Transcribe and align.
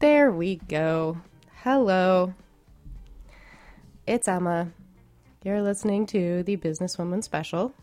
There 0.00 0.30
we 0.30 0.56
go. 0.56 1.18
Hello. 1.62 2.34
It's 4.06 4.28
Emma. 4.28 4.68
You're 5.44 5.62
listening 5.62 6.06
to 6.06 6.42
the 6.44 6.56
Businesswoman 6.56 7.22
Special 7.22 7.74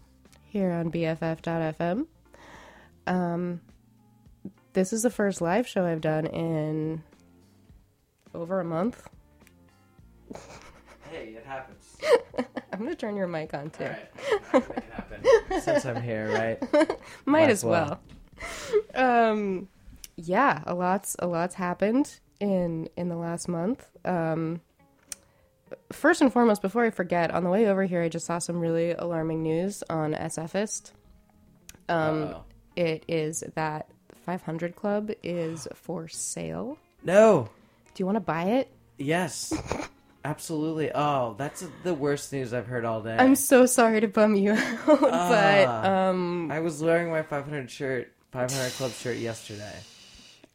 here 0.48 0.72
on 0.72 0.92
BFF.FM. 0.92 2.08
Um, 3.08 3.62
this 4.74 4.94
is 4.94 5.04
the 5.04 5.10
first 5.10 5.42
live 5.42 5.68
show 5.68 5.86
I've 5.86 6.02
done 6.02 6.26
in 6.28 7.04
over 8.34 8.60
a 8.60 8.66
month. 8.66 9.08
hey, 11.12 11.36
it 11.38 11.46
happens. 11.46 11.98
I'm 12.74 12.80
gonna 12.80 12.96
turn 12.96 13.16
your 13.16 13.28
mic 13.28 13.54
on 13.54 13.70
too. 13.70 13.90
Since 15.62 15.86
I'm 15.86 16.02
here, 16.02 16.30
right? 16.34 16.62
Might, 16.74 16.90
Might 17.26 17.50
as 17.50 17.64
well. 17.64 18.00
well. 18.96 19.30
um, 19.32 19.68
yeah, 20.18 20.64
a 20.66 20.74
lot's 20.74 21.16
a 21.20 21.28
lot's 21.28 21.56
happened 21.56 22.20
in 22.40 22.90
in 22.98 23.10
the 23.10 23.16
last 23.16 23.48
month. 23.48 23.86
Um, 24.06 24.62
first 25.92 26.22
and 26.22 26.32
foremost, 26.32 26.62
before 26.62 26.86
I 26.86 26.90
forget, 26.90 27.32
on 27.32 27.44
the 27.44 27.50
way 27.50 27.68
over 27.68 27.84
here, 27.84 28.02
I 28.02 28.10
just 28.10 28.26
saw 28.26 28.40
some 28.40 28.60
really 28.60 28.92
alarming 28.92 29.44
news 29.44 29.84
on 29.90 30.14
SFist. 30.14 30.92
Um, 31.90 32.24
oh. 32.24 32.44
It 32.76 33.06
is 33.08 33.44
that 33.56 33.90
500 34.26 34.76
Club 34.76 35.12
is 35.24 35.68
for 35.74 36.08
sale. 36.08 36.78
No. 37.04 37.50
Do 37.94 38.02
you 38.02 38.06
want 38.06 38.18
to 38.18 38.22
buy 38.22 38.44
it? 38.44 38.72
Yes. 38.98 39.54
Absolutely. 40.26 40.92
Oh, 40.94 41.36
that's 41.38 41.64
the 41.84 41.94
worst 41.94 42.34
news 42.34 42.52
I've 42.52 42.66
heard 42.66 42.84
all 42.84 43.02
day. 43.02 43.16
I'm 43.18 43.36
so 43.36 43.68
sorry 43.68 44.02
to 44.02 44.08
bum 44.08 44.34
you 44.34 44.52
out, 44.54 44.90
uh, 44.90 44.98
but 45.00 45.68
ah. 45.68 46.10
um 46.10 46.52
I 46.52 46.60
was 46.62 46.82
wearing 46.82 47.12
my 47.12 47.22
500 47.22 47.70
shirt, 47.70 48.12
500 48.32 48.72
club 48.72 48.92
shirt 48.92 49.18
yesterday. 49.18 49.76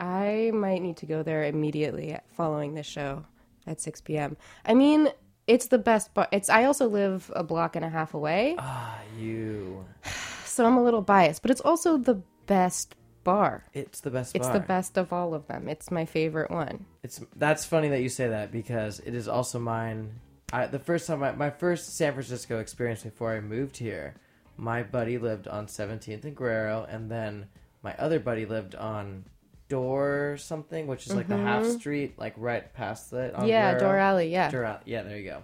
I 0.00 0.50
might 0.54 0.80
need 0.80 0.96
to 0.98 1.06
go 1.06 1.22
there 1.22 1.44
immediately 1.44 2.16
following 2.34 2.74
this 2.74 2.86
show 2.86 3.24
at 3.66 3.80
6 3.80 4.00
p.m. 4.00 4.38
I 4.64 4.72
mean, 4.72 5.10
it's 5.46 5.66
the 5.66 5.78
best 5.78 6.14
bar. 6.14 6.26
It's 6.32 6.48
I 6.48 6.64
also 6.64 6.88
live 6.88 7.30
a 7.36 7.44
block 7.44 7.76
and 7.76 7.84
a 7.84 7.88
half 7.88 8.14
away. 8.14 8.56
Ah, 8.58 8.98
you. 9.18 9.84
So 10.44 10.66
I'm 10.66 10.76
a 10.76 10.82
little 10.82 11.00
biased, 11.00 11.42
but 11.42 11.52
it's 11.52 11.60
also 11.60 11.96
the 11.96 12.20
best 12.46 12.96
bar. 13.22 13.64
It's 13.72 14.00
the 14.00 14.10
best. 14.10 14.34
It's 14.34 14.48
the 14.48 14.58
best 14.58 14.98
of 14.98 15.12
all 15.12 15.32
of 15.32 15.46
them. 15.46 15.68
It's 15.68 15.92
my 15.92 16.04
favorite 16.04 16.50
one. 16.50 16.86
It's 17.04 17.20
that's 17.36 17.64
funny 17.64 17.88
that 17.90 18.02
you 18.02 18.08
say 18.08 18.28
that 18.28 18.50
because 18.50 18.98
it 18.98 19.14
is 19.14 19.28
also 19.28 19.60
mine. 19.60 20.18
I, 20.52 20.66
the 20.66 20.80
first 20.80 21.06
time 21.06 21.22
I, 21.22 21.30
my 21.32 21.50
first 21.50 21.96
San 21.96 22.14
Francisco 22.14 22.58
experience 22.58 23.04
before 23.04 23.32
I 23.32 23.40
moved 23.40 23.76
here, 23.76 24.16
my 24.56 24.82
buddy 24.82 25.18
lived 25.18 25.46
on 25.46 25.66
17th 25.66 26.24
and 26.24 26.36
Guerrero, 26.36 26.84
and 26.90 27.08
then 27.08 27.46
my 27.82 27.94
other 27.96 28.18
buddy 28.18 28.44
lived 28.44 28.74
on 28.74 29.24
Door 29.70 30.36
something, 30.38 30.86
which 30.86 31.06
is 31.06 31.14
like 31.14 31.28
the 31.28 31.36
half 31.38 31.64
street, 31.64 32.18
like 32.18 32.34
right 32.36 32.70
past 32.74 33.12
it. 33.14 33.34
On 33.34 33.40
Mm-hmm. 33.42 33.48
yeah. 33.48 33.78
Door 33.78 33.96
Alley. 33.96 34.28
Yeah. 34.30 34.50
Door 34.50 34.64
Alley. 34.64 34.80
Yeah, 34.84 35.02
there 35.02 35.16
you 35.16 35.30
go. 35.30 35.42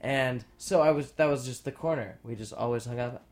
And 0.00 0.44
so 0.58 0.80
I 0.82 0.90
was. 0.90 1.12
That 1.12 1.26
was 1.26 1.46
just 1.46 1.64
the 1.64 1.72
corner. 1.72 2.18
We 2.24 2.34
just 2.34 2.52
always 2.52 2.84
hung 2.84 3.00
out, 3.00 3.22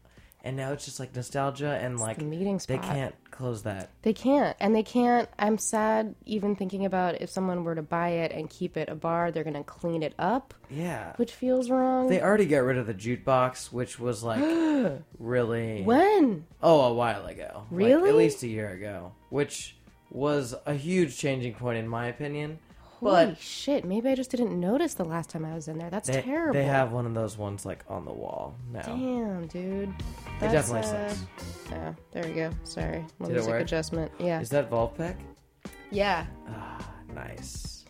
and 0.43 0.57
now 0.57 0.73
it's 0.73 0.85
just 0.85 0.99
like 1.01 1.15
nostalgia 1.15 1.79
and 1.83 1.99
like 2.01 2.19
the 2.19 2.25
meeting 2.25 2.61
they 2.67 2.79
can't 2.79 3.15
close 3.31 3.63
that. 3.65 3.91
They 4.03 4.13
can't, 4.13 4.57
and 4.61 4.75
they 4.75 4.83
can't. 4.83 5.29
I'm 5.39 5.59
sad 5.59 6.15
even 6.25 6.57
thinking 6.57 6.85
about 6.85 7.21
if 7.21 7.29
someone 7.31 7.63
were 7.65 7.75
to 7.77 7.83
buy 7.83 8.09
it 8.11 8.33
and 8.33 8.49
keep 8.51 8.77
it 8.77 8.89
a 8.89 8.95
bar, 8.95 9.31
they're 9.31 9.45
gonna 9.45 9.63
clean 9.63 10.03
it 10.03 10.15
up, 10.19 10.55
Yeah. 10.71 11.13
which 11.17 11.33
feels 11.33 11.71
wrong. 11.71 12.09
They 12.09 12.21
already 12.23 12.47
got 12.47 12.59
rid 12.61 12.79
of 12.79 12.87
the 12.87 12.95
jukebox, 12.95 13.71
which 13.73 13.99
was 14.01 14.23
like 14.25 14.41
really 15.19 15.83
when? 15.83 16.47
oh 16.63 16.81
a 16.87 16.95
while 16.95 17.27
ago, 17.27 17.65
Like, 17.71 17.87
Really? 17.87 18.09
at 18.11 18.17
least 18.17 18.43
a 18.43 18.49
year 18.49 18.71
ago, 18.71 19.13
which 19.29 19.76
was 20.17 20.55
a 20.65 20.73
huge 20.75 21.17
changing 21.19 21.55
point 21.55 21.79
in 21.79 21.87
my 21.87 22.07
opinion. 22.07 22.59
Holy 23.01 23.27
But 23.27 23.39
shit! 23.39 23.85
Maybe 23.85 24.09
I 24.09 24.15
just 24.15 24.31
didn't 24.31 24.59
notice 24.59 24.95
the 24.95 25.05
last 25.05 25.29
time 25.29 25.45
I 25.45 25.55
was 25.55 25.69
in 25.69 25.77
there. 25.77 25.91
That's 25.91 26.09
they, 26.09 26.23
terrible. 26.23 26.55
they 26.55 26.65
have 26.65 26.93
one 26.93 27.05
of 27.05 27.13
those 27.13 27.37
ones 27.37 27.67
like 27.67 27.85
on 27.89 28.07
the 28.07 28.13
wall 28.13 28.55
now. 28.73 28.81
Damn, 28.81 29.47
dude. 29.49 29.91
It 30.41 30.51
definitely 30.51 30.89
uh, 30.89 31.09
sucks. 31.11 31.27
Yeah, 31.71 31.93
there 32.13 32.25
we 32.27 32.33
go. 32.33 32.51
Sorry, 32.65 33.05
Did 33.21 33.29
music 33.33 33.53
adjustment. 33.55 34.11
Yeah, 34.19 34.41
Is 34.41 34.49
that 34.49 34.71
Vulfpeck? 34.71 35.17
yeah. 35.91 36.25
Ah, 36.49 36.91
nice. 37.15 37.85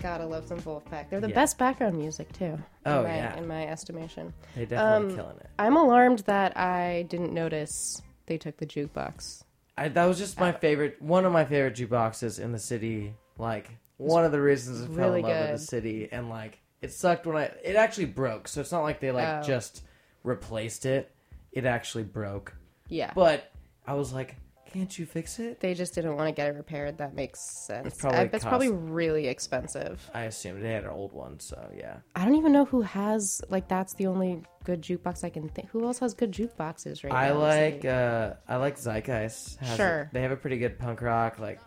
Gotta 0.00 0.24
love 0.24 0.46
some 0.46 0.60
Vulfpeck. 0.60 1.10
They're 1.10 1.20
the 1.20 1.28
Yeah. 1.30 1.34
best 1.34 1.58
background 1.58 1.98
music 1.98 2.32
too. 2.32 2.44
in 2.44 2.62
Oh, 2.84 3.02
my, 3.02 3.08
yeah. 3.16 3.36
in 3.36 3.48
my 3.48 3.66
estimation. 3.66 4.32
They 4.54 4.66
definitely 4.66 5.10
Um, 5.10 5.16
killing 5.16 5.36
it. 5.38 5.50
I'm 5.58 5.76
alarmed 5.76 6.20
that 6.20 6.56
I 6.56 7.02
didn't 7.08 7.32
notice 7.32 8.00
they 8.26 8.38
took 8.38 8.58
the 8.58 8.66
jukebox. 8.66 9.42
I, 9.78 9.88
that 9.88 10.04
was 10.06 10.18
just 10.18 10.40
my 10.40 10.52
favorite, 10.52 11.00
one 11.02 11.24
of 11.24 11.32
my 11.32 11.44
favorite 11.44 11.74
jukeboxes 11.74 12.40
in 12.40 12.52
the 12.52 12.58
city. 12.58 13.14
Like 13.38 13.70
one 13.98 14.24
of 14.24 14.32
the 14.32 14.40
reasons 14.40 14.82
I 14.82 14.86
fell 14.86 15.08
really 15.10 15.20
in 15.20 15.26
love 15.26 15.50
with 15.50 15.60
the 15.60 15.66
city, 15.66 16.08
and 16.10 16.30
like 16.30 16.58
it 16.80 16.92
sucked 16.92 17.26
when 17.26 17.36
I. 17.36 17.44
It 17.62 17.76
actually 17.76 18.06
broke, 18.06 18.48
so 18.48 18.60
it's 18.60 18.72
not 18.72 18.82
like 18.82 19.00
they 19.00 19.10
like 19.10 19.28
Oh. 19.28 19.42
just 19.42 19.82
replaced 20.24 20.86
it. 20.86 21.12
It 21.52 21.64
actually 21.64 22.04
broke, 22.04 22.54
Yeah, 22.88 23.12
but 23.14 23.50
I 23.86 23.94
was 23.94 24.12
like, 24.12 24.36
"Can't 24.76 24.98
you 24.98 25.06
fix 25.06 25.38
it?" 25.38 25.60
they 25.60 25.74
just 25.74 25.94
didn't 25.94 26.16
want 26.16 26.28
to 26.28 26.32
get 26.32 26.48
it 26.48 26.54
repaired. 26.56 26.98
That 26.98 27.14
makes 27.14 27.40
sense. 27.40 27.86
It's 27.88 27.98
probably 28.00 28.18
Uh, 28.20 28.28
it's 28.32 28.44
probably 28.44 28.70
really 28.70 29.26
expensive. 29.28 30.08
I 30.14 30.22
assume 30.24 30.60
they 30.60 30.72
had 30.72 30.84
an 30.84 30.90
old 30.90 31.12
one, 31.12 31.40
so 31.40 31.70
yeah. 31.76 31.96
I 32.14 32.24
don't 32.24 32.34
even 32.36 32.52
know 32.52 32.64
who 32.64 32.82
has 32.82 33.40
like 33.48 33.68
that's 33.68 33.94
the 33.94 34.06
only 34.06 34.42
good 34.64 34.82
jukebox 34.82 35.24
I 35.24 35.30
can 35.30 35.48
think. 35.48 35.68
Who 35.70 35.84
else 35.86 35.98
has 36.00 36.12
good 36.14 36.32
jukeboxes 36.32 37.04
right 37.04 37.12
I 37.12 37.28
now? 37.28 37.38
like 37.38 37.84
uh 37.84 38.34
I 38.48 38.56
like 38.56 38.76
Zeitgeist. 38.76 39.56
Has 39.58 39.76
Sure. 39.76 40.00
a- 40.02 40.10
they 40.12 40.22
have 40.22 40.32
a 40.32 40.36
pretty 40.36 40.58
good 40.58 40.78
punk 40.78 41.00
rock 41.02 41.38
like 41.38 41.60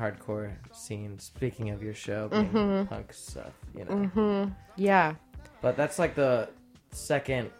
hardcore 0.00 0.52
scene. 0.72 1.18
Speaking 1.18 1.70
of 1.70 1.82
your 1.82 1.94
show, 1.94 2.28
being 2.28 2.48
Mm-hmm. 2.50 2.88
punk 2.88 3.12
stuff, 3.12 3.52
you 3.76 3.84
know. 3.84 4.50
yeah. 4.76 5.14
But 5.60 5.76
that's 5.76 5.98
like 5.98 6.14
the 6.14 6.48
second 6.90 7.50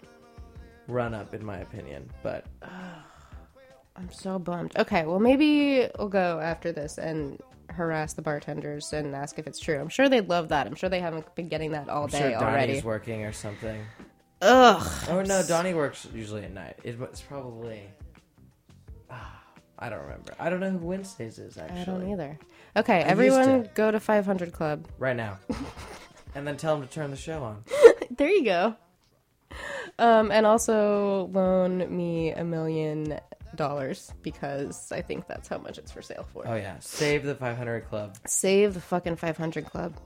run 0.89 1.15
up, 1.15 1.33
in 1.35 1.45
my 1.45 1.59
opinion. 1.59 2.11
But 2.23 2.45
I'm 3.97 4.11
so 4.13 4.39
bummed. 4.39 4.73
Okay, 4.77 5.05
well 5.07 5.21
maybe 5.21 5.89
we'll 5.99 6.09
go 6.09 6.41
after 6.41 6.73
this 6.73 6.99
and 6.99 7.41
harass 7.71 8.13
the 8.15 8.23
bartenders 8.23 8.93
and 8.93 9.15
ask 9.15 9.39
if 9.39 9.47
it's 9.47 9.59
true. 9.59 9.79
I'm 9.81 9.89
sure 9.89 10.09
they'd 10.09 10.29
love 10.29 10.49
that. 10.49 10.67
I'm 10.67 10.75
sure 10.75 10.89
they 10.91 11.01
haven't 11.01 11.33
been 11.35 11.49
getting 11.49 11.73
that 11.73 11.89
all 11.89 12.05
I'm 12.05 12.11
day 12.11 12.19
sure 12.19 12.31
Donnie's 12.31 12.43
already. 12.43 12.81
working 12.83 13.25
or 13.25 13.33
something. 13.33 13.81
Ugh. 14.43 15.07
Oh 15.09 15.23
no, 15.23 15.43
Donnie 15.47 15.75
works 15.75 16.07
usually 16.13 16.43
at 16.45 16.53
night. 16.53 16.79
It, 16.85 17.01
it's 17.01 17.21
probably. 17.21 17.83
Ah, 19.11 19.41
I 19.79 19.89
don't 19.89 20.03
remember. 20.03 20.35
I 20.39 20.51
don't 20.51 20.61
know 20.61 20.71
who 20.71 20.79
Wednesdays 20.79 21.39
is 21.39 21.57
actually. 21.57 21.81
I 21.81 21.85
don't 21.85 22.11
either. 22.11 22.39
Okay, 22.77 22.99
used 22.99 23.11
everyone 23.11 23.63
to. 23.65 23.71
go 23.75 23.91
to 23.91 24.01
500 24.01 24.53
Club. 24.53 24.87
Right 24.99 25.17
now. 25.17 25.39
and 26.35 26.47
then 26.47 26.57
tell 26.57 26.75
him 26.75 26.83
to 26.83 26.89
turn 26.93 27.11
the 27.11 27.17
show 27.17 27.43
on. 27.43 27.65
There 28.17 28.29
you 28.29 28.45
go. 28.45 28.77
Um, 29.99 30.31
and 30.31 30.47
also 30.47 31.31
loan 31.33 31.97
me 31.97 32.31
a 32.31 32.45
million 32.45 33.19
dollars 33.57 34.13
because 34.23 34.91
I 34.93 35.03
think 35.03 35.27
that's 35.27 35.49
how 35.49 35.59
much 35.59 35.79
it's 35.79 35.91
for 35.93 36.03
sale 36.03 36.27
for. 36.33 36.47
Oh 36.47 36.55
yeah, 36.55 36.79
save 36.81 37.25
the 37.25 37.35
500 37.35 37.89
Club. 37.89 38.17
Save 38.27 38.75
the 38.75 38.81
fucking 38.81 39.17
500 39.17 39.67
Club. 39.67 39.97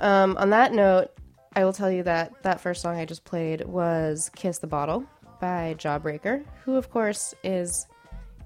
Um, 0.00 0.36
on 0.38 0.50
that 0.50 0.72
note, 0.72 1.08
I 1.54 1.64
will 1.64 1.72
tell 1.72 1.90
you 1.90 2.02
that 2.04 2.42
that 2.42 2.60
first 2.60 2.80
song 2.82 2.96
I 2.96 3.04
just 3.04 3.24
played 3.24 3.64
was 3.64 4.30
Kiss 4.36 4.58
the 4.58 4.66
Bottle 4.66 5.04
by 5.40 5.74
Jawbreaker, 5.78 6.44
who, 6.64 6.76
of 6.76 6.90
course, 6.90 7.34
is 7.42 7.86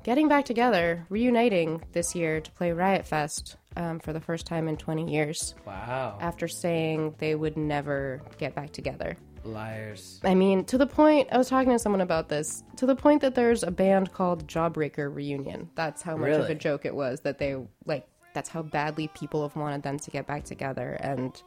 getting 0.05 0.29
back 0.29 0.45
together, 0.45 1.05
reuniting 1.09 1.83
this 1.93 2.15
year 2.15 2.41
to 2.41 2.51
play 2.53 2.73
Riot 2.73 3.05
Fest 3.05 3.57
um, 3.77 3.99
for 3.99 4.13
the 4.13 4.21
first 4.21 4.47
time 4.47 4.69
in 4.69 4.77
20 4.77 5.11
years 5.11 5.55
Wow, 5.67 6.19
after 6.21 6.47
saying 6.49 7.15
they 7.19 7.35
would 7.35 7.57
never 7.57 8.23
get 8.39 8.55
back 8.55 8.73
together. 8.73 9.17
Liars. 9.45 10.21
I 10.25 10.35
mean, 10.35 10.65
to 10.67 10.79
the 10.79 10.87
point, 10.87 11.29
I 11.33 11.39
was 11.39 11.49
talking 11.49 11.73
to 11.73 11.79
someone 11.79 12.01
about 12.01 12.29
this, 12.29 12.63
to 12.77 12.87
the 12.87 12.97
point 12.97 13.21
that 13.23 13.35
there's 13.35 13.63
a 13.63 13.71
band 13.71 14.13
called 14.13 14.47
Jawbreaker 14.47 15.15
Reunion. 15.15 15.71
That's 15.75 16.03
how 16.03 16.17
much 16.17 16.31
of 16.33 16.51
a 16.51 16.55
joke 16.55 16.85
it 16.85 16.95
was 16.95 17.21
that 17.21 17.39
they, 17.39 17.57
like, 17.85 18.07
that's 18.35 18.49
how 18.49 18.63
badly 18.63 19.09
people 19.09 19.43
have 19.43 19.57
wanted 19.57 19.83
them 19.83 19.99
to 19.99 20.11
get 20.11 20.27
back 20.27 20.45
together, 20.45 20.95
and 21.01 21.41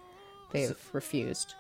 they've 0.52 0.78
refused. 0.94 1.56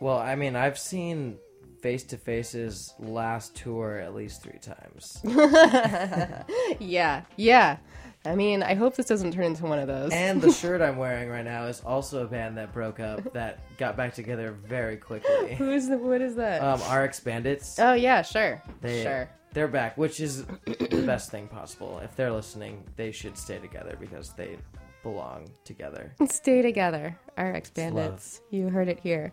Well, 0.00 0.18
I 0.18 0.34
mean, 0.34 0.56
I've 0.56 0.78
seen 0.78 1.38
Face 1.82 2.04
to 2.04 2.18
Face's 2.18 2.94
last 2.98 3.54
tour 3.56 3.96
at 3.98 4.14
least 4.14 4.42
three 4.42 4.58
times. 4.58 5.22
Yeah, 6.78 7.22
yeah. 7.36 7.78
I 8.24 8.34
mean, 8.34 8.62
I 8.62 8.74
hope 8.74 8.96
this 8.96 9.06
doesn't 9.06 9.32
turn 9.32 9.44
into 9.44 9.64
one 9.64 9.78
of 9.78 9.86
those. 9.86 10.12
And 10.12 10.42
the 10.42 10.52
shirt 10.52 10.82
I'm 10.82 10.96
wearing 10.98 11.30
right 11.30 11.44
now 11.44 11.64
is 11.66 11.80
also 11.80 12.24
a 12.24 12.26
band 12.26 12.58
that 12.58 12.72
broke 12.72 13.00
up 13.00 13.32
that 13.32 13.60
got 13.78 13.96
back 13.96 14.14
together 14.14 14.52
very 14.52 14.96
quickly. 14.98 15.54
Who 15.58 15.70
is 15.70 15.88
the, 15.88 15.96
what 15.96 16.20
is 16.20 16.34
that? 16.36 16.62
Um, 16.62 16.80
RX 16.92 17.20
Bandits. 17.20 17.78
oh, 17.78 17.94
yeah, 17.94 18.22
sure. 18.22 18.62
They, 18.82 19.02
sure. 19.02 19.30
They're 19.52 19.68
back, 19.68 19.96
which 19.98 20.20
is 20.20 20.44
the 20.44 21.02
best 21.06 21.30
thing 21.30 21.48
possible. 21.48 21.98
If 22.04 22.14
they're 22.14 22.30
listening, 22.30 22.84
they 22.96 23.10
should 23.10 23.36
stay 23.36 23.58
together 23.58 23.96
because 23.98 24.32
they 24.34 24.58
belong 25.02 25.48
together. 25.64 26.14
Stay 26.28 26.62
together, 26.62 27.18
RX 27.36 27.70
Bandits. 27.70 28.42
You 28.50 28.68
heard 28.68 28.88
it 28.88 29.00
here. 29.00 29.32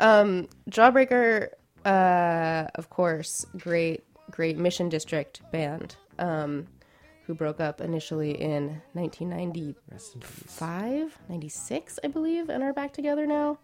Um, 0.00 0.48
Jawbreaker, 0.70 1.50
uh, 1.84 2.66
of 2.74 2.90
course, 2.90 3.46
great, 3.58 4.02
great 4.30 4.58
Mission 4.58 4.88
District 4.88 5.40
band, 5.52 5.94
um, 6.18 6.66
who 7.26 7.34
broke 7.34 7.60
up 7.60 7.80
initially 7.80 8.32
in 8.40 8.80
1995, 8.92 9.74
Rest 9.90 10.14
in 10.14 10.20
peace. 10.20 11.18
96, 11.28 11.98
I 12.04 12.08
believe, 12.08 12.48
and 12.50 12.62
are 12.62 12.72
back 12.72 12.92
together 12.92 13.26
now. 13.26 13.58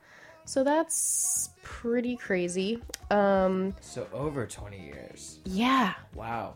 So 0.46 0.64
that's 0.64 1.50
pretty 1.62 2.16
crazy. 2.16 2.82
Um, 3.10 3.74
So 3.80 4.06
over 4.12 4.46
20 4.46 4.80
years. 4.80 5.38
yeah, 5.44 5.94
Wow. 6.14 6.54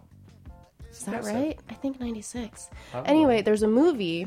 is 0.90 1.00
that 1.04 1.25
right? 1.25 1.58
I 1.68 1.75
think 1.75 2.00
96. 2.00 2.70
Probably. 2.90 3.11
Anyway, 3.11 3.42
there's 3.42 3.62
a 3.62 3.68
movie. 3.68 4.26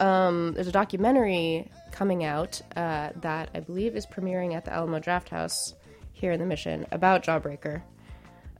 Um, 0.00 0.52
there's 0.54 0.68
a 0.68 0.72
documentary 0.72 1.70
coming 1.92 2.24
out 2.24 2.60
uh, 2.76 3.10
that 3.16 3.50
I 3.54 3.60
believe 3.60 3.96
is 3.96 4.06
premiering 4.06 4.54
at 4.54 4.64
the 4.64 4.72
Alamo 4.72 5.00
Drafthouse 5.00 5.74
here 6.12 6.32
in 6.32 6.40
the 6.40 6.46
Mission 6.46 6.86
about 6.92 7.22
Jawbreaker, 7.24 7.82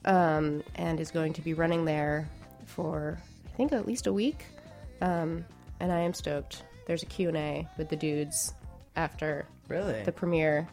um, 0.05 0.63
and 0.75 1.01
is 1.01 1.11
going 1.11 1.33
to 1.35 1.41
be 1.43 1.55
running 1.55 1.85
there 1.85 2.29
for 2.69 3.19
I 3.47 3.57
think 3.57 3.73
at 3.73 3.87
least 3.87 4.07
a 4.07 4.13
week. 4.13 4.45
Um, 5.01 5.45
and 5.81 5.91
I 5.93 6.01
am 6.01 6.15
stoked. 6.15 6.63
There's 6.87 7.03
a 7.03 7.07
Q 7.07 7.29
and 7.29 7.37
A 7.37 7.69
with 7.77 7.89
the 7.89 7.97
dudes 7.97 8.53
after 8.97 9.47
Really? 9.69 10.03
the 10.05 10.13
premiere 10.13 10.67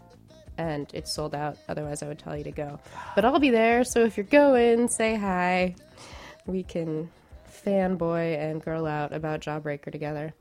and 0.58 0.90
it's 0.94 1.14
sold 1.14 1.36
out 1.36 1.58
otherwise 1.68 2.02
i 2.02 2.08
would 2.08 2.18
tell 2.18 2.36
you 2.38 2.46
to 2.46 2.52
go 2.52 2.80
but 3.14 3.26
i'll 3.26 3.40
be 3.40 3.50
there 3.50 3.84
so 3.84 4.06
if 4.06 4.16
you're 4.16 4.26
going 4.26 4.88
say 4.88 5.16
hi 5.16 5.76
we 6.46 6.64
can 6.64 7.10
fanboy 7.66 8.38
and 8.40 8.64
girl 8.64 8.86
out 8.88 9.12
about 9.14 9.42
jawbreaker 9.42 9.92
together 9.92 10.34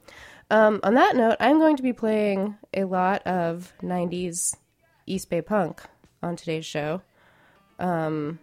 um, 0.52 0.78
on 0.84 0.94
that 0.94 1.16
note 1.16 1.36
i'm 1.40 1.58
going 1.58 1.76
to 1.76 1.82
be 1.82 1.92
playing 1.92 2.56
a 2.74 2.84
lot 2.84 3.26
of 3.26 3.72
90s 3.82 4.54
east 5.06 5.28
bay 5.30 5.42
punk 5.42 5.82
on 6.22 6.36
today's 6.36 6.64
show 6.64 7.02
um, 7.80 8.38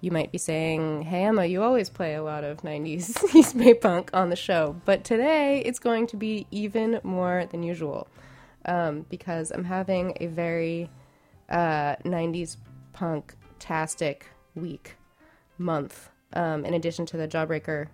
you 0.00 0.10
might 0.10 0.32
be 0.32 0.38
saying, 0.38 1.02
Hey 1.02 1.24
Emma, 1.24 1.44
you 1.46 1.62
always 1.62 1.90
play 1.90 2.14
a 2.14 2.22
lot 2.22 2.44
of 2.44 2.58
90s 2.62 3.34
East 3.34 3.56
Bay 3.58 3.74
punk 3.74 4.10
on 4.14 4.30
the 4.30 4.36
show, 4.36 4.80
but 4.84 5.04
today 5.04 5.60
it's 5.64 5.78
going 5.78 6.06
to 6.08 6.16
be 6.16 6.46
even 6.50 7.00
more 7.02 7.46
than 7.50 7.62
usual. 7.62 8.08
um, 8.66 9.06
because 9.08 9.50
I'm 9.50 9.64
having 9.64 10.14
a 10.20 10.26
very 10.26 10.90
uh, 11.48 11.96
90s 12.04 12.56
punk 12.92 13.34
tastic 13.58 14.26
week 14.54 14.96
month. 15.58 16.10
Um, 16.34 16.64
in 16.64 16.74
addition 16.74 17.06
to 17.06 17.16
the 17.16 17.26
Jawbreaker 17.28 17.88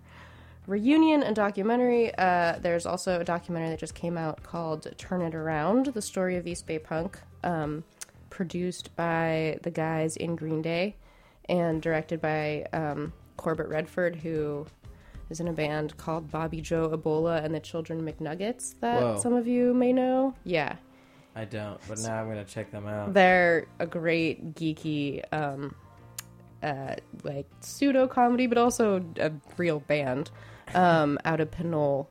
reunion 0.67 1.23
and 1.23 1.35
documentary, 1.37 2.15
uh, 2.17 2.59
there's 2.61 2.87
also 2.87 3.21
a 3.21 3.25
documentary 3.25 3.71
that 3.71 3.79
just 3.79 3.95
came 3.95 4.19
out 4.19 4.43
called 4.43 4.87
Turn 4.99 5.23
It 5.23 5.35
Around 5.35 5.87
The 5.87 6.03
Story 6.03 6.37
of 6.37 6.47
East 6.47 6.67
Bay 6.67 6.79
Punk, 6.79 7.19
um, 7.45 7.85
produced 8.31 8.95
by 8.97 9.59
the 9.63 9.71
guys 9.71 10.17
in 10.17 10.37
Green 10.37 10.63
Day 10.63 10.97
and 11.49 11.81
directed 11.83 12.21
by 12.21 12.67
um, 12.73 13.13
Corbett 13.37 13.69
Redford, 13.69 14.17
who 14.17 14.67
is 15.31 15.41
in 15.41 15.49
a 15.49 15.53
band 15.53 15.97
called 15.97 16.31
Bobby 16.31 16.61
Joe 16.61 16.91
Ebola 16.91 17.45
and 17.45 17.55
the 17.55 17.61
Children 17.61 18.03
MacNuggits 18.03 18.75
that 18.81 19.03
Whoa. 19.03 19.19
some 19.19 19.35
of 19.35 19.47
you 19.47 19.75
may 19.75 19.93
know. 19.93 20.35
Yeah. 20.45 20.77
I 21.35 21.45
don't, 21.45 21.79
but 21.87 21.99
now 21.99 22.21
I'm 22.21 22.29
gonna 22.29 22.45
check 22.45 22.71
them 22.71 22.87
out. 22.87 23.13
They're 23.13 23.67
a 23.79 23.87
great 23.87 24.55
geeky, 24.55 25.23
um, 25.33 25.75
uh, 26.63 26.95
like 27.25 27.47
pseudo 27.61 28.09
comedy, 28.09 28.47
but 28.47 28.57
also 28.57 29.05
a 29.21 29.31
real 29.59 29.81
band 29.81 30.31
um, 30.75 31.19
out 31.27 31.41
of 31.41 31.51
Pinole 31.51 32.09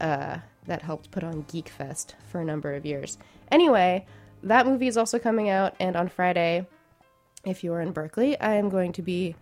uh, 0.00 0.38
that 0.66 0.80
helped 0.80 1.10
put 1.10 1.22
on 1.22 1.42
Geek 1.42 1.68
Fest 1.68 2.16
for 2.30 2.40
a 2.40 2.44
number 2.44 2.72
of 2.72 2.86
years. 2.86 3.18
Anyway, 3.50 4.06
that 4.42 4.66
movie 4.66 4.86
is 4.86 4.96
also 4.96 5.18
coming 5.18 5.50
out, 5.50 5.74
and 5.78 5.94
on 5.94 6.08
Friday, 6.08 6.66
if 7.44 7.62
you 7.64 7.72
are 7.72 7.80
in 7.80 7.92
Berkeley, 7.92 8.38
I 8.40 8.54
am 8.54 8.68
going 8.68 8.92
to 8.92 9.02
be 9.02 9.34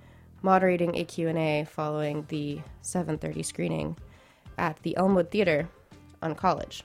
moderating 0.42 0.96
a 0.96 1.04
Q&A 1.04 1.64
following 1.64 2.24
the 2.28 2.60
7:30 2.82 3.44
screening 3.44 3.96
at 4.58 4.78
the 4.82 4.96
Elmwood 4.96 5.30
Theater 5.30 5.68
on 6.20 6.34
College. 6.34 6.84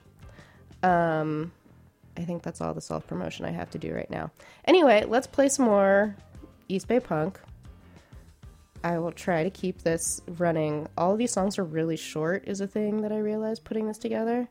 Um, 0.84 1.52
I 2.18 2.22
think 2.22 2.44
that's 2.44 2.62
all 2.62 2.74
the 2.74 2.82
self 2.82 3.08
promotion 3.08 3.46
I 3.46 3.52
have 3.52 3.70
to 3.72 3.78
do 3.78 3.94
right 3.94 4.10
now. 4.10 4.32
Anyway, 4.66 5.06
let's 5.08 5.28
play 5.28 5.50
some 5.50 5.66
more 5.66 6.16
East 6.68 6.88
Bay 6.88 7.00
Punk. 7.00 7.40
I 8.84 9.00
will 9.00 9.12
try 9.12 9.44
to 9.44 9.50
keep 9.50 9.82
this 9.82 10.22
running. 10.38 10.88
All 10.98 11.16
these 11.16 11.32
songs 11.32 11.58
are 11.58 11.64
really 11.64 11.98
short, 11.98 12.48
is 12.48 12.62
a 12.62 12.68
thing 12.68 13.02
that 13.02 13.12
I 13.12 13.18
realized 13.18 13.64
putting 13.64 13.88
this 13.88 13.98
together. 13.98 14.48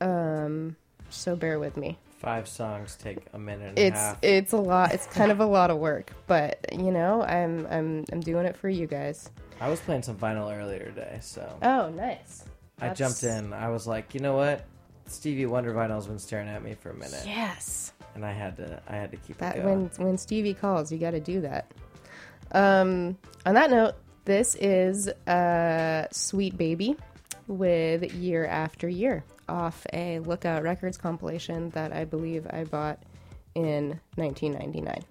Um, 0.00 0.76
so 1.10 1.36
bear 1.36 1.58
with 1.58 1.76
me. 1.76 1.98
Five 2.22 2.46
songs 2.48 2.96
take 2.96 3.18
a 3.32 3.38
minute 3.38 3.70
and 3.70 3.78
a 3.78 3.82
It's 3.86 3.98
half. 3.98 4.18
it's 4.22 4.52
a 4.52 4.56
lot. 4.56 4.92
It's 4.92 5.06
kind 5.06 5.30
of 5.32 5.40
a 5.40 5.44
lot 5.46 5.70
of 5.70 5.78
work, 5.78 6.12
but 6.28 6.64
you 6.72 6.90
know, 6.92 7.22
I'm 7.22 7.66
I'm 7.68 8.04
I'm 8.12 8.20
doing 8.20 8.46
it 8.46 8.56
for 8.56 8.68
you 8.68 8.86
guys. 8.86 9.28
I 9.60 9.68
was 9.68 9.80
playing 9.80 10.02
some 10.02 10.16
vinyl 10.16 10.56
earlier 10.56 10.84
today, 10.84 11.18
so 11.20 11.58
Oh, 11.62 11.88
nice. 11.90 12.44
I 12.80 12.90
jumped 12.94 13.22
in. 13.24 13.52
I 13.52 13.68
was 13.70 13.86
like, 13.86 14.14
you 14.14 14.20
know 14.20 14.34
what? 14.36 14.64
Stevie 15.06 15.46
Wonder 15.46 15.74
vinyl's 15.74 16.06
been 16.06 16.18
staring 16.18 16.48
at 16.48 16.62
me 16.62 16.74
for 16.74 16.90
a 16.90 16.94
minute, 16.94 17.22
Yes. 17.26 17.92
and 18.14 18.24
I 18.24 18.32
had 18.32 18.56
to 18.58 18.80
I 18.88 18.94
had 18.96 19.10
to 19.10 19.16
keep 19.16 19.38
That 19.38 19.56
it 19.56 19.62
going. 19.64 19.90
when 19.96 20.06
when 20.06 20.18
Stevie 20.18 20.54
calls, 20.54 20.90
you 20.92 20.98
got 20.98 21.10
to 21.10 21.20
do 21.20 21.40
that. 21.42 21.72
Um, 22.52 23.16
on 23.46 23.54
that 23.54 23.70
note, 23.70 23.94
this 24.24 24.54
is 24.56 25.08
uh, 25.26 26.06
"Sweet 26.12 26.56
Baby" 26.56 26.96
with 27.48 28.12
"Year 28.14 28.46
After 28.46 28.88
Year" 28.88 29.24
off 29.52 29.86
a 29.92 30.18
Lookout 30.20 30.62
Records 30.62 30.96
compilation 30.96 31.70
that 31.70 31.92
I 31.92 32.04
believe 32.04 32.46
I 32.50 32.64
bought 32.64 32.98
in 33.54 34.00
1999. 34.16 35.04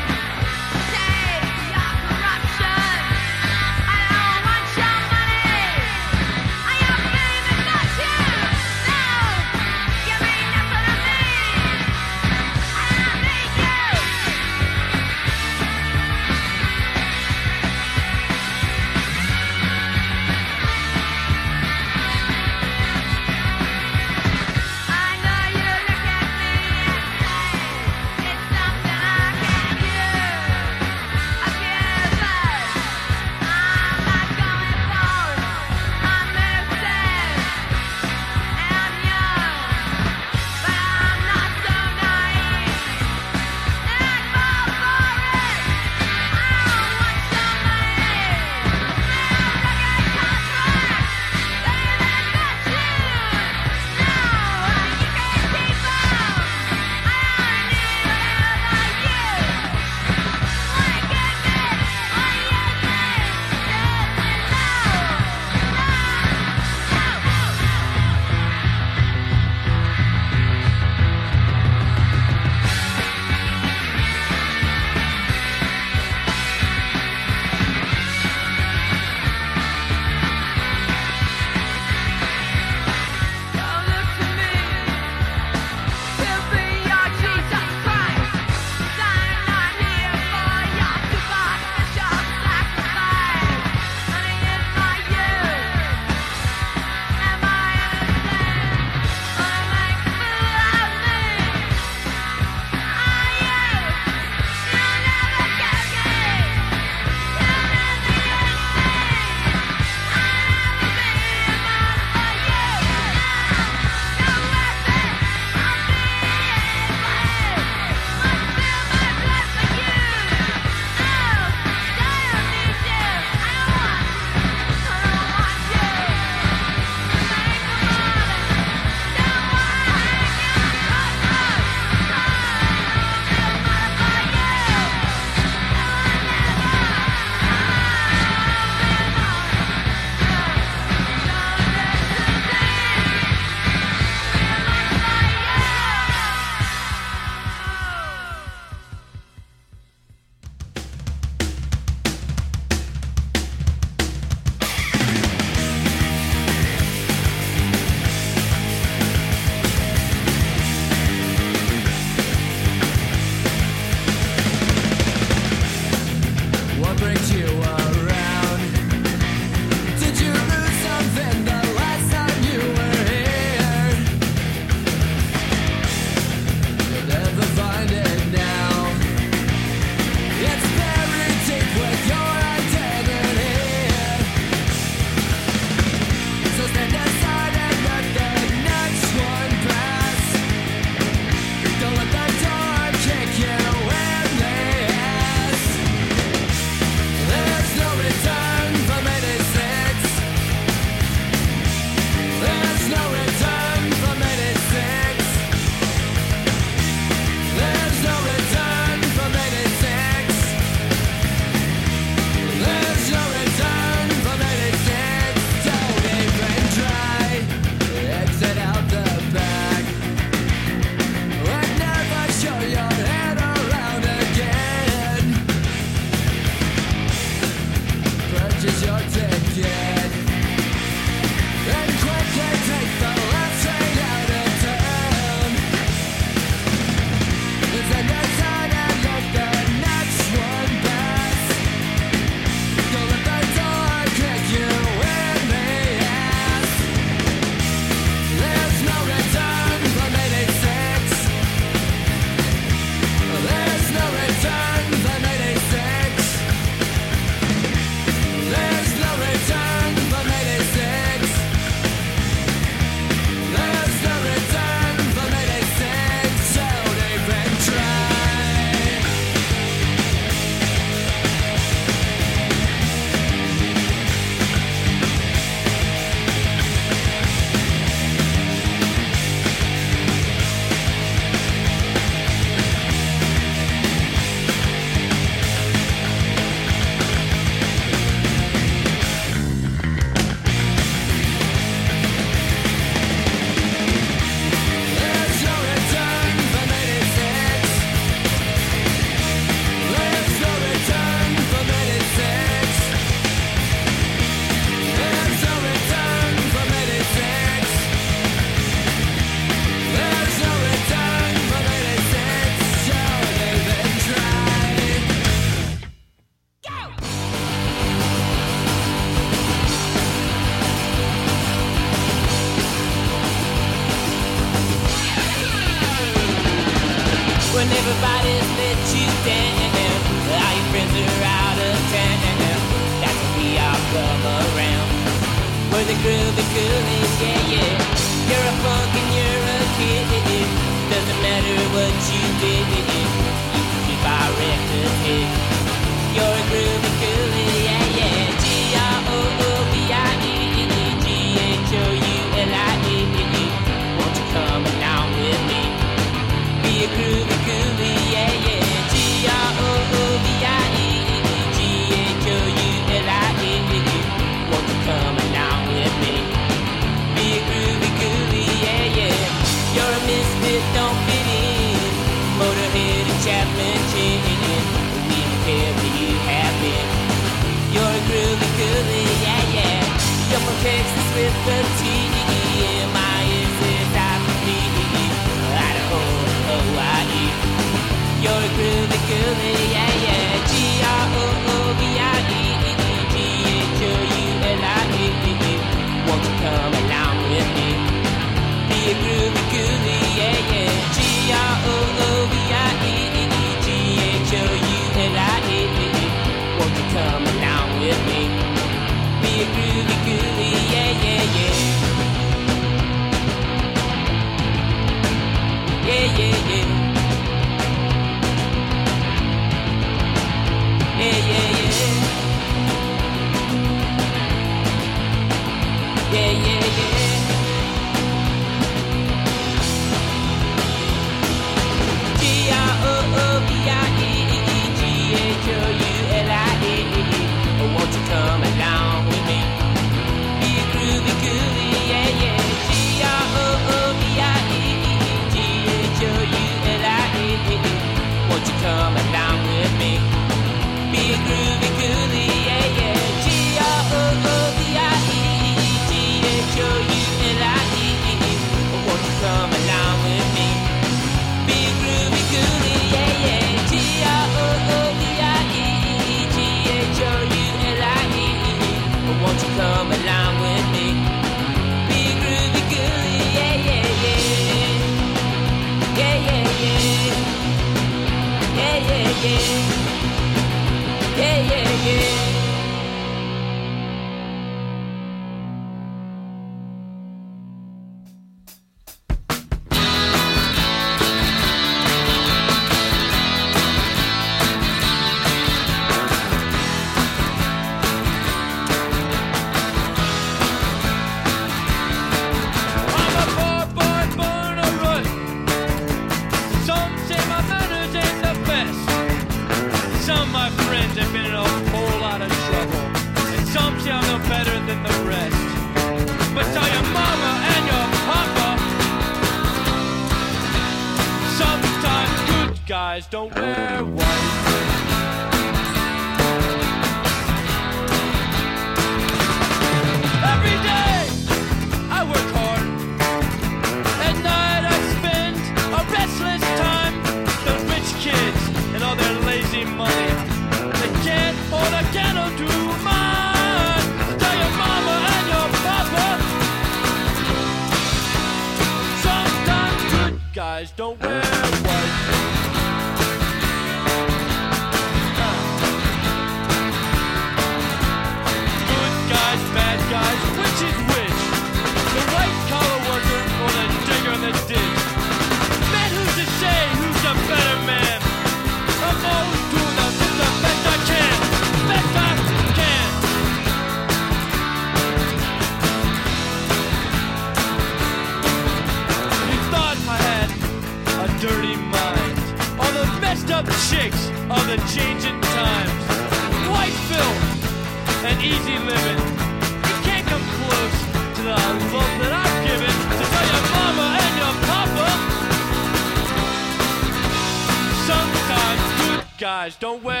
Guys 599.41 599.55
don't 599.55 599.81
wear 599.83 600.00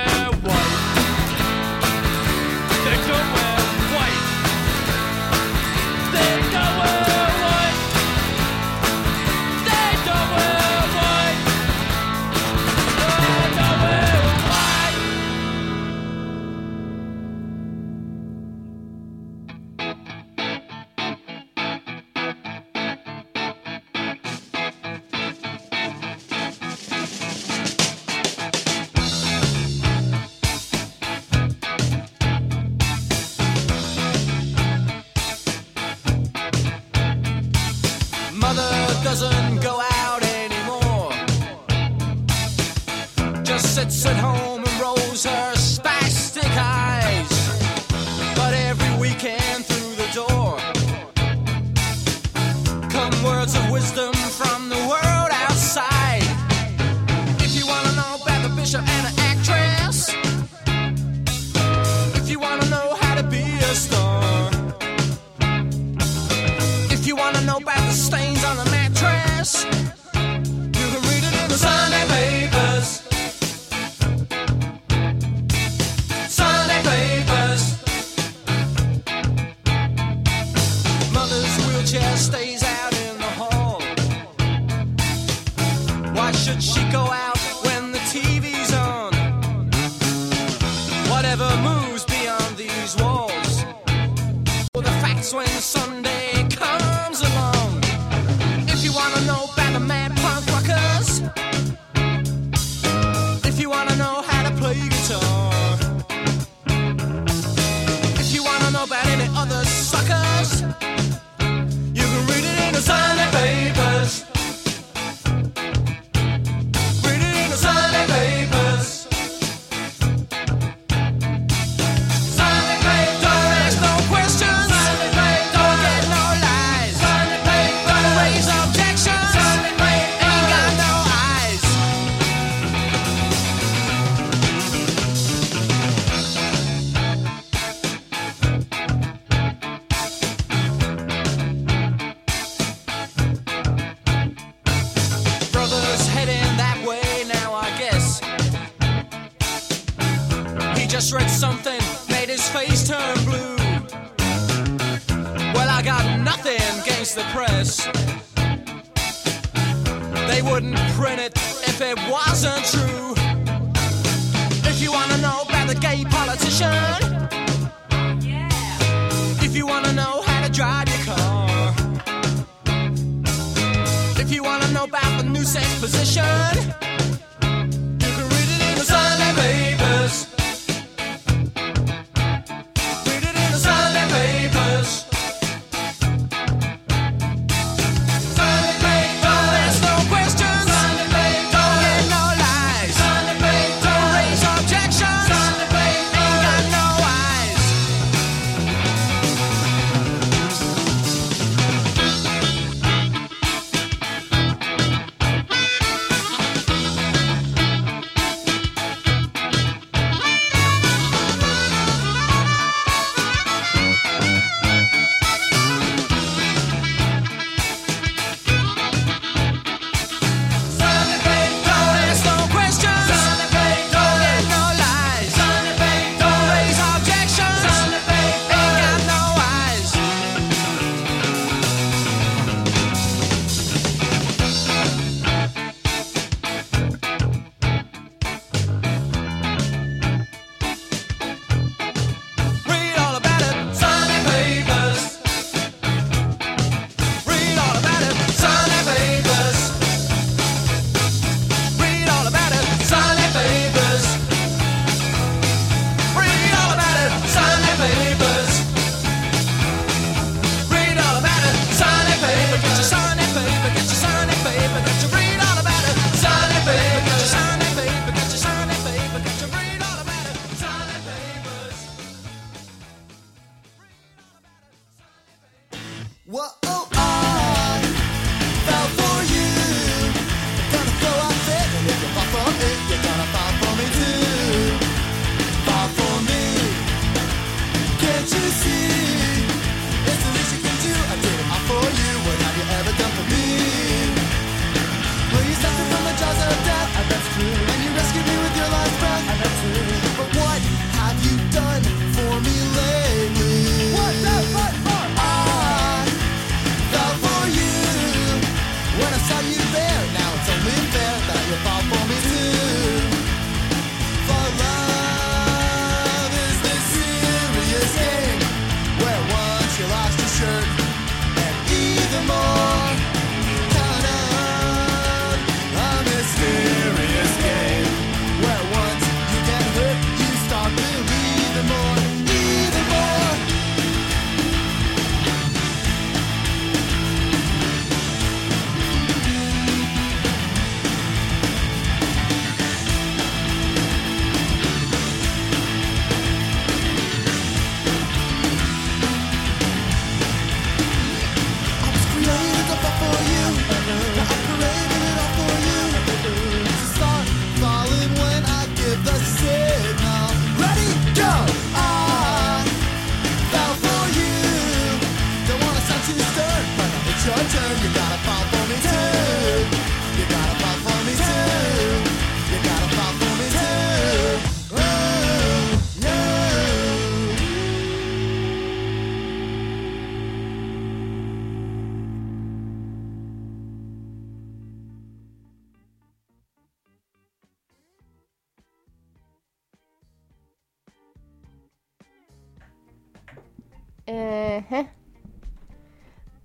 Facts 95.21 95.63
Sunday 95.63 96.10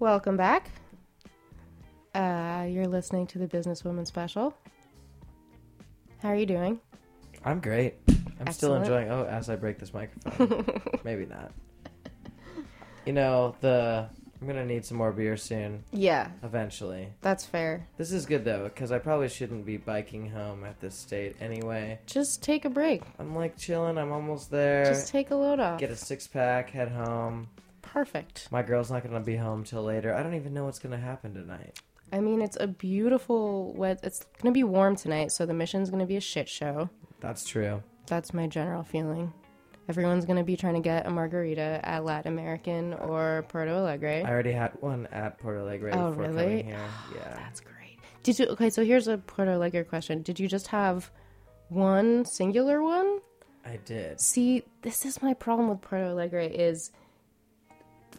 Welcome 0.07 0.37
back. 0.37 0.71
Uh, 2.15 2.65
you're 2.71 2.87
listening 2.87 3.27
to 3.27 3.41
the 3.41 3.49
Businesswoman 3.49 4.07
Special. 4.07 4.57
How 6.23 6.29
are 6.29 6.37
you 6.37 6.47
doing? 6.47 6.79
I'm 7.45 7.59
great. 7.59 7.95
I'm 8.39 8.53
still 8.53 8.77
enjoying. 8.77 9.11
Oh, 9.11 9.25
as 9.25 9.51
I 9.51 9.57
break 9.57 9.81
this 9.81 9.93
microphone, 9.93 10.81
maybe 11.05 11.27
not. 11.27 11.51
You 13.05 13.15
know 13.15 13.57
the. 13.61 14.09
I'm 14.41 14.47
gonna 14.47 14.65
need 14.65 14.85
some 14.85 14.97
more 14.97 15.11
beer 15.11 15.37
soon. 15.37 15.83
Yeah, 15.91 16.31
Eventually. 16.45 17.09
that's 17.21 17.45
fair. 17.45 17.89
This 17.97 18.13
is 18.13 18.27
good 18.27 18.45
though, 18.45 18.63
because 18.73 18.93
I 18.93 19.01
probably 19.01 19.29
shouldn't 19.29 19.67
be 19.67 19.77
biking 19.77 20.31
home 20.31 20.63
at 20.63 20.79
this 20.81 20.95
state 20.95 21.35
anyway. 21.41 21.99
Just 22.07 22.45
take 22.45 22.65
a 22.65 22.71
break. 22.71 23.03
I'm 23.19 23.35
like 23.35 23.59
chilling. 23.59 23.99
I'm 23.99 24.13
almost 24.13 24.53
there. 24.53 24.85
Just 24.85 25.09
take 25.09 25.33
a 25.33 25.35
load 25.35 25.59
off. 25.59 25.81
Get 25.81 25.91
a 25.91 25.97
six 25.97 26.29
pack. 26.29 26.71
Head 26.71 26.93
home. 26.93 27.49
Perfect. 28.01 28.49
My 28.53 28.63
girl's 28.63 28.91
not 28.91 29.03
gonna 29.03 29.21
be 29.25 29.37
home 29.37 29.65
till 29.65 29.83
later. 29.83 30.15
I 30.15 30.23
don't 30.23 30.35
even 30.35 30.53
know 30.53 30.67
what's 30.67 30.79
gonna 30.79 30.99
happen 30.99 31.33
tonight. 31.33 31.79
I 32.13 32.21
mean, 32.21 32.43
it's 32.43 32.59
a 32.61 32.67
beautiful 32.67 33.73
wet. 33.73 34.01
It's 34.03 34.27
gonna 34.43 34.53
be 34.53 34.65
warm 34.65 34.97
tonight, 34.97 35.33
so 35.33 35.47
the 35.47 35.55
mission's 35.55 35.89
gonna 35.89 36.05
be 36.05 36.17
a 36.19 36.21
shit 36.21 36.47
show. 36.47 36.91
That's 37.21 37.49
true. 37.49 37.83
That's 38.07 38.35
my 38.35 38.49
general 38.49 38.83
feeling. 38.83 39.33
Everyone's 39.89 40.27
gonna 40.27 40.45
be 40.45 40.59
trying 40.59 40.75
to 40.75 40.81
get 40.81 41.07
a 41.07 41.11
margarita 41.11 41.81
at 41.85 42.05
Latin 42.05 42.35
American 42.35 42.93
or 42.93 43.47
Puerto 43.49 43.71
Alegre. 43.73 44.25
I 44.27 44.31
already 44.31 44.53
had 44.53 44.73
one 44.81 45.07
at 45.07 45.39
Puerto 45.39 45.61
Alegre 45.65 45.91
Oh, 45.95 46.11
before 46.11 46.25
really? 46.25 46.35
coming 46.49 46.67
here. 46.67 46.79
Yeah. 47.15 47.35
That's 47.37 47.61
great. 47.61 47.99
Did 48.23 48.39
you? 48.39 48.47
Okay, 48.49 48.69
so 48.69 48.85
here's 48.85 49.09
a 49.09 49.17
Puerto 49.17 49.53
Alegre 49.53 49.85
question. 49.89 50.21
Did 50.21 50.39
you 50.39 50.49
just 50.49 50.67
have 50.67 51.11
one 51.71 52.27
singular 52.27 52.83
one? 52.83 53.21
I 53.65 53.79
did. 53.87 54.21
See, 54.21 54.65
this 54.83 55.07
is 55.07 55.23
my 55.23 55.33
problem 55.33 55.71
with 55.71 55.81
Puerto 55.81 56.05
Alegre 56.11 56.43
is 56.47 56.93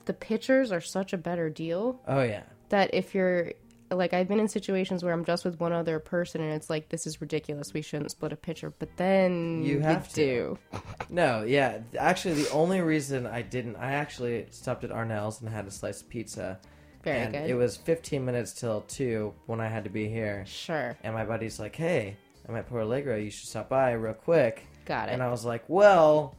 the 0.06 0.14
pitchers 0.14 0.72
are 0.72 0.82
such 0.82 1.14
a 1.14 1.18
better 1.18 1.50
deal 1.50 2.00
Oh 2.08 2.22
yeah. 2.24 2.44
that 2.70 2.94
if 2.94 3.14
you're 3.16 3.54
like 3.90 4.14
I've 4.14 4.28
been 4.28 4.40
in 4.42 4.50
situations 4.50 5.04
where 5.04 5.14
I'm 5.14 5.24
just 5.24 5.46
with 5.46 5.60
one 5.62 5.72
other 5.72 5.98
person 6.00 6.42
and 6.42 6.54
it's 6.54 6.70
like 6.70 6.90
this 6.90 7.08
is 7.08 7.22
ridiculous. 7.22 7.74
We 7.74 7.82
shouldn't 7.82 8.12
split 8.12 8.34
a 8.34 8.36
pitcher, 8.36 8.74
but 8.80 8.90
then 8.98 9.64
You 9.64 9.80
have 9.80 10.12
to. 10.14 10.58
No, 11.10 11.44
yeah. 11.44 11.80
Actually, 11.98 12.44
the 12.44 12.50
only 12.52 12.82
reason 12.82 13.26
I 13.26 13.42
didn't, 13.44 13.78
I 13.78 13.94
actually 13.94 14.48
stopped 14.52 14.84
at 14.84 14.90
Arinell's 14.90 15.40
and 15.40 15.50
had 15.50 15.66
a 15.68 15.72
slice 15.72 16.02
of 16.02 16.10
pizza. 16.10 16.60
Very 17.04 17.20
and 17.20 17.32
good. 17.34 17.50
It 17.50 17.54
was 17.54 17.78
15 17.78 18.26
minutes 18.26 18.52
till 18.52 18.82
two 18.82 19.34
when 19.46 19.62
I 19.62 19.68
had 19.70 19.86
to 19.86 19.90
be 19.90 20.10
here. 20.10 20.44
Sure, 20.46 20.98
And 21.04 21.14
my 21.14 21.24
buddy's 21.24 21.58
like, 21.58 21.74
"Hey, 21.78 22.18
I'm 22.50 22.58
at 22.58 22.68
Puerto 22.68 22.86
Alegre. 22.86 23.18
You 23.24 23.30
should 23.30 23.48
stop 23.48 23.70
by 23.70 23.92
real 23.94 24.14
quick." 24.14 24.66
got 24.84 25.08
it. 25.08 25.14
And 25.14 25.24
I 25.24 25.30
was 25.30 25.46
like, 25.46 25.64
"Well, 25.70 26.36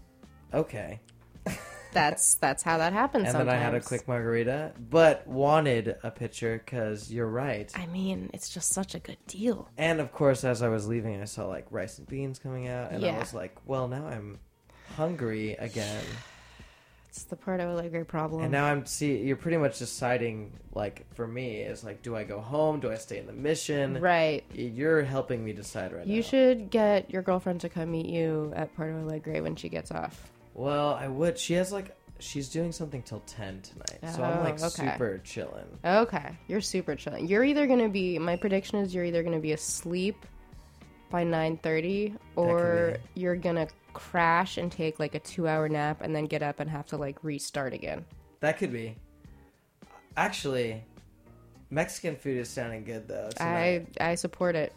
okay." 0.53 1.01
That's 1.93 2.35
that's 2.35 2.63
how 2.63 2.79
that 2.79 2.93
happens. 2.93 3.25
And 3.25 3.33
sometimes. 3.33 3.49
then 3.49 3.57
I 3.57 3.63
had 3.63 3.75
a 3.75 3.81
quick 3.81 4.07
margarita, 4.07 4.73
but 4.79 5.27
wanted 5.27 5.97
a 6.03 6.11
pitcher 6.11 6.61
because 6.65 7.11
you're 7.11 7.29
right. 7.29 7.73
I 7.75 7.87
mean, 7.87 8.31
it's 8.33 8.49
just 8.49 8.73
such 8.73 8.95
a 8.95 8.99
good 8.99 9.19
deal. 9.27 9.69
And 9.79 10.01
of 10.01 10.13
course, 10.13 10.45
as 10.45 10.63
I 10.63 10.69
was 10.69 10.87
leaving, 10.87 11.21
I 11.21 11.25
saw 11.25 11.47
like 11.47 11.67
rice 11.71 11.99
and 11.99 12.07
beans 12.07 12.39
coming 12.39 12.69
out, 12.69 12.91
and 12.91 13.05
I 13.05 13.19
was 13.19 13.35
like, 13.35 13.57
"Well, 13.67 13.89
now 13.89 14.07
I'm 14.07 14.39
hungry 14.97 15.53
again." 15.53 16.05
It's 17.09 17.25
the 17.25 17.37
Puerto 17.37 17.65
Alegre 17.65 18.05
problem. 18.05 18.43
And 18.43 18.53
now 18.53 18.67
I'm 18.67 18.85
see 18.85 19.17
you're 19.17 19.37
pretty 19.37 19.57
much 19.57 19.79
deciding 19.79 20.53
like 20.75 21.07
for 21.15 21.27
me 21.27 21.63
is 21.63 21.83
like 21.83 22.03
do 22.03 22.15
I 22.15 22.25
go 22.25 22.39
home? 22.39 22.81
Do 22.81 22.93
I 22.93 22.97
stay 22.97 23.19
in 23.19 23.27
the 23.27 23.33
mission? 23.33 23.99
right. 24.01 24.45
You're 24.53 25.03
helping 25.03 25.45
me 25.45 25.53
decide 25.53 25.93
right 25.93 26.07
now. 26.07 26.13
You 26.13 26.23
should 26.23 26.71
get 26.71 27.11
your 27.11 27.23
girlfriend 27.23 27.63
to 27.63 27.69
come 27.69 27.91
meet 27.91 28.07
you 28.07 28.53
at 28.55 28.75
Puerto 28.77 29.01
Alegre 29.01 29.41
when 29.43 29.57
she 29.57 29.69
gets 29.69 29.91
off. 29.91 30.31
Well, 30.59 30.95
I 30.95 31.07
would. 31.07 31.39
She 31.39 31.55
has 31.55 31.71
like 31.73 31.97
she's 32.19 32.49
doing 32.49 32.73
something 32.73 33.01
till 33.03 33.21
10 33.21 33.63
tonight. 33.63 34.13
so 34.13 34.25
I'm 34.25 34.39
Oh, 34.39 34.43
like 34.43 34.55
okay. 34.61 34.69
super 34.91 35.19
chilling. 35.23 35.67
Okay, 35.85 36.37
you're 36.49 36.61
super 36.61 36.97
chilling. 36.97 37.29
You're 37.29 37.45
either 37.45 37.69
gonna 37.69 37.89
be. 37.89 38.19
My 38.19 38.35
prediction 38.35 38.81
is 38.81 38.93
you're 38.93 39.05
either 39.05 39.23
gonna 39.23 39.39
be 39.39 39.53
asleep 39.53 40.27
by 41.11 41.23
nine 41.23 41.59
thirty, 41.59 42.15
or 42.35 42.97
you're 43.15 43.37
gonna 43.37 43.69
crash 43.93 44.59
and 44.59 44.71
take 44.71 44.99
like 44.99 45.15
a 45.15 45.21
two-hour 45.21 45.69
nap 45.69 46.01
and 46.03 46.15
then 46.15 46.27
get 46.27 46.43
up 46.43 46.59
and 46.59 46.69
have 46.69 46.87
to 46.87 46.97
like 46.97 47.23
restart 47.23 47.73
again. 47.73 48.05
That 48.41 48.59
could 48.59 48.73
be. 48.73 48.97
Actually, 50.17 50.83
Mexican 51.71 52.17
food 52.17 52.39
is 52.39 52.49
sounding 52.49 52.83
good 52.83 53.07
though. 53.07 53.31
Tonight. 53.37 53.87
I 54.01 54.11
I 54.11 54.15
support 54.17 54.57
it. 54.57 54.73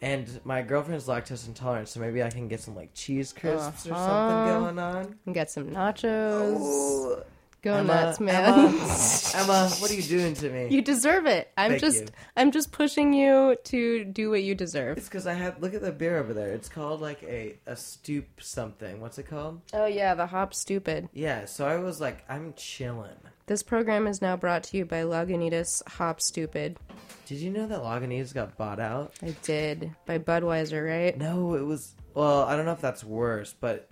And 0.00 0.40
my 0.44 0.62
girlfriend's 0.62 1.06
lactose 1.06 1.48
intolerant, 1.48 1.88
so 1.88 1.98
maybe 2.00 2.22
I 2.22 2.30
can 2.30 2.46
get 2.48 2.60
some 2.60 2.76
like 2.76 2.94
cheese 2.94 3.32
crisps 3.32 3.86
or 3.86 3.94
Uh-huh. 3.94 4.06
something 4.06 4.62
going 4.62 4.78
on. 4.78 5.18
And 5.26 5.34
get 5.34 5.50
some 5.50 5.70
nachos. 5.70 6.60
Ooh. 6.60 7.22
Go 7.60 7.74
Emma, 7.74 7.86
nuts, 7.92 8.20
man. 8.20 8.44
Emma, 8.44 8.68
Emma, 9.34 9.68
what 9.80 9.90
are 9.90 9.94
you 9.94 10.02
doing 10.04 10.32
to 10.34 10.48
me? 10.48 10.68
you 10.70 10.80
deserve 10.80 11.26
it. 11.26 11.50
I'm 11.58 11.72
Thank 11.72 11.80
just 11.80 12.00
you. 12.02 12.06
I'm 12.36 12.52
just 12.52 12.70
pushing 12.70 13.12
you 13.12 13.56
to 13.64 14.04
do 14.04 14.30
what 14.30 14.44
you 14.44 14.54
deserve. 14.54 14.96
It's 14.96 15.08
because 15.08 15.26
I 15.26 15.32
had 15.34 15.60
look 15.60 15.74
at 15.74 15.82
the 15.82 15.90
beer 15.90 16.18
over 16.18 16.32
there. 16.32 16.50
It's 16.52 16.68
called 16.68 17.00
like 17.00 17.20
a 17.24 17.56
a 17.66 17.74
stoop 17.74 18.26
something. 18.40 19.00
What's 19.00 19.18
it 19.18 19.24
called? 19.26 19.60
Oh 19.72 19.86
yeah, 19.86 20.14
the 20.14 20.26
hop 20.26 20.54
stupid. 20.54 21.08
Yeah. 21.12 21.46
So 21.46 21.66
I 21.66 21.78
was 21.78 22.00
like, 22.00 22.24
I'm 22.28 22.54
chilling. 22.56 23.18
This 23.48 23.62
program 23.62 24.06
is 24.06 24.20
now 24.20 24.36
brought 24.36 24.62
to 24.64 24.76
you 24.76 24.84
by 24.84 25.04
Lagunitas 25.04 25.82
Hop 25.88 26.20
Stupid. 26.20 26.76
Did 27.24 27.38
you 27.38 27.48
know 27.50 27.66
that 27.66 27.80
Lagunitas 27.80 28.34
got 28.34 28.58
bought 28.58 28.78
out? 28.78 29.14
I 29.22 29.34
did 29.42 29.90
by 30.04 30.18
Budweiser, 30.18 30.86
right? 30.86 31.16
No, 31.16 31.54
it 31.54 31.62
was. 31.62 31.94
Well, 32.12 32.42
I 32.42 32.56
don't 32.56 32.66
know 32.66 32.72
if 32.72 32.82
that's 32.82 33.02
worse, 33.02 33.54
but 33.58 33.88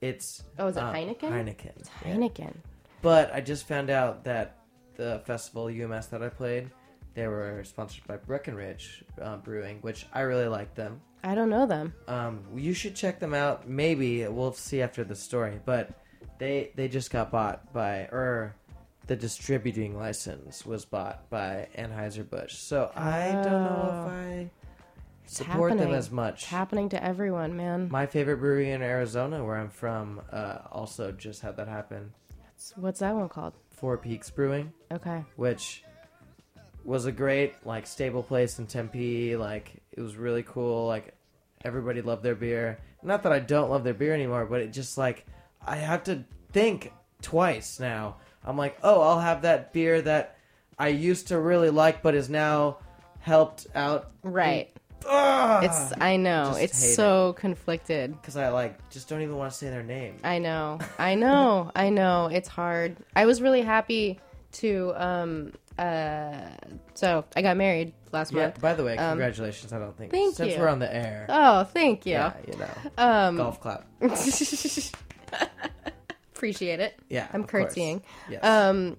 it's. 0.00 0.44
Oh, 0.60 0.68
is 0.68 0.76
it 0.76 0.84
um, 0.84 0.94
Heineken? 0.94 1.22
Heineken. 1.22 1.72
yeah. 2.06 2.14
Heineken. 2.14 2.54
But 3.02 3.34
I 3.34 3.40
just 3.40 3.66
found 3.66 3.90
out 3.90 4.22
that 4.22 4.58
the 4.94 5.20
festival 5.24 5.64
UMS 5.64 6.06
that 6.06 6.22
I 6.22 6.28
played, 6.28 6.70
they 7.14 7.26
were 7.26 7.64
sponsored 7.64 8.06
by 8.06 8.16
Breckenridge 8.16 9.02
uh, 9.20 9.38
Brewing, 9.38 9.78
which 9.80 10.06
I 10.12 10.20
really 10.20 10.46
like 10.46 10.76
them. 10.76 11.00
I 11.24 11.34
don't 11.34 11.50
know 11.50 11.66
them. 11.66 11.94
Um, 12.06 12.44
you 12.54 12.74
should 12.74 12.94
check 12.94 13.18
them 13.18 13.34
out. 13.34 13.68
Maybe 13.68 14.24
we'll 14.28 14.52
see 14.52 14.80
after 14.82 15.02
the 15.02 15.16
story, 15.16 15.58
but 15.64 15.90
they 16.38 16.70
they 16.76 16.86
just 16.86 17.10
got 17.10 17.32
bought 17.32 17.72
by 17.72 18.08
or 18.12 18.54
the 19.10 19.16
distributing 19.16 19.98
license 19.98 20.64
was 20.64 20.84
bought 20.84 21.28
by 21.30 21.66
Anheuser 21.76 22.22
Busch. 22.22 22.54
So 22.54 22.92
I 22.94 23.32
don't 23.32 23.64
know 23.64 24.04
if 24.06 24.12
I 24.12 24.50
support 25.26 25.76
them 25.76 25.92
as 25.92 26.12
much. 26.12 26.42
It's 26.42 26.44
happening 26.44 26.90
to 26.90 27.04
everyone, 27.04 27.56
man. 27.56 27.88
My 27.90 28.06
favorite 28.06 28.36
brewery 28.36 28.70
in 28.70 28.82
Arizona, 28.82 29.44
where 29.44 29.56
I'm 29.56 29.70
from, 29.70 30.20
uh, 30.30 30.58
also 30.70 31.10
just 31.10 31.42
had 31.42 31.56
that 31.56 31.66
happen. 31.66 32.12
What's 32.76 33.00
that 33.00 33.12
one 33.16 33.28
called? 33.28 33.54
Four 33.70 33.98
Peaks 33.98 34.30
Brewing. 34.30 34.72
Okay. 34.92 35.24
which 35.34 35.82
was 36.84 37.06
a 37.06 37.12
great 37.12 37.54
like 37.66 37.88
stable 37.88 38.22
place 38.22 38.60
in 38.60 38.68
Tempe. 38.68 39.34
Like 39.34 39.82
it 39.90 40.00
was 40.02 40.14
really 40.14 40.44
cool. 40.44 40.86
Like 40.86 41.14
everybody 41.64 42.00
loved 42.00 42.22
their 42.22 42.36
beer. 42.36 42.78
Not 43.02 43.24
that 43.24 43.32
I 43.32 43.40
don't 43.40 43.70
love 43.70 43.82
their 43.82 43.92
beer 43.92 44.14
anymore, 44.14 44.46
but 44.46 44.60
it 44.60 44.72
just 44.72 44.96
like 44.96 45.26
I 45.66 45.74
have 45.74 46.04
to 46.04 46.22
think 46.52 46.92
twice 47.22 47.80
now. 47.80 48.18
I'm 48.44 48.56
like, 48.56 48.78
oh, 48.82 49.00
I'll 49.00 49.20
have 49.20 49.42
that 49.42 49.72
beer 49.72 50.00
that 50.02 50.36
I 50.78 50.88
used 50.88 51.28
to 51.28 51.38
really 51.38 51.70
like, 51.70 52.02
but 52.02 52.14
is 52.14 52.28
now 52.30 52.78
helped 53.20 53.66
out. 53.74 54.10
Right. 54.22 54.70
Ugh! 55.06 55.64
It's 55.64 55.92
I 56.00 56.16
know. 56.16 56.46
just 56.50 56.62
It's 56.62 56.82
hate 56.82 56.94
so 56.94 57.32
conflicted. 57.34 58.12
because 58.20 58.36
I 58.36 58.48
like 58.50 58.90
just 58.90 59.08
don't 59.08 59.22
even 59.22 59.36
want 59.36 59.52
to 59.52 59.58
say 59.58 59.70
their 59.70 59.82
name. 59.82 60.18
I 60.24 60.38
know. 60.38 60.78
I 60.98 61.14
know. 61.14 61.70
I 61.74 61.88
know. 61.90 62.28
It's 62.32 62.48
hard. 62.48 62.96
I 63.16 63.24
was 63.26 63.40
really 63.40 63.62
happy 63.62 64.18
to 64.52 64.92
um 64.96 65.52
uh 65.78 66.32
so 66.94 67.24
I 67.36 67.40
got 67.40 67.56
married 67.56 67.94
last 68.12 68.32
Yeah. 68.32 68.42
month. 68.44 68.60
By 68.60 68.74
the 68.74 68.84
way, 68.84 68.96
congratulations. 68.96 69.72
I 69.72 69.78
don't 69.78 69.96
think 69.96 70.10
thank 70.12 70.36
since 70.36 70.54
you. 70.54 70.60
we're 70.60 70.68
on 70.68 70.80
the 70.80 70.94
air. 70.94 71.24
Oh, 71.30 71.64
thank 71.64 72.04
you. 72.04 72.12
yeah, 72.12 72.32
you 72.46 72.58
know, 72.58 72.68
Um 72.98 73.36
golf 73.36 73.60
clap. 73.60 73.86
appreciate 76.40 76.80
it. 76.80 76.98
Yeah, 77.10 77.28
I'm 77.34 77.44
curtsying. 77.44 78.02
Yes. 78.30 78.42
Um, 78.42 78.96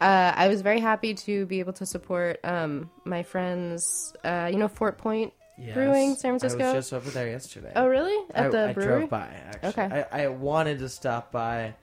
uh, 0.00 0.32
I 0.34 0.48
was 0.48 0.62
very 0.62 0.78
happy 0.80 1.14
to 1.14 1.44
be 1.46 1.58
able 1.60 1.72
to 1.74 1.86
support 1.86 2.38
um, 2.44 2.88
my 3.04 3.22
friends. 3.24 4.12
Uh, 4.24 4.48
you 4.50 4.58
know, 4.58 4.68
Fort 4.68 4.98
Point 4.98 5.32
Yes. 5.58 5.74
Brewing, 5.74 6.14
San 6.14 6.38
Francisco. 6.38 6.64
I 6.64 6.74
was 6.74 6.84
just 6.86 6.92
over 6.94 7.10
there 7.10 7.28
yesterday. 7.28 7.72
oh, 7.76 7.86
really? 7.86 8.16
At 8.34 8.46
I, 8.46 8.48
the 8.48 8.68
I 8.70 8.72
brewery? 8.72 8.98
drove 9.00 9.10
by 9.10 9.28
actually. 9.28 9.68
Okay. 9.68 10.04
I, 10.10 10.22
I 10.24 10.28
wanted 10.28 10.78
to 10.78 10.88
stop 10.88 11.30
by, 11.30 11.74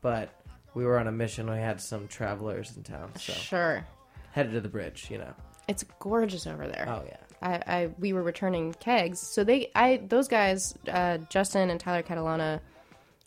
but 0.00 0.30
we 0.74 0.84
were 0.86 0.98
on 0.98 1.06
a 1.08 1.12
mission. 1.12 1.48
We 1.50 1.58
had 1.58 1.80
some 1.80 2.08
travelers 2.08 2.74
in 2.76 2.82
town, 2.84 3.10
so 3.16 3.32
Sure. 3.34 3.84
headed 4.32 4.52
to 4.52 4.60
the 4.60 4.68
bridge. 4.68 5.08
You 5.10 5.18
know. 5.18 5.34
It's 5.68 5.84
gorgeous 6.00 6.46
over 6.46 6.66
there. 6.66 6.86
Oh 6.88 7.02
yeah. 7.06 7.16
I, 7.40 7.74
I 7.76 7.90
we 7.98 8.12
were 8.12 8.22
returning 8.22 8.72
kegs, 8.80 9.20
so 9.20 9.44
they 9.44 9.70
I 9.74 10.00
those 10.08 10.26
guys, 10.26 10.74
uh, 10.90 11.18
Justin 11.28 11.70
and 11.70 11.78
Tyler 11.78 12.02
Catalana, 12.02 12.60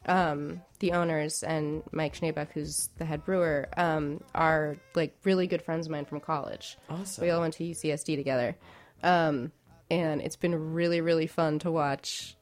um, 0.06 0.62
the 0.80 0.93
owners, 0.93 1.43
and 1.43 1.84
Mike 1.91 2.16
Schneebuck, 2.16 2.49
who's 2.54 2.89
the 2.97 3.06
head 3.06 3.24
brewer, 3.26 3.70
um, 3.78 4.22
are 4.34 4.78
like 4.95 5.16
really 5.24 5.47
good 5.47 5.62
friends 5.62 5.86
of 5.88 5.91
mine 5.91 6.06
from 6.06 6.20
college. 6.20 6.78
Awesome. 6.89 7.24
We 7.24 7.30
all 7.32 7.41
went 7.41 7.54
to 7.56 7.64
UCSD 7.64 8.16
together, 8.16 8.56
um, 9.04 9.52
and 9.89 10.22
it's 10.22 10.36
been 10.38 10.74
really 10.74 11.02
really 11.02 11.28
fun 11.28 11.60
to 11.60 11.72
watch 11.72 12.36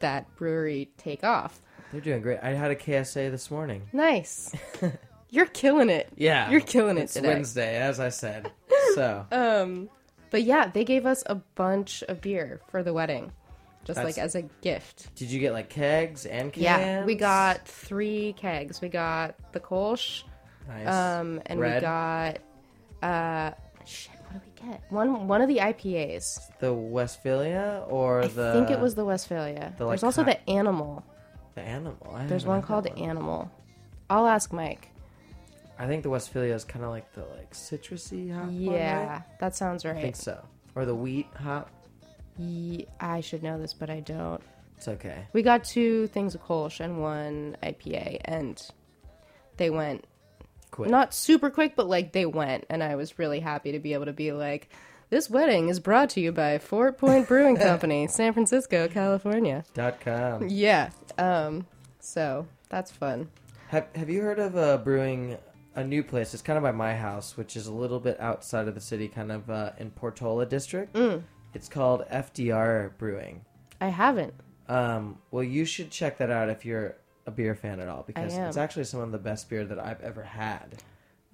that 0.00 0.34
brewery 0.36 0.90
take 0.96 1.24
off. 1.24 1.60
They're 1.90 2.00
doing 2.00 2.22
great. 2.22 2.38
I 2.42 2.50
had 2.50 2.70
a 2.70 2.76
KSA 2.76 3.30
this 3.30 3.50
morning. 3.50 3.82
Nice. 3.92 4.52
You're 5.30 5.46
killing 5.46 5.88
it. 5.90 6.08
Yeah, 6.16 6.50
You're 6.50 6.60
killing 6.60 6.98
it 6.98 7.02
It's 7.02 7.14
today. 7.14 7.28
Wednesday, 7.28 7.76
as 7.76 8.00
I 8.00 8.08
said. 8.10 8.50
So 8.94 9.24
Um, 9.32 9.88
but 10.30 10.42
yeah, 10.42 10.66
they 10.68 10.84
gave 10.84 11.06
us 11.06 11.22
a 11.24 11.36
bunch 11.36 12.02
of 12.08 12.20
beer 12.20 12.60
for 12.70 12.82
the 12.82 12.92
wedding, 12.92 13.32
just 13.84 13.96
That's- 13.96 14.16
like 14.16 14.22
as 14.24 14.34
a 14.34 14.42
gift. 14.60 15.14
did 15.16 15.30
you 15.30 15.40
get 15.40 15.52
like 15.52 15.68
kegs 15.68 16.26
and 16.26 16.52
cans? 16.52 16.62
Yeah, 16.64 17.04
we 17.04 17.14
got 17.14 17.66
three 17.66 18.32
kegs. 18.34 18.80
We 18.80 18.88
got 18.88 19.34
the 19.52 19.60
Kolsch, 19.60 20.24
nice. 20.68 20.86
um, 20.86 21.40
and 21.46 21.58
we 21.58 21.66
Red. 21.66 21.82
got 21.82 22.38
uh, 23.02 23.50
shit. 23.84 24.12
What 24.30 24.32
did 24.34 24.64
we 24.64 24.70
get? 24.70 24.82
One 24.90 25.26
one 25.28 25.42
of 25.42 25.48
the 25.48 25.58
IPAs. 25.58 26.38
the 26.60 26.72
Westfalia 26.72 27.84
or 27.88 28.26
the 28.26 28.26
I 28.26 28.28
the 28.28 28.52
think 28.52 28.70
it 28.70 28.80
was 28.80 28.94
the 28.94 29.04
Westfalia. 29.04 29.74
the, 29.76 29.84
like, 29.84 29.94
There's 30.00 30.04
also 30.04 30.24
the 30.24 30.38
Animal. 30.48 31.04
the 31.54 31.60
animal. 31.62 31.98
I 32.14 32.26
There's 32.26 32.42
haven't 32.44 32.48
one 32.48 32.60
had 32.60 32.66
called 32.66 32.84
that. 32.84 32.96
Animal. 32.98 33.50
I'll 34.08 34.26
ask 34.26 34.52
Mike. 34.52 34.88
I 35.78 35.86
think 35.86 36.02
the 36.04 36.10
Westfalia 36.10 36.54
is 36.54 36.64
kind 36.64 36.84
of 36.84 36.90
like 36.90 37.12
the 37.14 37.24
like 37.36 37.52
citrusy 37.52 38.32
hop. 38.32 38.44
one, 38.44 38.54
Yeah, 38.60 39.06
right? 39.08 39.22
that 39.40 39.56
sounds 39.56 39.84
right. 39.84 39.92
I 39.96 40.00
think 40.02 40.14
right. 40.14 40.16
so. 40.16 40.44
Or 40.76 40.84
the 40.86 40.94
wheat 40.94 41.26
hop. 41.34 41.68
Ye- 42.38 42.86
I 43.00 43.20
should 43.20 43.42
know 43.42 43.58
this, 43.58 43.74
but 43.74 43.90
I 43.90 44.00
don't. 44.00 44.40
It's 44.76 44.88
okay. 44.88 45.26
We 45.32 45.42
got 45.42 45.64
two 45.64 46.06
things 46.08 46.34
of 46.34 46.42
Kolsch 46.44 46.80
and 46.80 47.00
one 47.00 47.56
IPA, 47.62 48.20
and 48.24 48.60
they 49.56 49.70
went 49.70 50.04
Quick. 50.70 50.90
not 50.90 51.14
super 51.14 51.50
quick, 51.50 51.76
but 51.76 51.86
like 51.88 52.12
they 52.12 52.26
went, 52.26 52.64
and 52.68 52.82
I 52.82 52.96
was 52.96 53.18
really 53.18 53.40
happy 53.40 53.72
to 53.72 53.78
be 53.78 53.92
able 53.94 54.06
to 54.06 54.12
be 54.12 54.32
like, 54.32 54.70
this 55.10 55.28
wedding 55.30 55.68
is 55.68 55.78
brought 55.78 56.10
to 56.10 56.20
you 56.20 56.32
by 56.32 56.58
Fort 56.58 56.98
Point 56.98 57.28
Brewing 57.28 57.56
Company, 57.58 58.08
San 58.08 58.32
Francisco, 58.32 58.88
California. 58.88 59.64
Dot 59.74 60.00
com. 60.00 60.48
Yeah, 60.48 60.90
um, 61.18 61.66
so 62.00 62.46
that's 62.70 62.90
fun. 62.90 63.28
Have 63.68 63.86
Have 63.94 64.10
you 64.10 64.22
heard 64.22 64.38
of 64.40 64.56
uh, 64.56 64.78
brewing 64.78 65.36
a 65.76 65.84
new 65.84 66.02
place? 66.02 66.32
It's 66.34 66.42
kind 66.42 66.56
of 66.56 66.62
by 66.62 66.72
my 66.72 66.94
house, 66.96 67.36
which 67.36 67.54
is 67.56 67.66
a 67.66 67.72
little 67.72 68.00
bit 68.00 68.18
outside 68.18 68.66
of 68.68 68.74
the 68.74 68.80
city, 68.80 69.06
kind 69.06 69.30
of 69.30 69.48
uh, 69.50 69.72
in 69.78 69.90
Portola 69.90 70.44
district. 70.46 70.94
Mm. 70.94 71.22
It's 71.54 71.68
called 71.68 72.04
FDR 72.10 72.96
Brewing. 72.98 73.44
I 73.80 73.88
haven't. 73.88 74.34
Um, 74.68 75.18
well, 75.30 75.42
you 75.44 75.64
should 75.64 75.90
check 75.90 76.18
that 76.18 76.30
out 76.30 76.48
if 76.48 76.64
you're 76.64 76.96
a 77.26 77.30
beer 77.30 77.54
fan 77.54 77.80
at 77.80 77.88
all, 77.88 78.04
because 78.06 78.34
am. 78.34 78.48
it's 78.48 78.56
actually 78.56 78.84
some 78.84 79.00
of 79.00 79.12
the 79.12 79.18
best 79.18 79.48
beer 79.50 79.64
that 79.64 79.78
I've 79.78 80.00
ever 80.00 80.22
had. 80.22 80.82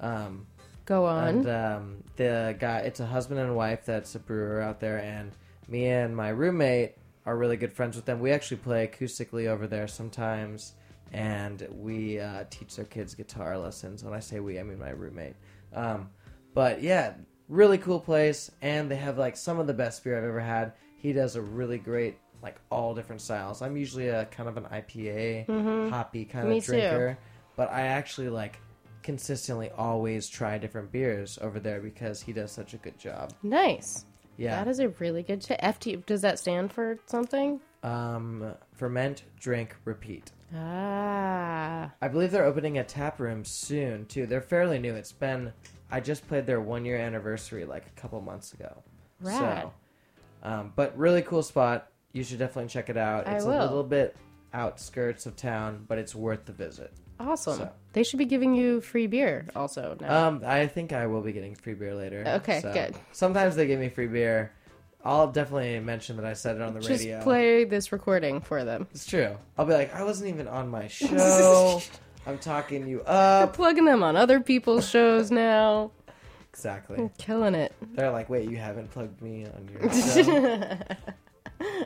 Um, 0.01 0.47
Go 0.89 1.05
on. 1.05 1.29
And 1.29 1.49
um, 1.51 2.05
the 2.17 2.57
guy, 2.59 2.79
it's 2.79 3.01
a 3.01 3.07
husband 3.07 3.39
and 3.41 3.55
wife 3.55 3.85
that's 3.85 4.15
a 4.15 4.19
brewer 4.19 4.63
out 4.63 4.81
there, 4.81 4.99
and 4.99 5.33
me 5.69 5.87
and 5.87 6.17
my 6.17 6.31
roommate 6.31 6.95
are 7.27 7.37
really 7.37 7.59
good 7.59 7.75
friends 7.75 7.95
with 7.95 8.07
them. 8.07 8.21
We 8.21 8.33
actually 8.33 8.57
play 8.57 8.87
acoustically 8.87 9.49
over 9.49 9.67
there 9.67 9.87
sometimes, 9.87 10.73
and 11.13 11.69
we 11.71 12.19
uh, 12.19 12.45
teach 12.49 12.77
their 12.77 12.87
kids 12.87 13.15
guitar 13.15 13.59
lessons. 13.59 14.03
When 14.03 14.15
I 14.15 14.21
say 14.21 14.41
we, 14.41 14.59
I 14.59 14.63
mean 14.63 14.79
my 14.79 14.89
roommate. 14.89 15.37
Um, 15.75 16.09
but 16.55 16.83
yeah, 16.83 17.13
really 17.49 17.79
cool 17.79 18.01
place, 18.01 18.51
and 18.63 18.91
they 18.91 18.97
have 18.97 19.19
like 19.19 19.37
some 19.37 19.59
of 19.59 19.67
the 19.67 19.75
best 19.75 20.05
beer 20.05 20.17
I've 20.19 20.25
ever 20.25 20.41
had. 20.41 20.73
He 20.97 21.13
does 21.13 21.37
a 21.37 21.43
really 21.43 21.79
great, 21.79 22.19
like 22.43 22.57
all 22.71 22.95
different 22.95 23.21
styles. 23.21 23.63
I'm 23.63 23.77
usually 23.77 24.09
a 24.09 24.25
kind 24.27 24.49
of 24.49 24.57
an 24.57 24.65
IPA, 24.65 25.91
hoppy 25.91 26.25
kind 26.25 26.45
Mm-hmm. 26.45 26.51
Me 26.51 26.59
of 26.59 26.65
too. 26.65 26.73
drinker, 26.73 27.19
but 27.57 27.71
I 27.73 27.83
actually 27.83 28.29
like 28.29 28.59
consistently 29.03 29.71
always 29.71 30.29
try 30.29 30.59
different 30.59 30.93
beers 30.93 31.39
over 31.41 31.59
there 31.61 31.81
because 31.81 32.21
he 32.21 32.33
does 32.33 32.53
such 32.53 32.75
a 32.75 32.77
good 32.79 32.99
job. 32.99 33.33
nice. 33.43 34.05
Yeah. 34.37 34.63
That 34.63 34.71
is 34.71 34.79
a 34.79 34.91
really 35.01 35.25
good 35.25 35.41
tip. 35.41 35.61
FT, 35.61 36.07
does 36.07 36.21
that 36.23 36.39
stand 36.39 36.73
for 36.73 36.99
something? 37.07 37.61
um 37.83 38.55
ferment, 38.73 39.23
drink, 39.41 39.75
repeat. 39.85 40.31
Ah, 40.55 41.93
I 42.01 42.09
believe 42.09 42.31
they're 42.31 42.45
opening 42.45 42.79
a 42.79 42.85
tap 42.85 43.21
room 43.21 43.45
soon 43.45 44.07
too. 44.07 44.27
They're 44.27 44.41
fairly 44.41 44.79
new. 44.79 44.95
It's 44.95 45.13
been 45.13 45.53
I 45.91 46.01
just 46.01 46.27
played 46.29 46.47
their 46.47 46.61
1 46.61 46.85
year 46.85 46.99
anniversary 46.99 47.65
like 47.65 47.87
a 47.87 48.01
couple 48.01 48.21
months 48.21 48.53
ago. 48.53 48.83
Rad. 49.21 49.63
So 50.43 50.49
um 50.49 50.73
but 50.77 50.97
really 50.97 51.23
cool 51.23 51.43
spot. 51.43 51.89
You 52.13 52.25
should 52.25 52.39
definitely 52.39 52.69
check 52.69 52.89
it 52.89 52.97
out. 52.97 53.27
I 53.29 53.37
It's 53.37 53.45
will. 53.45 53.61
a 53.61 53.63
little 53.63 53.83
bit 53.85 54.17
outskirts 54.55 55.27
of 55.27 55.37
town, 55.37 55.85
but 55.89 55.99
it's 55.99 56.15
worth 56.15 56.45
the 56.47 56.53
visit. 56.53 56.93
awesome. 57.21 57.59
So- 57.59 57.71
They 57.93 58.03
should 58.05 58.19
be 58.19 58.25
giving 58.27 58.55
you 58.55 58.81
free 58.81 59.07
beer 59.09 59.47
also 59.57 59.97
now. 60.01 60.29
Um, 60.29 60.43
I 60.47 60.67
think 60.69 60.93
I 60.93 61.07
will 61.07 61.21
be 61.21 61.33
getting 61.33 61.55
free 61.55 61.75
beer 61.75 61.95
later. 61.95 62.23
Okay, 62.39 62.61
good. 62.63 62.95
Sometimes 63.13 63.57
they 63.57 63.67
give 63.67 63.81
me 63.81 63.89
free 63.89 64.07
beer. 64.07 64.53
I'll 65.05 65.31
definitely 65.31 65.79
mention 65.81 66.17
that 66.17 66.25
I 66.27 66.33
said 66.35 66.57
it 66.57 66.63
on 66.63 66.75
the 66.75 66.81
Just 66.81 67.03
radio. 67.05 67.23
play 67.23 67.65
this 67.65 67.93
recording 67.93 68.41
for 68.41 68.65
them. 68.65 68.87
It's 68.93 69.07
true. 69.07 69.37
I'll 69.57 69.65
be 69.65 69.73
like, 69.75 69.95
I 69.95 70.03
wasn't 70.03 70.31
even 70.31 70.49
on 70.49 70.69
my 70.69 70.89
show. 70.89 71.81
I'm 72.27 72.39
talking 72.39 72.87
you 72.87 73.03
up. 73.03 73.55
Plugging 73.55 73.85
them 73.85 74.03
on 74.03 74.17
other 74.17 74.41
people's 74.41 74.89
shows 74.89 75.31
now. 75.31 75.93
Exactly. 76.53 77.09
Killing 77.19 77.55
it. 77.55 77.73
They're 77.95 78.11
like, 78.11 78.29
wait, 78.29 78.51
you 78.51 78.57
haven't 78.57 78.91
plugged 78.91 79.23
me 79.23 79.47
on 79.47 79.69
your 79.73 79.93
show. 79.93 80.79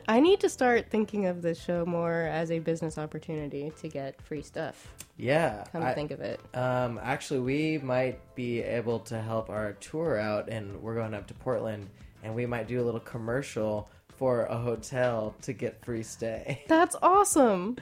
I 0.07 0.19
need 0.19 0.39
to 0.41 0.49
start 0.49 0.89
thinking 0.89 1.25
of 1.27 1.41
this 1.41 1.59
show 1.61 1.85
more 1.85 2.13
as 2.13 2.51
a 2.51 2.59
business 2.59 2.97
opportunity 2.97 3.71
to 3.81 3.87
get 3.87 4.21
free 4.21 4.41
stuff. 4.41 4.91
yeah. 5.17 5.63
Come 5.71 5.83
I- 5.83 5.89
to 5.89 5.95
think 5.95 6.11
of 6.11 6.19
it. 6.21 6.39
Um, 6.55 6.99
actually, 7.01 7.39
we 7.39 7.77
might 7.77 8.19
be 8.35 8.61
able 8.61 8.99
to 9.01 9.21
help 9.21 9.49
our 9.49 9.73
tour 9.73 10.17
out, 10.19 10.49
and 10.49 10.81
we're 10.81 10.95
going 10.95 11.13
up 11.13 11.27
to 11.27 11.33
Portland, 11.35 11.89
and 12.23 12.33
we 12.33 12.45
might 12.45 12.67
do 12.67 12.81
a 12.81 12.83
little 12.85 12.99
commercial 12.99 13.89
for 14.17 14.45
a 14.45 14.57
hotel 14.57 15.35
to 15.41 15.53
get 15.53 15.83
free 15.83 16.03
stay. 16.03 16.63
That's 16.67 16.95
awesome. 17.01 17.77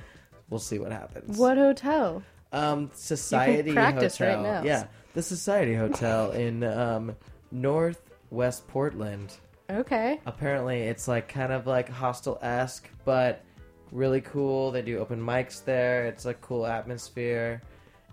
We'll 0.49 0.59
see 0.59 0.79
what 0.79 0.91
happens. 0.91 1.37
What 1.37 1.57
hotel? 1.57 2.23
Um, 2.51 2.89
Society 2.93 3.71
practice 3.73 4.19
right 4.19 4.35
Hotel. 4.35 4.43
now. 4.43 4.63
Yeah, 4.63 4.87
the 5.13 5.21
Society 5.21 5.73
Hotel 5.75 6.31
in 6.45 6.63
um, 6.63 7.15
Northwest 7.51 8.67
Portland. 8.67 9.33
Okay. 9.69 10.19
Apparently, 10.25 10.81
it's 10.81 11.07
like 11.07 11.29
kind 11.29 11.53
of 11.53 11.65
like 11.67 11.87
hostel 11.87 12.37
esque, 12.41 12.89
but 13.05 13.43
really 13.91 14.19
cool. 14.21 14.71
They 14.71 14.81
do 14.81 14.97
open 14.99 15.21
mics 15.21 15.63
there. 15.63 16.05
It's 16.07 16.25
a 16.25 16.33
cool 16.35 16.65
atmosphere, 16.65 17.61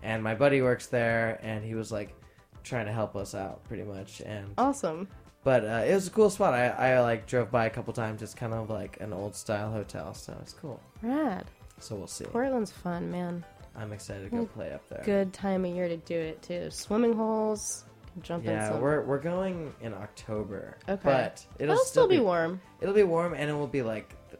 and 0.01 0.23
my 0.23 0.35
buddy 0.35 0.61
works 0.61 0.87
there, 0.87 1.39
and 1.43 1.63
he 1.63 1.75
was 1.75 1.91
like 1.91 2.15
trying 2.63 2.85
to 2.85 2.93
help 2.93 3.15
us 3.17 3.35
out 3.35 3.63
pretty 3.65 3.83
much. 3.83 4.21
And 4.21 4.53
Awesome. 4.57 5.07
But 5.43 5.63
uh, 5.63 5.83
it 5.87 5.93
was 5.93 6.07
a 6.07 6.11
cool 6.11 6.29
spot. 6.29 6.53
I, 6.53 6.67
I 6.67 6.99
like 7.01 7.25
drove 7.27 7.51
by 7.51 7.65
a 7.65 7.69
couple 7.69 7.93
times. 7.93 8.21
It's 8.21 8.33
kind 8.33 8.53
of 8.53 8.69
like 8.69 8.97
an 8.99 9.13
old 9.13 9.35
style 9.35 9.71
hotel, 9.71 10.13
so 10.13 10.35
it's 10.41 10.53
cool. 10.53 10.79
Rad. 11.01 11.45
So 11.79 11.95
we'll 11.95 12.07
see. 12.07 12.25
Portland's 12.25 12.71
fun, 12.71 13.09
man. 13.09 13.43
I'm 13.75 13.93
excited 13.93 14.29
to 14.29 14.35
go 14.35 14.45
play 14.45 14.73
up 14.73 14.87
there. 14.89 15.01
Good 15.05 15.31
time 15.31 15.63
of 15.63 15.73
year 15.73 15.87
to 15.87 15.95
do 15.97 16.15
it 16.15 16.41
too. 16.41 16.69
Swimming 16.71 17.13
holes. 17.13 17.85
Jump 18.21 18.43
in 18.43 18.51
Yeah, 18.51 18.69
some. 18.71 18.81
we're 18.81 19.01
we're 19.03 19.19
going 19.19 19.73
in 19.81 19.93
October. 19.93 20.75
Okay. 20.89 20.99
But 21.03 21.45
it'll, 21.59 21.73
It'll 21.75 21.85
still 21.85 22.07
be 22.07 22.19
warm. 22.19 22.59
It'll 22.81 22.93
be 22.95 23.03
warm, 23.03 23.33
and 23.33 23.49
it 23.49 23.53
will 23.53 23.67
be 23.67 23.81
like 23.81 24.13
the 24.31 24.37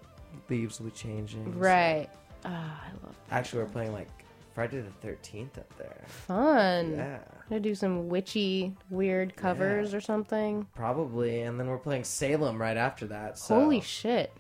leaves 0.54 0.80
will 0.80 0.88
be 0.88 0.92
changing. 0.96 1.58
Right. 1.58 2.10
Ah, 2.44 2.84
I 2.86 2.92
love 3.06 3.16
Actually, 3.32 3.64
we're 3.64 3.70
playing 3.70 3.94
like 3.94 4.10
Friday 4.54 4.82
the 4.82 4.90
Thirteenth 5.08 5.58
up 5.58 5.78
there. 5.78 6.02
fun. 6.08 6.92
Yeah, 6.98 7.20
Gonna 7.50 7.62
do 7.62 7.74
some 7.76 8.10
witchy, 8.10 8.76
weird 8.90 9.36
covers 9.36 9.94
or 9.94 10.02
something. 10.02 10.68
probably, 10.76 11.42
and 11.42 11.60
then 11.60 11.68
we're 11.68 11.78
playing 11.80 12.04
Salem 12.04 12.62
right 12.62 12.78
after 12.78 13.08
that. 13.08 13.38
So. 13.40 13.56
Holy 13.60 13.82
shit. 13.82 14.32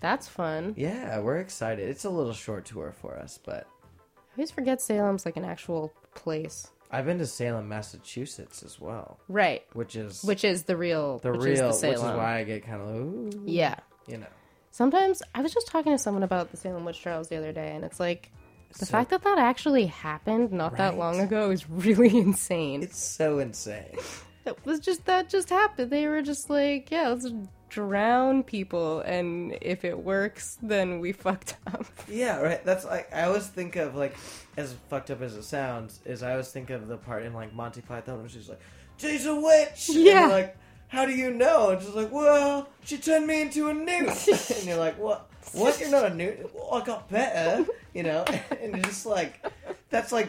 That's 0.00 0.26
fun. 0.28 0.74
Yeah, 0.76 1.18
we're 1.20 1.38
excited. 1.38 1.88
It's 1.88 2.04
a 2.04 2.10
little 2.10 2.32
short 2.32 2.64
tour 2.64 2.94
for 3.00 3.16
us, 3.16 3.38
but 3.44 3.66
I 4.14 4.38
always 4.38 4.50
forget 4.50 4.80
Salem's 4.80 5.24
like 5.26 5.36
an 5.36 5.44
actual 5.44 5.92
place. 6.14 6.68
I've 6.90 7.04
been 7.06 7.18
to 7.18 7.26
Salem, 7.26 7.68
Massachusetts 7.68 8.62
as 8.62 8.80
well, 8.80 9.18
Right. 9.28 9.64
which 9.72 9.96
is 9.96 10.22
Which 10.22 10.44
is 10.44 10.62
the 10.64 10.76
real 10.76 11.18
the 11.18 11.32
which 11.32 11.40
real, 11.40 11.70
is 11.70 11.80
the 11.80 11.88
which 11.88 11.96
is 11.96 12.02
why 12.02 12.38
I 12.38 12.44
get 12.44 12.64
kind 12.64 12.80
of 12.80 12.88
ooh, 12.88 13.30
Yeah. 13.44 13.76
you 14.06 14.18
know. 14.18 14.26
Sometimes 14.70 15.22
I 15.34 15.40
was 15.42 15.52
just 15.52 15.66
talking 15.66 15.92
to 15.92 15.98
someone 15.98 16.22
about 16.22 16.50
the 16.52 16.56
Salem 16.56 16.84
witch 16.84 17.00
trials 17.02 17.28
the 17.28 17.36
other 17.36 17.52
day, 17.52 17.74
and 17.74 17.84
it's 17.84 17.98
like 17.98 18.30
the 18.78 18.86
So- 18.86 18.92
fact 18.92 19.10
that 19.10 19.22
that 19.24 19.38
actually 19.38 19.86
happened 19.86 20.52
not 20.52 20.76
that 20.76 20.96
long 20.96 21.20
ago 21.20 21.50
is 21.50 21.68
really 21.70 22.16
insane. 22.16 22.82
It's 22.82 22.98
so 23.02 23.38
insane. 23.38 23.96
It 24.44 24.64
was 24.64 24.78
just 24.80 25.04
that 25.06 25.28
just 25.28 25.50
happened. 25.50 25.90
They 25.90 26.06
were 26.06 26.22
just 26.22 26.48
like, 26.50 26.90
yeah, 26.90 27.08
let's 27.08 27.28
drown 27.68 28.44
people, 28.44 29.00
and 29.00 29.58
if 29.60 29.84
it 29.84 29.98
works, 29.98 30.56
then 30.62 31.00
we 31.00 31.10
fucked 31.24 31.56
up. 31.66 31.86
Yeah, 32.08 32.40
right. 32.40 32.64
That's 32.64 32.84
like 32.84 33.12
I 33.12 33.22
always 33.22 33.46
think 33.48 33.74
of 33.76 33.96
like 33.96 34.16
as 34.56 34.74
fucked 34.88 35.10
up 35.10 35.20
as 35.20 35.34
it 35.34 35.42
sounds 35.42 36.00
is 36.04 36.22
I 36.22 36.30
always 36.32 36.48
think 36.48 36.70
of 36.70 36.86
the 36.88 36.96
part 36.96 37.24
in 37.24 37.32
like 37.34 37.52
Monty 37.54 37.80
Python 37.80 38.20
where 38.20 38.28
she's 38.28 38.48
like, 38.48 38.60
"She's 38.98 39.26
a 39.26 39.34
witch." 39.34 39.88
Yeah. 39.90 40.26
like, 40.26 40.56
how 40.88 41.04
do 41.06 41.12
you 41.12 41.32
know? 41.32 41.70
And 41.70 41.82
she's 41.82 41.90
like, 41.94 42.12
"Well, 42.12 42.68
she 42.84 42.98
turned 42.98 43.26
me 43.26 43.42
into 43.42 43.68
a 43.68 43.74
newt." 43.74 44.28
and 44.28 44.64
you're 44.64 44.76
like, 44.78 44.96
"What? 44.96 45.28
What? 45.52 45.80
You're 45.80 45.90
not 45.90 46.06
a 46.10 46.14
newt? 46.14 46.50
Well, 46.54 46.74
I 46.74 46.84
got 46.84 47.08
better." 47.08 47.66
You 47.94 48.02
know, 48.02 48.24
and 48.60 48.74
you're 48.74 48.84
just 48.84 49.06
like, 49.06 49.44
that's 49.90 50.12
like 50.12 50.28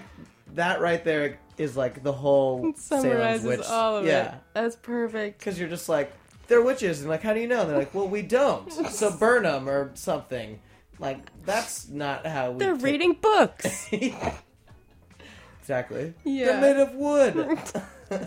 that 0.53 0.79
right 0.79 1.03
there 1.03 1.39
is 1.57 1.75
like 1.75 2.03
the 2.03 2.13
whole 2.13 2.73
Salem's 2.75 2.83
Summarizes 2.83 3.45
witch. 3.45 3.65
all 3.67 3.97
of 3.97 4.05
yeah. 4.05 4.35
it. 4.35 4.41
That's 4.53 4.75
perfect. 4.75 5.39
Because 5.39 5.59
you're 5.59 5.69
just 5.69 5.89
like, 5.89 6.13
they're 6.47 6.61
witches. 6.61 7.01
And 7.01 7.09
like, 7.09 7.23
how 7.23 7.33
do 7.33 7.39
you 7.39 7.47
know? 7.47 7.61
And 7.61 7.69
they're 7.69 7.77
like, 7.77 7.93
well, 7.93 8.07
we 8.07 8.21
don't. 8.21 8.71
So 8.89 9.11
burn 9.11 9.43
them 9.43 9.67
or 9.67 9.91
something. 9.95 10.59
Like 10.99 11.19
that's 11.45 11.89
not 11.89 12.25
how 12.25 12.51
we. 12.51 12.59
They're 12.59 12.75
take- 12.75 12.83
reading 12.83 13.13
books. 13.13 13.89
exactly. 15.61 16.13
Yeah. 16.23 16.59
They're 16.59 16.61
made 16.61 16.81
of 16.81 16.93
wood. 16.95 17.59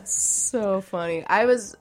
so 0.05 0.81
funny. 0.81 1.25
I 1.27 1.47
was 1.47 1.77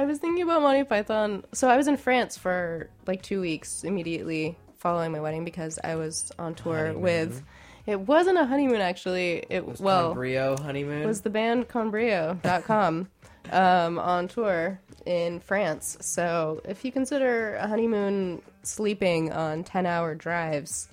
I 0.00 0.06
was 0.06 0.16
thinking 0.18 0.42
about 0.42 0.62
Monty 0.62 0.82
Python. 0.82 1.44
So 1.52 1.68
I 1.68 1.76
was 1.76 1.86
in 1.86 1.98
France 1.98 2.38
for 2.38 2.88
like 3.06 3.20
2 3.20 3.38
weeks 3.42 3.84
immediately 3.84 4.56
following 4.78 5.12
my 5.12 5.20
wedding 5.20 5.44
because 5.44 5.78
I 5.84 5.96
was 5.96 6.32
on 6.38 6.54
tour 6.54 6.94
with 6.96 7.42
It 7.84 8.00
wasn't 8.00 8.38
a 8.38 8.46
honeymoon 8.46 8.80
actually. 8.80 9.44
It 9.50 9.66
Was 9.66 9.78
well 9.78 10.14
Conbrio 10.14 10.58
honeymoon. 10.58 11.06
was 11.06 11.20
the 11.20 11.28
band 11.28 11.68
Conbrio.com 11.68 13.08
um, 13.52 13.98
on 13.98 14.26
tour 14.28 14.80
in 15.04 15.38
France. 15.38 15.98
So 16.00 16.62
if 16.64 16.82
you 16.82 16.92
consider 16.92 17.56
a 17.56 17.68
honeymoon 17.68 18.40
sleeping 18.62 19.32
on 19.32 19.64
10 19.64 19.84
hour 19.84 20.14
drives 20.14 20.88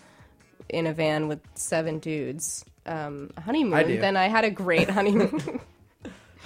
in 0.67 0.85
a 0.85 0.93
van 0.93 1.29
with 1.29 1.39
seven 1.55 1.99
dudes, 1.99 2.65
um, 2.85 3.31
a 3.37 3.41
honeymoon, 3.41 3.73
I 3.73 3.83
then 3.83 4.17
I 4.17 4.27
had 4.27 4.43
a 4.43 4.51
great 4.51 4.89
honeymoon. 4.89 5.61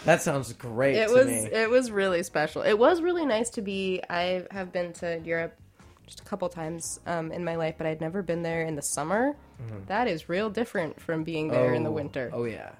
that 0.05 0.21
sounds 0.21 0.51
great. 0.53 0.95
it 0.95 1.07
to 1.07 1.13
was 1.13 1.27
me. 1.27 1.49
it 1.51 1.69
was 1.69 1.91
really 1.91 2.23
special. 2.23 2.61
It 2.61 2.77
was 2.77 3.01
really 3.01 3.25
nice 3.25 3.49
to 3.51 3.61
be. 3.61 4.01
I 4.09 4.45
have 4.51 4.71
been 4.71 4.93
to 4.93 5.19
Europe 5.23 5.55
just 6.05 6.19
a 6.21 6.23
couple 6.23 6.49
times 6.49 6.99
um, 7.05 7.31
in 7.31 7.43
my 7.45 7.55
life, 7.55 7.75
but 7.77 7.87
I'd 7.87 8.01
never 8.01 8.21
been 8.21 8.41
there 8.43 8.63
in 8.63 8.75
the 8.75 8.81
summer. 8.81 9.35
That 9.87 10.07
is 10.07 10.27
real 10.27 10.49
different 10.49 10.99
from 10.99 11.23
being 11.23 11.47
there 11.49 11.73
in 11.73 11.83
the. 11.83 11.89
Oh, 11.89 11.93
winter. 11.93 12.31
Oh 12.33 12.45
yeah. 12.45 12.71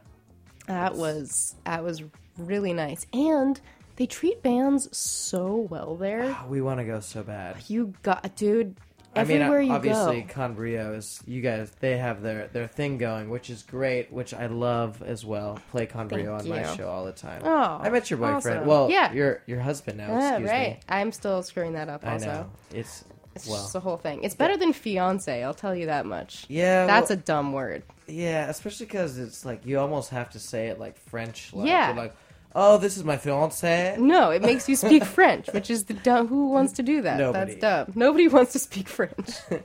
That 0.68 0.96
was 0.96 1.56
that 1.66 1.84
was 1.84 2.02
really 2.38 2.74
nice, 2.74 3.06
and 3.14 3.60
they 3.98 4.06
treat 4.08 4.42
bands 4.42 4.96
so 4.98 5.68
well 5.70 5.96
there. 5.96 6.36
We 6.48 6.62
want 6.62 6.80
to 6.80 6.86
go 6.86 7.00
so 7.02 7.24
bad. 7.24 7.58
You 7.68 7.94
got, 8.02 8.36
dude. 8.36 8.76
I 9.16 9.24
mean, 9.26 9.42
obviously, 9.42 10.22
go, 10.22 10.34
Conbrio 10.34 10.96
is 10.96 11.22
you 11.28 11.42
guys. 11.42 11.72
They 11.80 11.98
have 11.98 12.22
their 12.22 12.48
their 12.48 12.68
thing 12.68 12.98
going, 12.98 13.30
which 13.30 13.50
is 13.50 13.64
great, 13.64 14.12
which 14.12 14.34
I 14.34 14.46
love 14.48 15.02
as 15.04 15.26
well. 15.26 15.60
Play 15.72 15.86
Conbrio 15.88 16.40
on 16.40 16.48
my 16.48 16.70
you. 16.70 16.78
show 16.78 16.88
all 16.88 17.04
the 17.06 17.12
time. 17.12 17.42
Oh, 17.44 17.80
I 17.82 17.90
met 17.90 18.10
your 18.10 18.18
boyfriend. 18.20 18.60
awesome. 18.60 18.68
Well, 18.68 18.90
Yeah. 18.90 19.12
your 19.12 19.42
your 19.48 19.60
husband 19.60 19.98
now. 19.98 20.08
yeah, 20.18 20.30
excuse 20.32 20.50
right. 20.50 20.70
me. 20.76 20.80
I'm 20.88 21.12
still 21.12 21.44
screwing 21.44 21.74
that 21.74 21.90
up. 21.90 22.06
I 22.06 22.14
Also, 22.14 22.26
know 22.28 22.50
it's 22.74 23.04
it's 23.36 23.48
well, 23.48 23.58
just 23.62 23.74
the 23.74 23.80
whole 23.82 23.98
thing. 23.98 24.24
It's 24.24 24.36
better 24.36 24.56
than 24.58 24.72
fiance. 24.74 25.44
I'll 25.44 25.54
tell 25.54 25.76
you 25.76 25.88
that 25.88 26.06
much. 26.06 26.46
yeah. 26.48 26.86
That's 26.86 27.10
well, 27.10 27.20
a 27.20 27.22
dumb 27.22 27.54
word. 27.54 27.84
yeah, 28.08 28.50
especially 28.50 28.86
because 28.86 29.18
it's 29.18 29.46
like 29.46 29.66
you 29.66 29.78
almost 29.80 30.10
have 30.12 30.30
to 30.32 30.40
say 30.40 30.68
it 30.68 30.80
like 30.80 30.98
French. 30.98 31.52
Yeah. 31.54 31.88
You're 31.88 31.98
like, 31.98 32.16
oh, 32.56 32.78
this 32.78 32.98
is 32.98 33.04
my 33.04 33.18
fiance. 33.18 33.96
No, 34.00 34.32
it 34.32 34.42
makes 34.42 34.68
you 34.68 34.76
speak 34.76 35.04
French, 35.18 35.48
which 35.54 35.70
is 35.70 35.86
the 35.86 35.94
dumb. 35.94 36.28
Who 36.28 36.50
wants 36.50 36.74
to 36.74 36.84
do 36.84 37.02
that? 37.02 37.18
Nobody. 37.18 37.56
That's 37.56 37.88
dumb. 37.88 37.94
Nobody 37.96 38.28
wants 38.28 38.54
to 38.54 38.60
speak 38.60 38.88
French. 38.88 39.30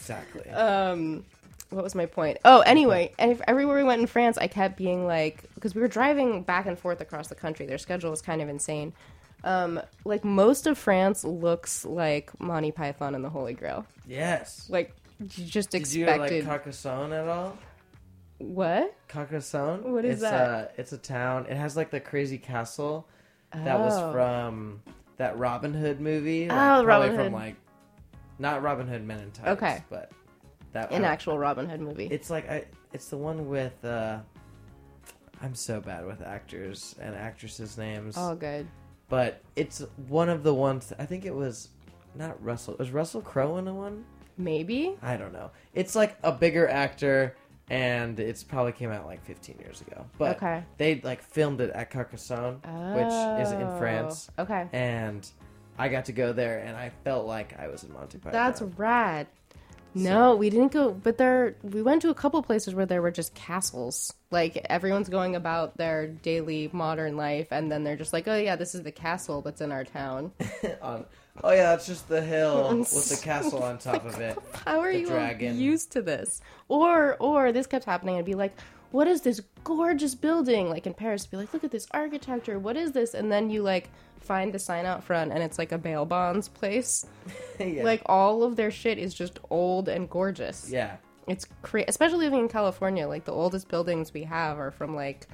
Exactly. 0.00 0.50
um 0.52 1.22
what 1.68 1.84
was 1.84 1.94
my 1.94 2.06
point 2.06 2.38
oh 2.46 2.60
anyway 2.60 3.12
and 3.18 3.30
if 3.30 3.42
everywhere 3.46 3.76
we 3.76 3.84
went 3.84 4.00
in 4.00 4.06
france 4.06 4.38
i 4.38 4.46
kept 4.46 4.78
being 4.78 5.06
like 5.06 5.44
because 5.54 5.74
we 5.74 5.82
were 5.82 5.88
driving 5.88 6.42
back 6.44 6.64
and 6.64 6.78
forth 6.78 7.02
across 7.02 7.28
the 7.28 7.34
country 7.34 7.66
their 7.66 7.76
schedule 7.76 8.10
was 8.10 8.22
kind 8.22 8.40
of 8.40 8.48
insane 8.48 8.94
um 9.44 9.78
like 10.06 10.24
most 10.24 10.66
of 10.66 10.78
france 10.78 11.24
looks 11.24 11.84
like 11.84 12.30
monty 12.40 12.72
python 12.72 13.14
and 13.14 13.22
the 13.22 13.28
holy 13.28 13.52
grail 13.52 13.84
yes. 14.06 14.64
like 14.70 14.96
you 15.18 15.44
just 15.44 15.70
Did 15.70 15.92
you 15.92 16.06
like 16.06 16.20
expected 16.20 16.44
Carcassonne 16.44 17.12
at 17.12 17.26
all? 17.28 17.58
What 18.38 18.94
Carcassonne. 19.08 19.92
What 19.92 20.04
is 20.04 20.14
it's 20.14 20.22
that? 20.22 20.50
Uh, 20.50 20.68
it's 20.76 20.92
a 20.92 20.98
town. 20.98 21.46
It 21.48 21.56
has 21.56 21.76
like 21.76 21.90
the 21.90 22.00
crazy 22.00 22.38
castle 22.38 23.06
that 23.52 23.78
was 23.78 23.94
Oh. 23.96 24.12
from 24.12 24.82
that 25.16 25.38
Robin 25.38 25.74
Hood 25.74 26.00
movie. 26.00 26.48
Like, 26.48 26.56
Oh, 26.56 26.84
probably 26.84 27.08
Robin 27.10 27.14
from 27.16 27.24
Hood. 27.24 27.32
like 27.32 27.56
not 28.38 28.62
Robin 28.62 28.86
Hood 28.86 29.04
Men 29.04 29.20
in 29.20 29.30
Tights. 29.32 29.48
Okay. 29.48 29.82
but 29.90 30.12
that 30.72 30.92
an 30.92 31.04
actual 31.04 31.38
robin 31.38 31.66
hood 31.66 31.80
movie 31.80 32.06
It's 32.10 32.28
like 32.30 32.48
I. 32.50 32.66
It's 32.92 33.08
the 33.08 33.16
one 33.16 33.48
with. 33.48 33.84
uh 33.84 34.18
I'm 35.40 35.54
so 35.54 35.80
bad 35.80 36.04
with 36.04 36.20
actors 36.20 36.94
and 37.00 37.14
actresses' 37.14 37.78
names, 37.78 38.16
all 38.16 38.34
good 38.36 38.66
but 39.08 39.40
it's 39.56 39.82
one 40.08 40.28
of 40.28 40.42
the 40.42 40.52
ones. 40.52 40.92
I 40.98 41.06
think 41.06 41.24
it 41.24 41.34
was 41.34 41.68
not 42.14 42.42
Russell. 42.44 42.76
Was 42.78 42.90
Russell 42.90 43.22
Crowe 43.22 43.56
in 43.56 43.64
the 43.64 43.72
one? 43.74 44.04
maybe 44.36 44.96
I 45.02 45.16
don't 45.16 45.32
know. 45.32 45.50
It's 45.74 45.96
like 45.96 46.16
a 46.22 46.30
bigger 46.32 46.68
actor, 46.68 47.34
and 47.70 48.18
it's 48.20 48.42
probably 48.42 48.72
came 48.72 48.90
out 48.90 49.06
like 49.06 49.24
15 49.24 49.56
years 49.60 49.80
ago. 49.82 50.04
But 50.18 50.36
Okay. 50.36 50.62
they 50.78 51.00
like 51.02 51.22
filmed 51.22 51.60
it 51.60 51.70
at 51.70 51.90
Carcassonne, 51.90 52.60
which 52.94 53.12
is 53.38 53.52
in 53.52 53.62
Oh, 53.68 53.78
France, 53.78 54.30
okay 54.38 54.68
and 54.72 55.28
I 55.78 55.88
got 55.88 56.06
to 56.06 56.12
go 56.12 56.32
there, 56.32 56.58
and 56.58 56.76
I 56.76 56.90
felt 57.04 57.26
like 57.26 57.58
I 57.58 57.68
was 57.68 57.84
in 57.84 57.92
Monty 57.92 58.18
Python. 58.18 58.32
That's 58.32 58.60
rad. 58.62 59.28
No, 59.94 60.36
we 60.36 60.50
didn't 60.50 60.72
go, 60.72 60.92
but 60.92 61.18
there 61.18 61.56
we 61.62 61.82
went 61.82 62.02
to 62.02 62.10
a 62.10 62.14
couple 62.14 62.40
places 62.42 62.74
where 62.74 62.84
there 62.86 63.00
were 63.00 63.10
just 63.10 63.34
castles. 63.34 64.12
Like 64.30 64.56
everyone's 64.68 65.08
going 65.08 65.34
about 65.34 65.76
their 65.76 66.06
daily 66.08 66.68
modern 66.72 67.16
life, 67.16 67.48
and 67.52 67.70
then 67.72 67.84
they're 67.84 67.96
just 67.96 68.12
like, 68.12 68.28
"Oh 68.28 68.36
yeah, 68.36 68.54
this 68.56 68.74
is 68.74 68.82
the 68.82 68.92
castle 68.92 69.40
that's 69.40 69.60
in 69.60 69.72
our 69.72 69.84
town." 69.84 70.32
on. 70.82 71.06
Oh 71.44 71.52
yeah, 71.52 71.74
it's 71.74 71.86
just 71.86 72.08
the 72.08 72.20
hill 72.22 72.66
I'm 72.70 72.78
with 72.80 73.08
the 73.10 73.24
castle 73.24 73.62
on 73.62 73.78
top 73.78 74.04
of 74.04 74.18
it. 74.20 74.38
How 74.66 74.80
are 74.80 74.92
The 74.92 75.00
you 75.00 75.06
dragon. 75.06 75.58
used 75.58 75.92
to 75.92 76.02
this? 76.02 76.40
Or 76.68 77.16
or 77.20 77.52
this 77.52 77.66
kept 77.66 77.84
happening. 77.84 78.16
I'd 78.16 78.24
be 78.24 78.34
like, 78.34 78.56
"What 78.90 79.06
is 79.08 79.20
this 79.22 79.40
gorgeous 79.64 80.14
building?" 80.14 80.68
Like 80.70 80.86
in 80.86 80.94
Paris, 80.94 81.26
be 81.26 81.36
like, 81.36 81.52
"Look 81.52 81.64
at 81.64 81.70
this 81.70 81.86
architecture. 81.92 82.58
What 82.58 82.76
is 82.76 82.92
this?" 82.92 83.14
And 83.14 83.30
then 83.30 83.50
you 83.50 83.62
like 83.62 83.90
find 84.20 84.52
the 84.52 84.58
sign 84.58 84.84
out 84.84 85.02
front, 85.02 85.32
and 85.32 85.42
it's 85.42 85.58
like 85.58 85.72
a 85.72 85.78
bail 85.78 86.04
bonds 86.04 86.48
place. 86.48 87.06
yeah. 87.58 87.82
Like 87.84 88.02
all 88.06 88.42
of 88.42 88.56
their 88.56 88.70
shit 88.70 88.98
is 88.98 89.14
just 89.14 89.38
old 89.48 89.88
and 89.88 90.08
gorgeous. 90.10 90.68
yeah, 90.70 90.96
It's 91.26 91.46
crazy, 91.62 91.86
especially 91.88 92.26
living 92.26 92.40
in 92.40 92.48
California. 92.48 93.08
Like 93.08 93.24
the 93.24 93.32
oldest 93.32 93.68
buildings 93.68 94.12
we 94.12 94.24
have 94.24 94.58
are 94.58 94.70
from 94.70 94.94
like 94.94 95.26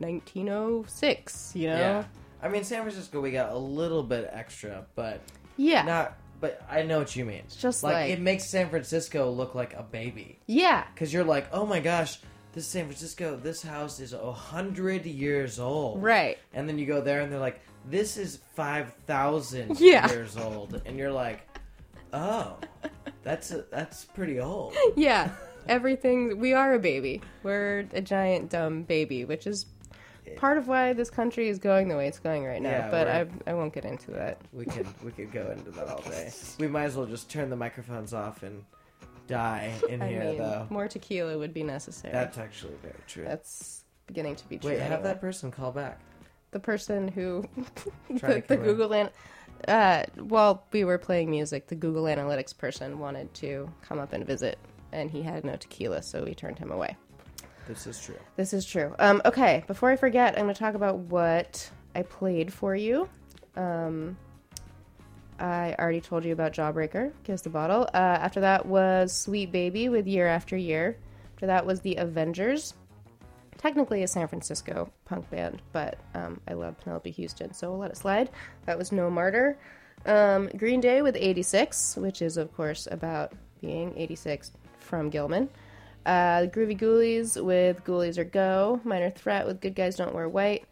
1906. 0.00 1.52
You 1.54 1.68
know? 1.68 1.76
yeah. 1.76 2.04
I 2.42 2.48
mean, 2.48 2.64
San 2.64 2.82
Francisco, 2.82 3.20
we 3.20 3.30
got 3.32 3.52
a 3.52 3.58
little 3.58 4.02
bit 4.02 4.28
extra, 4.32 4.86
but 4.94 5.20
Yeah. 5.56 5.82
not. 5.82 6.16
But 6.38 6.62
I 6.70 6.82
know 6.82 6.98
what 6.98 7.16
you 7.16 7.24
mean. 7.24 7.42
It's 7.46 7.56
just 7.56 7.82
like- 7.82 8.10
it 8.10 8.20
makes 8.20 8.44
San 8.50 8.68
Francisco 8.68 9.30
look 9.30 9.54
like 9.54 9.72
a 9.74 9.82
baby. 9.82 10.38
yeah. 10.46 10.84
Because 10.94 11.12
you're 11.12 11.24
like, 11.24 11.46
oh 11.52 11.64
my 11.64 11.80
gosh, 11.80 12.20
this 12.52 12.66
San 12.66 12.84
Francisco, 12.84 13.36
this 13.36 13.62
house 13.62 14.00
is 14.00 14.12
a 14.12 14.32
hundred 14.32 15.06
years 15.06 15.58
old. 15.58 16.02
Right. 16.02 16.38
And 16.52 16.68
then 16.68 16.78
you 16.78 16.84
go 16.86 17.00
there 17.00 17.20
and 17.20 17.32
they're 17.32 17.38
like, 17.40 17.60
this 17.88 18.16
is 18.18 18.40
5,000 18.54 19.76
Yeah. 19.80 20.08
years 20.10 20.36
old. 20.36 20.80
And 20.84 20.98
you're 20.98 21.12
like, 21.12 21.40
oh, 22.12 22.56
that's 23.22 23.50
a, 23.50 23.64
that's 23.70 24.04
pretty 24.04 24.38
old. 24.40 24.74
Yeah. 24.96 25.30
Everything. 25.68 26.38
We 26.38 26.52
are 26.52 26.74
a 26.74 26.78
baby. 26.78 27.22
We're 27.42 27.86
a 27.92 28.00
giant 28.00 28.50
dumb 28.50 28.82
baby, 28.84 29.24
which 29.24 29.46
is 29.46 29.66
part 30.36 30.58
of 30.58 30.68
why 30.68 30.92
this 30.92 31.10
country 31.10 31.48
is 31.48 31.58
going 31.58 31.88
the 31.88 31.96
way 31.96 32.08
it's 32.08 32.18
going 32.18 32.44
right 32.44 32.60
now. 32.60 32.70
Yeah, 32.70 32.90
but 32.90 33.08
I, 33.08 33.26
I 33.46 33.54
won't 33.54 33.72
get 33.72 33.84
into 33.84 34.10
that. 34.12 34.40
We 34.52 34.64
could 34.64 34.86
we 35.04 35.12
could 35.12 35.32
go 35.32 35.50
into 35.50 35.70
that 35.72 35.88
all 35.88 36.02
day. 36.02 36.32
We 36.58 36.66
might 36.68 36.84
as 36.84 36.96
well 36.96 37.06
just 37.06 37.30
turn 37.30 37.50
the 37.50 37.56
microphones 37.56 38.12
off 38.12 38.42
and 38.42 38.64
die 39.26 39.72
in 39.88 40.02
I 40.02 40.08
here, 40.08 40.24
mean, 40.24 40.38
though. 40.38 40.66
more 40.70 40.88
tequila 40.88 41.36
would 41.38 41.52
be 41.54 41.62
necessary. 41.62 42.12
That's 42.12 42.38
actually 42.38 42.74
very 42.82 42.94
true. 43.06 43.24
That's 43.24 43.84
beginning 44.06 44.36
to 44.36 44.48
be 44.48 44.58
true. 44.58 44.70
Wait, 44.70 44.80
have 44.80 45.02
that 45.02 45.20
person 45.20 45.50
call 45.50 45.72
back. 45.72 46.00
the 46.52 46.60
person 46.60 47.08
who 47.08 47.44
the, 48.10 48.42
the. 48.46 48.56
Google 48.56 48.92
an 48.92 49.10
uh, 49.68 50.04
while 50.18 50.64
we 50.72 50.84
were 50.84 50.98
playing 50.98 51.30
music, 51.30 51.66
the 51.68 51.74
Google 51.74 52.04
Analytics 52.04 52.56
person 52.56 52.98
wanted 52.98 53.32
to 53.34 53.68
come 53.82 53.98
up 53.98 54.12
and 54.12 54.24
visit, 54.26 54.58
and 54.92 55.10
he 55.10 55.22
had 55.22 55.44
no 55.44 55.56
tequila, 55.56 56.02
so 56.02 56.22
we 56.24 56.34
turned 56.34 56.58
him 56.58 56.70
away. 56.70 56.96
This 57.66 57.86
is 57.86 58.00
true. 58.00 58.18
This 58.36 58.52
is 58.52 58.64
true. 58.64 58.94
Um, 58.98 59.20
okay, 59.24 59.64
before 59.66 59.90
I 59.90 59.96
forget, 59.96 60.38
I'm 60.38 60.44
going 60.44 60.54
to 60.54 60.58
talk 60.58 60.74
about 60.74 60.98
what 60.98 61.68
I 61.94 62.02
played 62.02 62.52
for 62.52 62.76
you. 62.76 63.08
Um, 63.56 64.16
I 65.38 65.74
already 65.78 66.00
told 66.00 66.24
you 66.24 66.32
about 66.32 66.52
Jawbreaker, 66.52 67.12
Kiss 67.24 67.42
the 67.42 67.50
Bottle. 67.50 67.82
Uh, 67.92 67.96
after 67.96 68.40
that 68.40 68.66
was 68.66 69.12
Sweet 69.12 69.52
Baby 69.52 69.88
with 69.88 70.06
Year 70.06 70.26
After 70.26 70.56
Year. 70.56 70.96
After 71.34 71.46
that 71.46 71.66
was 71.66 71.80
The 71.80 71.96
Avengers. 71.96 72.74
Technically 73.58 74.02
a 74.02 74.08
San 74.08 74.28
Francisco 74.28 74.90
punk 75.04 75.28
band, 75.30 75.62
but 75.72 75.98
um, 76.14 76.40
I 76.46 76.52
love 76.52 76.78
Penelope 76.78 77.10
Houston, 77.10 77.52
so 77.52 77.70
we'll 77.70 77.80
let 77.80 77.90
it 77.90 77.96
slide. 77.96 78.30
That 78.66 78.78
was 78.78 78.92
No 78.92 79.10
Martyr. 79.10 79.58
Um, 80.04 80.48
Green 80.56 80.80
Day 80.80 81.02
with 81.02 81.16
86, 81.16 81.96
which 81.96 82.22
is, 82.22 82.36
of 82.36 82.54
course, 82.54 82.86
about 82.90 83.32
being 83.60 83.92
86 83.96 84.52
from 84.78 85.10
Gilman. 85.10 85.48
Uh, 86.06 86.46
Groovy 86.46 86.78
Ghoulies 86.78 87.42
with 87.42 87.84
Ghoulies 87.84 88.16
Are 88.16 88.24
Go. 88.24 88.80
Minor 88.84 89.10
Threat 89.10 89.44
with 89.46 89.60
Good 89.60 89.74
Guys 89.74 89.96
Don't 89.96 90.14
Wear 90.14 90.28
White. 90.28 90.64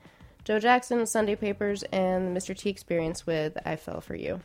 Joe 0.44 0.60
Jackson, 0.60 1.04
Sunday 1.06 1.34
Papers, 1.36 1.82
and 1.84 2.36
Mr. 2.36 2.56
T 2.56 2.70
Experience 2.70 3.26
with 3.26 3.56
I 3.66 3.76
Fell 3.76 4.00
For 4.00 4.14
You. 4.14 4.40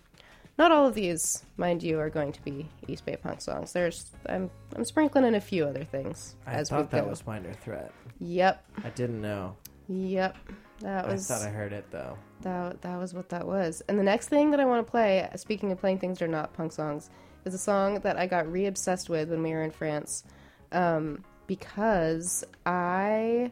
Not 0.57 0.71
all 0.71 0.87
of 0.87 0.95
these, 0.95 1.43
mind 1.57 1.83
you, 1.83 1.99
are 1.99 2.09
going 2.09 2.31
to 2.33 2.41
be 2.43 2.67
East 2.87 3.05
Bay 3.05 3.15
punk 3.15 3.39
songs. 3.39 3.71
There's 3.71 4.09
I'm 4.25 4.49
I'm 4.75 4.83
sprinkling 4.83 5.25
in 5.25 5.35
a 5.35 5.41
few 5.41 5.65
other 5.65 5.83
things 5.83 6.35
I 6.47 6.53
as 6.53 6.69
thought 6.69 6.91
we 6.91 6.97
that 6.97 7.03
go. 7.05 7.09
was 7.09 7.25
Minor 7.25 7.53
Threat. 7.53 7.93
Yep, 8.19 8.65
I 8.83 8.89
didn't 8.89 9.21
know. 9.21 9.55
yep. 9.87 10.35
That 10.81 11.07
was 11.07 11.29
I 11.29 11.35
thought 11.35 11.47
I 11.47 11.51
heard 11.51 11.71
it 11.73 11.85
though. 11.91 12.17
that 12.41 12.81
that 12.81 12.97
was 12.97 13.13
what 13.13 13.29
that 13.29 13.45
was. 13.45 13.81
And 13.87 13.99
the 13.99 14.03
next 14.03 14.27
thing 14.29 14.51
that 14.51 14.59
I 14.59 14.65
want 14.65 14.85
to 14.85 14.89
play, 14.89 15.29
speaking 15.35 15.71
of 15.71 15.79
playing 15.79 15.99
things 15.99 16.19
that 16.19 16.25
are 16.25 16.29
not 16.29 16.53
punk 16.53 16.71
songs, 16.71 17.09
is 17.45 17.53
a 17.53 17.57
song 17.57 17.99
that 18.01 18.17
I 18.17 18.25
got 18.25 18.51
re 18.51 18.65
obsessed 18.65 19.09
with 19.09 19.29
when 19.29 19.43
we 19.43 19.51
were 19.51 19.63
in 19.63 19.71
France 19.71 20.23
um, 20.71 21.23
because 21.47 22.43
I 22.65 23.51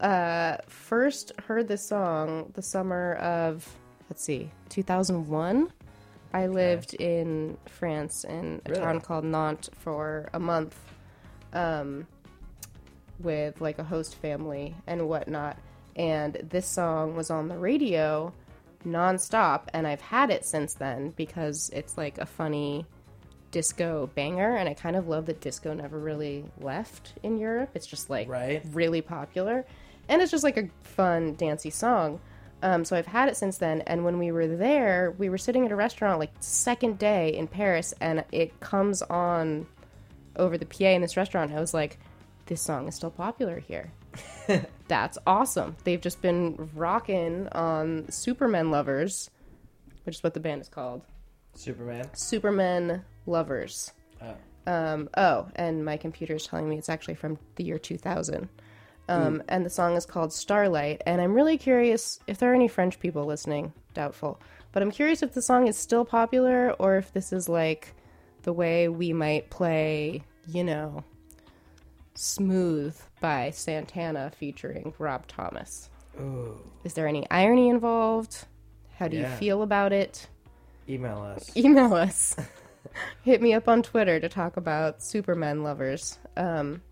uh, 0.00 0.56
first 0.66 1.32
heard 1.40 1.68
this 1.68 1.86
song 1.88 2.50
the 2.54 2.62
summer 2.62 3.14
of, 3.14 3.68
let's 4.10 4.24
see, 4.24 4.50
2001. 4.68 5.72
I 6.34 6.46
lived 6.46 6.94
in 6.94 7.58
France 7.66 8.24
in 8.24 8.62
a 8.64 8.70
Really? 8.70 8.82
town 8.82 9.00
called 9.00 9.24
Nantes 9.24 9.68
for 9.78 10.28
a 10.32 10.38
month 10.38 10.78
um, 11.52 12.06
with 13.18 13.60
like 13.60 13.78
a 13.78 13.84
host 13.84 14.14
family 14.16 14.74
and 14.86 15.08
whatnot. 15.08 15.58
And 15.94 16.34
this 16.50 16.66
song 16.66 17.14
was 17.16 17.30
on 17.30 17.48
the 17.48 17.58
radio 17.58 18.32
nonstop, 18.86 19.64
and 19.74 19.86
I've 19.86 20.00
had 20.00 20.30
it 20.30 20.44
since 20.44 20.74
then 20.74 21.10
because 21.16 21.70
it's 21.72 21.98
like 21.98 22.18
a 22.18 22.26
funny 22.26 22.86
disco 23.52 24.10
banger. 24.16 24.56
And 24.56 24.68
I 24.68 24.74
kind 24.74 24.96
of 24.96 25.06
love 25.06 25.26
that 25.26 25.40
disco 25.40 25.72
never 25.72 25.98
really 25.98 26.44
left 26.60 27.12
in 27.22 27.38
Europe. 27.38 27.70
It's 27.74 27.86
just 27.86 28.10
like 28.10 28.28
Right. 28.28 28.62
really 28.72 29.00
popular, 29.02 29.64
and 30.08 30.20
it's 30.20 30.32
just 30.32 30.42
like 30.42 30.56
a 30.56 30.68
fun, 30.82 31.34
dancey 31.34 31.70
song. 31.70 32.18
Um, 32.64 32.84
so 32.84 32.96
I've 32.96 33.06
had 33.06 33.28
it 33.28 33.36
since 33.36 33.58
then. 33.58 33.80
And 33.82 34.04
when 34.04 34.18
we 34.18 34.30
were 34.32 34.46
there, 34.46 35.14
we 35.18 35.28
were 35.28 35.38
sitting 35.38 35.64
at 35.66 35.72
a 35.72 35.76
restaurant 35.76 36.18
like 36.18 36.30
second 36.40 36.98
day 36.98 37.30
in 37.36 37.46
Paris, 37.46 37.94
and 38.00 38.24
it 38.32 38.58
comes 38.60 39.02
on 39.02 39.66
over 40.36 40.56
the 40.56 40.66
PA 40.66 40.86
in 40.90 41.02
this 41.02 41.16
restaurant. 41.16 41.52
I 41.52 41.60
was 41.60 41.74
like, 41.74 41.98
this 42.46 42.62
song 42.62 42.88
is 42.88 42.94
still 42.94 43.10
popular 43.10 43.58
here. 43.60 43.90
That's 44.88 45.18
awesome. 45.26 45.76
They've 45.84 46.00
just 46.00 46.20
been 46.22 46.70
rocking 46.74 47.48
on 47.52 48.10
Supermen 48.10 48.70
Lovers, 48.70 49.30
which 50.04 50.16
is 50.16 50.22
what 50.22 50.34
the 50.34 50.40
band 50.40 50.60
is 50.62 50.68
called. 50.68 51.02
Supermen. 51.54 52.08
Supermen 52.14 53.04
Lovers. 53.26 53.92
Oh. 54.20 54.34
Um, 54.72 55.08
oh, 55.16 55.48
and 55.56 55.84
my 55.84 55.96
computer 55.96 56.34
is 56.36 56.46
telling 56.46 56.68
me 56.68 56.78
it's 56.78 56.88
actually 56.88 57.14
from 57.14 57.38
the 57.56 57.64
year 57.64 57.78
2000. 57.78 58.48
Um, 59.08 59.42
and 59.48 59.66
the 59.66 59.70
song 59.70 59.96
is 59.96 60.06
called 60.06 60.32
Starlight. 60.32 61.02
And 61.06 61.20
I'm 61.20 61.34
really 61.34 61.58
curious 61.58 62.20
if 62.26 62.38
there 62.38 62.52
are 62.52 62.54
any 62.54 62.68
French 62.68 62.98
people 63.00 63.24
listening. 63.26 63.72
Doubtful. 63.94 64.40
But 64.70 64.82
I'm 64.82 64.90
curious 64.92 65.22
if 65.22 65.34
the 65.34 65.42
song 65.42 65.66
is 65.68 65.76
still 65.76 66.04
popular 66.04 66.72
or 66.78 66.96
if 66.96 67.12
this 67.12 67.32
is 67.32 67.48
like 67.48 67.94
the 68.44 68.52
way 68.52 68.88
we 68.88 69.12
might 69.12 69.50
play, 69.50 70.22
you 70.48 70.64
know, 70.64 71.04
Smooth 72.14 72.96
by 73.20 73.50
Santana 73.50 74.30
featuring 74.38 74.94
Rob 74.98 75.26
Thomas. 75.26 75.88
Ooh. 76.20 76.58
Is 76.84 76.94
there 76.94 77.06
any 77.08 77.28
irony 77.30 77.68
involved? 77.68 78.44
How 78.98 79.08
do 79.08 79.16
Yeah. 79.16 79.30
you 79.30 79.36
feel 79.38 79.62
about 79.62 79.92
it? 79.92 80.28
Email 80.88 81.18
us. 81.18 81.54
email 81.56 81.94
us. 81.94 82.36
Hit 83.22 83.40
me 83.42 83.54
up 83.54 83.68
on 83.68 83.82
Twitter 83.82 84.20
to 84.20 84.28
talk 84.28 84.56
about 84.56 85.02
Supermen 85.02 85.62
Lovers. 85.62 86.18
Um, 86.36 86.82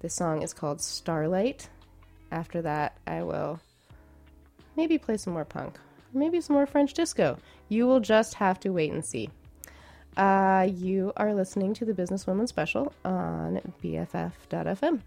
this 0.00 0.14
song 0.14 0.42
is 0.42 0.52
called 0.52 0.80
Starlight. 0.80 1.68
After 2.30 2.62
that, 2.62 2.96
I 3.06 3.22
will 3.22 3.60
maybe 4.76 4.98
play 4.98 5.16
some 5.16 5.32
more 5.32 5.44
punk, 5.44 5.78
maybe 6.12 6.40
some 6.40 6.54
more 6.54 6.66
French 6.66 6.94
disco. 6.94 7.38
You 7.68 7.86
will 7.86 8.00
just 8.00 8.34
have 8.34 8.60
to 8.60 8.70
wait 8.70 8.92
and 8.92 9.04
see. 9.04 9.30
Uh, 10.16 10.68
you 10.72 11.12
are 11.16 11.34
listening 11.34 11.74
to 11.74 11.84
the 11.84 11.92
Businesswoman 11.92 12.48
Special 12.48 12.92
on 13.04 13.60
BFF.fm. 13.82 15.00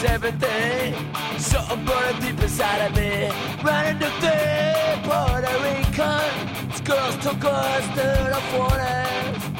is 0.00 0.10
everything. 0.10 0.94
Something 1.38 1.84
burning 1.84 2.20
deep 2.20 2.42
inside 2.42 2.86
of 2.86 2.96
me. 2.96 3.30
Running 3.62 3.98
the 3.98 4.10
thing, 4.22 5.02
Puerto 5.02 5.52
Rican. 5.64 6.68
This 6.68 6.80
girl's 6.80 7.16
took 7.16 7.44
us 7.44 7.84
to 7.96 8.06
the 8.34 8.40
forest. 8.52 9.50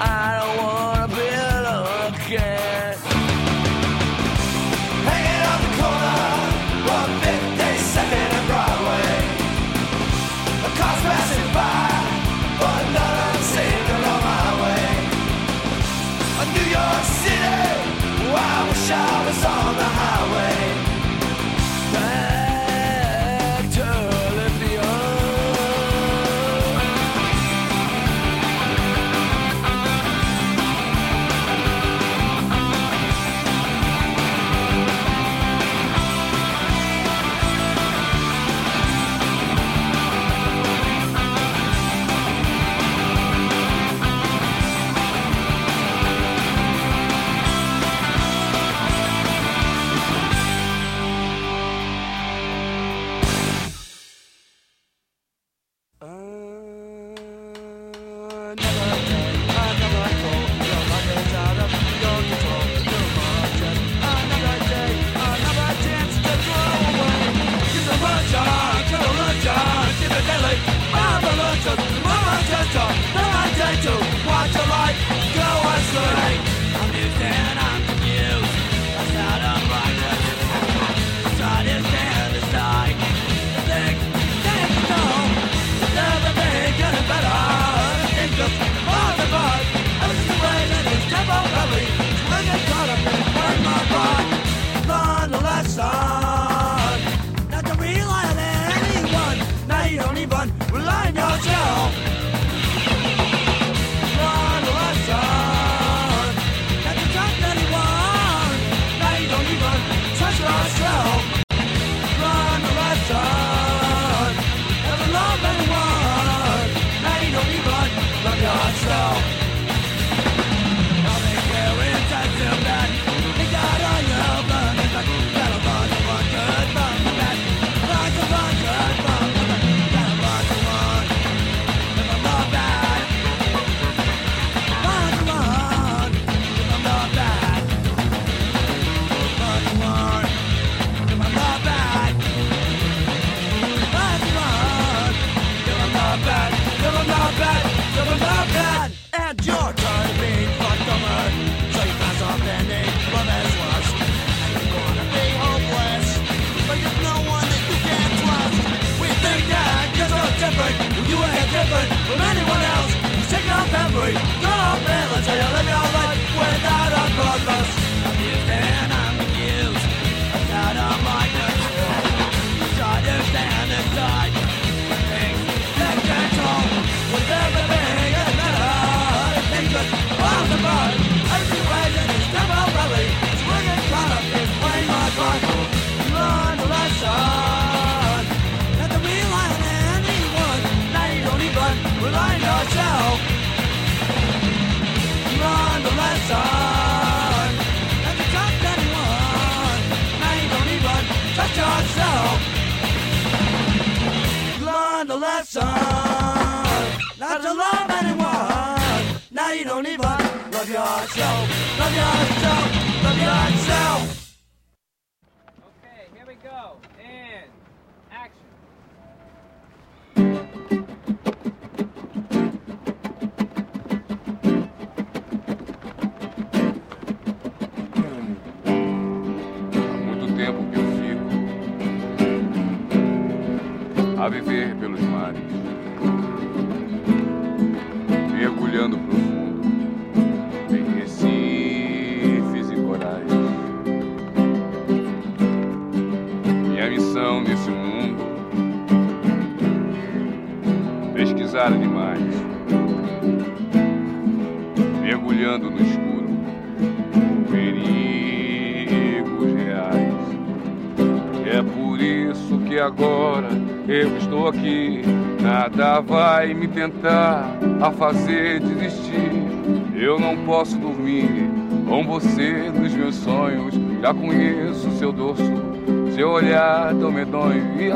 I 0.00 0.40
don't 0.40 0.56
wanna. 0.64 1.01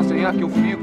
senhor 0.07 0.33
que 0.33 0.43
eu 0.43 0.49
fico. 0.49 0.76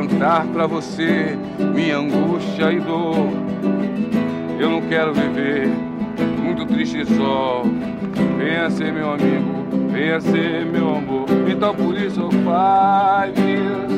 Cantar 0.00 0.46
pra 0.46 0.66
você 0.66 1.36
minha 1.74 1.98
angústia 1.98 2.72
e 2.72 2.80
dor, 2.80 3.28
eu 4.58 4.70
não 4.70 4.80
quero 4.82 5.12
viver 5.12 5.68
muito 6.42 6.64
triste 6.64 7.04
só. 7.16 7.62
Venha 8.38 8.70
ser 8.70 8.92
meu 8.92 9.12
amigo, 9.12 9.66
venha 9.92 10.18
ser 10.20 10.64
meu 10.64 10.96
amor. 10.96 11.26
Então 11.46 11.74
por 11.74 11.94
isso 11.96 12.20
eu 12.20 12.30
five 12.30 13.40
years. 13.46 13.90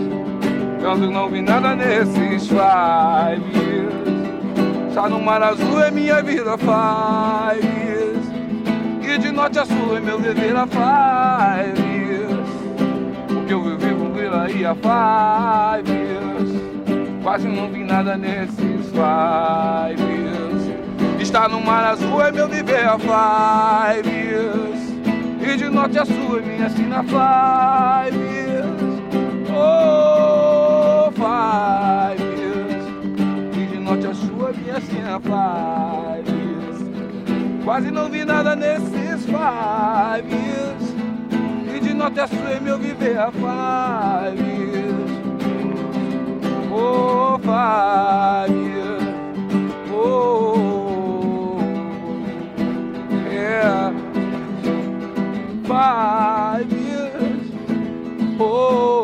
Eu 0.83 0.97
não 0.97 1.29
vi 1.29 1.41
nada 1.41 1.77
nesses 1.77 2.49
five 2.49 3.43
years. 3.55 4.89
Estar 4.89 5.09
no 5.09 5.21
mar 5.21 5.43
azul 5.43 5.81
é 5.81 5.91
minha 5.91 6.21
vida 6.21 6.59
five 6.59 7.65
years. 7.65 8.27
E 9.03 9.19
de 9.19 9.31
norte 9.31 9.61
a 9.61 9.65
sul 9.65 9.97
é 9.97 10.01
meu 10.01 10.19
viver 10.19 10.57
a 10.57 10.67
five 10.67 11.81
years. 11.81 12.49
O 13.31 13.47
que 13.47 13.53
eu 13.53 13.63
vivi 13.63 13.92
aí 14.35 14.65
há 14.65 14.75
five 14.75 15.91
years. 15.91 17.23
Quase 17.23 17.49
não 17.49 17.71
vi 17.71 17.85
nada 17.85 18.17
nesses 18.17 18.91
five 18.91 20.01
years. 20.01 21.21
Estar 21.21 21.49
no 21.49 21.61
mar 21.61 21.85
azul 21.85 22.21
é 22.21 22.33
meu 22.33 22.49
viver 22.49 22.87
a 22.87 22.99
five 22.99 24.09
years. 24.09 24.81
E 25.41 25.57
de 25.57 25.69
norte 25.69 25.99
a 25.99 26.05
sul 26.05 26.39
é 26.39 26.43
minha 26.43 26.69
sina 26.71 27.03
five 27.05 28.17
years. 28.17 29.03
Oh, 29.55 31.11
five 31.13 32.21
years. 32.21 32.85
E 33.57 33.67
de 33.67 33.79
norte 33.79 34.07
a 34.07 34.15
sul 34.15 34.49
é 34.49 34.53
minha 34.53 34.81
sina 34.81 35.21
five 35.21 36.29
years. 36.29 37.65
Quase 37.65 37.91
não 37.91 38.09
vi 38.09 38.25
nada 38.25 38.57
nesses 38.57 39.25
five 39.27 40.35
years. 42.03 42.11
E 42.11 42.11
de 42.11 42.17
norte 42.17 42.21
a 42.21 42.27
sul 42.27 42.49
é 42.49 42.61
meu 42.61 42.79
viver 42.79 43.19
a 43.19 43.31
five 43.31 44.41
years. 44.41 45.11
Oh, 46.73 47.39
five 47.39 48.51
years. 48.51 49.03
Oh, 49.93 51.59
yeah. 53.31 53.93
Five 55.65 56.73
years. 56.73 57.51
Oh, 58.41 59.02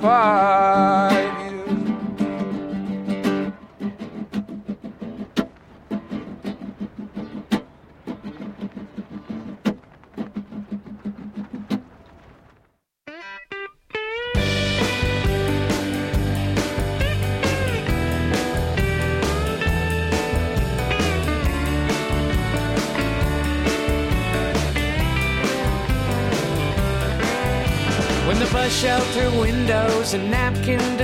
Five 0.00 0.77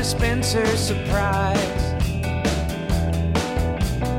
dispensers 0.04 0.78
surprise. 0.78 1.94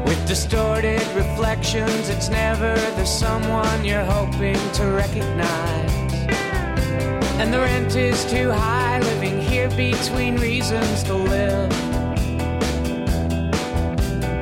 With 0.08 0.28
distorted 0.28 1.06
reflections, 1.14 2.10
it's 2.10 2.28
never 2.28 2.74
the 2.98 3.06
someone 3.06 3.86
you're 3.86 4.04
hoping 4.04 4.58
to 4.80 4.86
recognize. 4.86 5.94
And 7.40 7.54
the 7.54 7.60
rent 7.60 7.96
is 7.96 8.26
too 8.26 8.50
high, 8.50 9.00
living 9.00 9.40
here 9.40 9.70
between 9.78 10.38
reasons 10.38 11.04
to 11.04 11.14
live. 11.14 11.72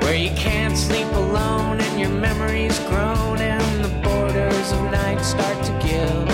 Where 0.02 0.16
you 0.16 0.32
can't 0.38 0.78
sleep 0.78 1.12
alone 1.12 1.82
and 1.82 2.00
your 2.00 2.16
memories 2.22 2.80
groan 2.88 3.40
and 3.40 3.84
the 3.84 3.92
borders 4.02 4.72
of 4.72 4.82
night 4.92 5.20
start 5.20 5.62
to 5.66 5.74
give. 5.86 6.33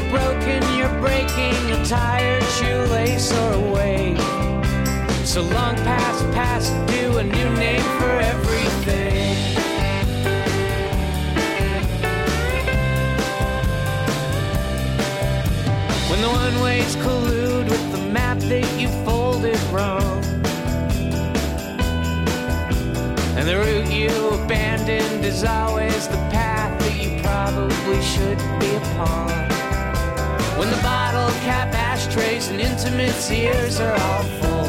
You're 0.00 0.10
broken, 0.10 0.62
you're 0.76 1.00
breaking 1.00 1.72
a 1.72 1.84
tired 1.84 2.42
shoelace 2.44 3.32
or 3.32 3.52
a 3.52 3.72
wave. 3.72 4.18
So 5.26 5.42
long 5.42 5.76
past 5.76 6.24
past 6.32 6.72
due, 6.88 7.18
a 7.18 7.24
new 7.24 7.50
name 7.56 7.82
for 7.98 8.10
everything. 8.20 9.36
When 16.10 16.20
the 16.20 16.28
one 16.28 16.62
ways 16.62 16.96
collude 16.96 17.68
with 17.68 17.92
the 17.92 17.98
map 18.12 18.38
that 18.38 18.80
you 18.80 18.88
folded 19.04 19.60
wrong. 19.72 20.24
And 23.36 23.48
the 23.48 23.56
route 23.56 23.90
you 23.90 24.28
abandoned 24.44 25.24
is 25.24 25.44
always 25.44 26.08
the 26.08 26.16
path 26.30 26.78
that 26.80 26.96
you 27.02 27.22
probably 27.22 28.02
should 28.02 28.38
be 28.60 28.74
upon. 28.76 29.49
Cap 31.42 31.72
ashtrays 31.74 32.48
and 32.48 32.60
intimates 32.60 33.30
ears 33.30 33.80
are 33.80 33.94
all 33.94 34.22
full. 34.40 34.68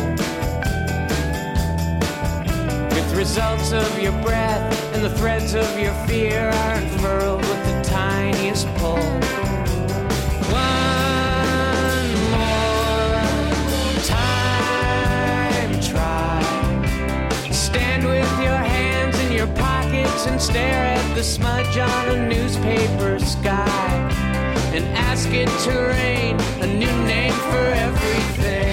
With 2.95 3.15
results 3.15 3.71
of 3.73 3.99
your 3.99 4.13
breath 4.23 4.93
and 4.93 5.03
the 5.03 5.09
threads 5.17 5.53
of 5.53 5.79
your 5.79 5.93
fear 6.07 6.49
are 6.49 6.73
unfurled 6.75 7.41
with 7.41 7.65
the 7.65 7.81
tiniest 7.83 8.67
pull. 8.77 8.97
One 10.49 12.11
more 12.31 13.25
time, 14.05 15.79
try. 15.81 16.41
Stand 17.51 18.05
with 18.05 18.31
your 18.39 18.57
hands 18.57 19.19
in 19.19 19.31
your 19.33 19.47
pockets 19.47 20.25
and 20.25 20.41
stare 20.41 20.85
at 20.95 21.15
the 21.15 21.23
smudge 21.23 21.77
on 21.77 22.09
a 22.09 22.27
newspaper 22.29 23.19
sky. 23.19 24.30
And 24.73 24.85
ask 24.95 25.27
it 25.33 25.49
to 25.65 25.71
rain 25.71 26.39
a 26.61 26.67
new 26.67 26.95
name 27.05 27.33
for 27.33 27.65
everything. 27.87 28.70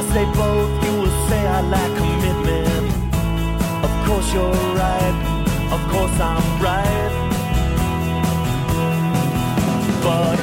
I 0.00 0.02
say 0.14 0.24
both, 0.32 0.82
you 0.82 0.92
will 1.02 1.28
say 1.28 1.46
I 1.46 1.60
lack 1.60 1.90
commitment. 1.98 2.86
Of 3.84 3.92
course 4.06 4.32
you're 4.32 4.50
right, 4.82 5.16
of 5.76 5.80
course 5.92 6.16
I'm 6.18 6.42
right. 6.68 7.12
But 10.02 10.40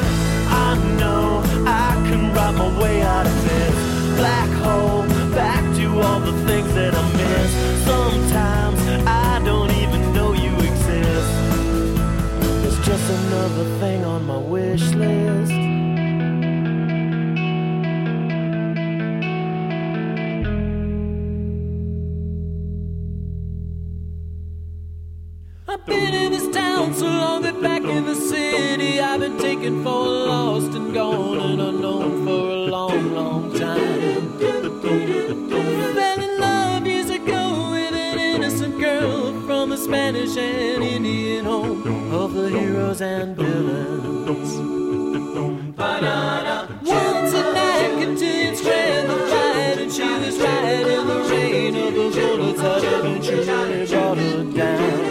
I 0.67 0.77
know 0.99 1.41
I 1.65 1.89
can 2.07 2.31
ride 2.35 2.53
my 2.53 2.69
way 2.79 3.01
out 3.01 3.25
of 3.25 3.43
this 3.49 3.75
black 4.19 4.49
hole, 4.61 5.01
back 5.33 5.63
to 5.77 6.01
all 6.01 6.19
the 6.19 6.33
things 6.45 6.71
that 6.75 6.93
I 6.93 7.03
miss. 7.17 7.51
Sometimes 7.83 8.79
I 9.07 9.41
don't 9.43 9.71
even 9.71 10.13
know 10.13 10.33
you 10.33 10.53
exist. 10.69 11.33
It's 12.63 12.77
just 12.85 13.09
another 13.09 13.65
thing 13.79 14.05
on 14.05 14.23
my 14.23 14.37
wish 14.37 14.83
list. 14.93 15.46
down 26.77 26.93
so 26.93 27.05
long 27.05 27.41
that 27.41 27.59
back 27.61 27.83
in 27.83 28.05
the 28.05 28.13
city 28.13 28.99
I've 28.99 29.19
been 29.19 29.37
taken 29.39 29.83
for 29.83 30.05
lost 30.05 30.75
and 30.75 30.93
gone 30.93 31.39
and 31.39 31.61
unknown 31.61 32.25
for 32.25 32.49
a 32.51 32.59
long, 32.75 33.13
long 33.13 33.53
time. 33.53 34.37
Fell 35.97 36.19
in 36.27 36.39
love 36.39 36.85
years 36.85 37.09
ago 37.09 37.71
with 37.71 37.93
an 37.93 38.19
innocent 38.19 38.79
girl 38.79 39.33
from 39.47 39.71
the 39.71 39.77
Spanish 39.77 40.37
and 40.37 40.83
Indian 40.83 41.45
home 41.45 42.13
of 42.13 42.33
the 42.33 42.49
heroes 42.49 43.01
and 43.01 43.35
villains. 43.35 44.51
Once 45.77 47.33
a 47.33 47.43
night 47.59 47.93
continues 48.03 48.59
spread 48.59 49.09
the 49.09 49.17
fight 49.31 49.77
and 49.83 49.91
she 49.91 50.03
was 50.03 50.37
right 50.39 50.87
in 50.95 51.07
the 51.07 51.19
rain 51.31 51.75
of 51.75 51.93
the 51.95 52.09
bullets 52.15 52.59
out 52.59 52.83
of 52.83 53.05
a 53.05 53.85
brought 53.87 54.17
her 54.17 54.43
down. 54.43 55.06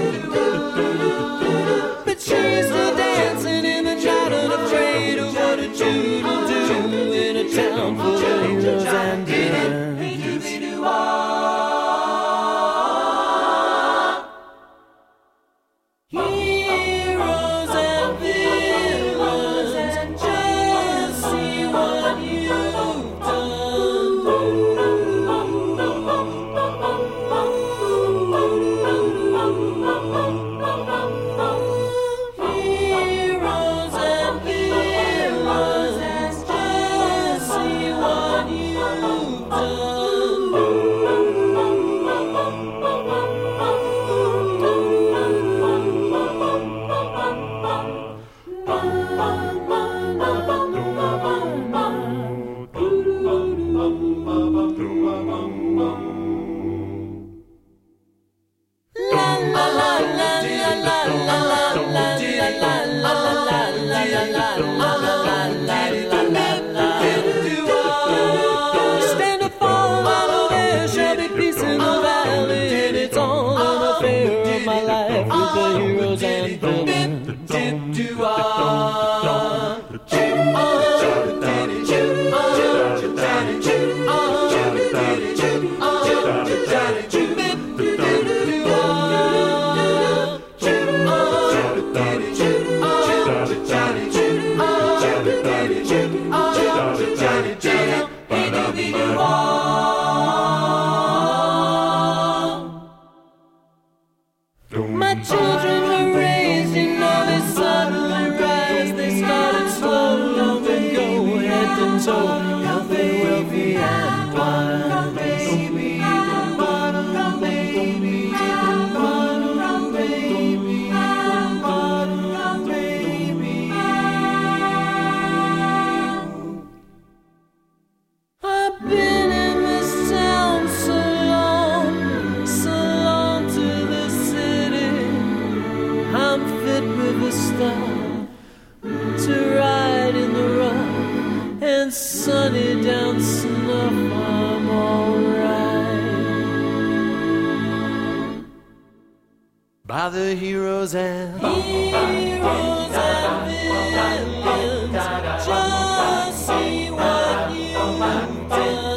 You've 158.51 158.95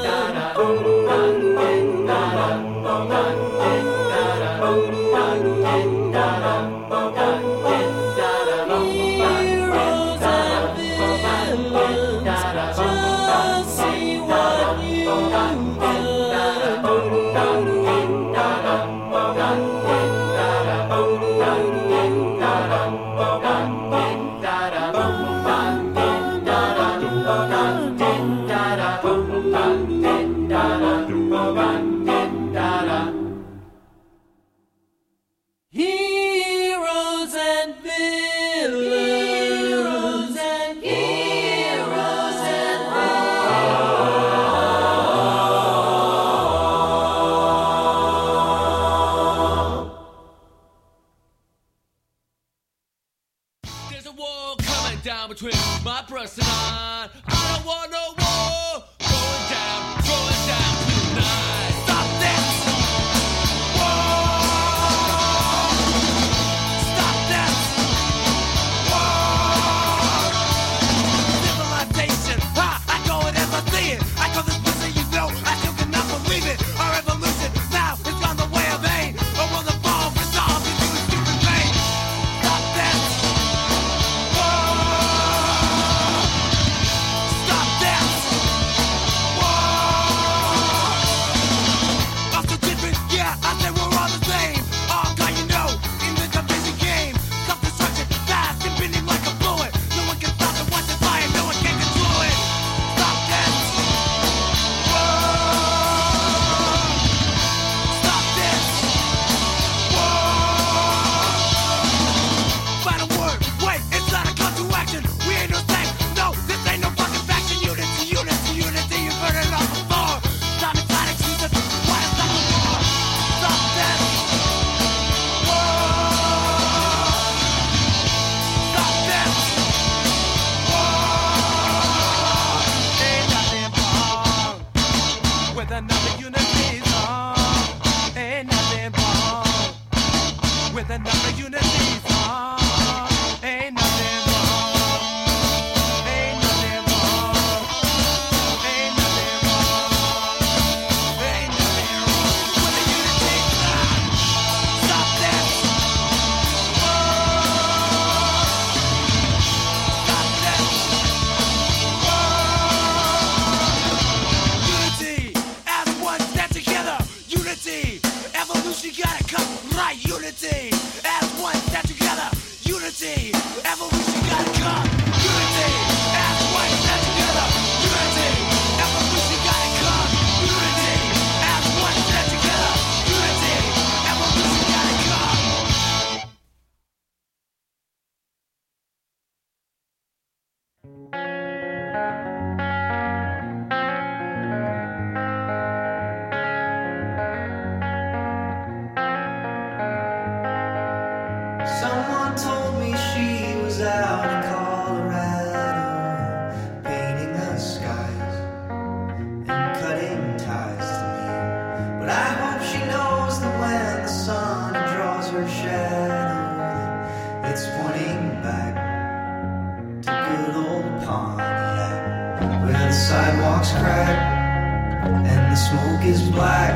is 226.10 226.28
black 226.32 226.74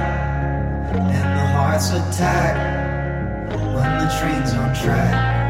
and 0.93 1.39
the 1.39 1.47
hearts 1.53 1.89
attack 1.89 2.55
when 3.49 3.97
the 3.97 4.15
train's 4.19 4.53
on 4.53 4.76
track. 4.76 5.43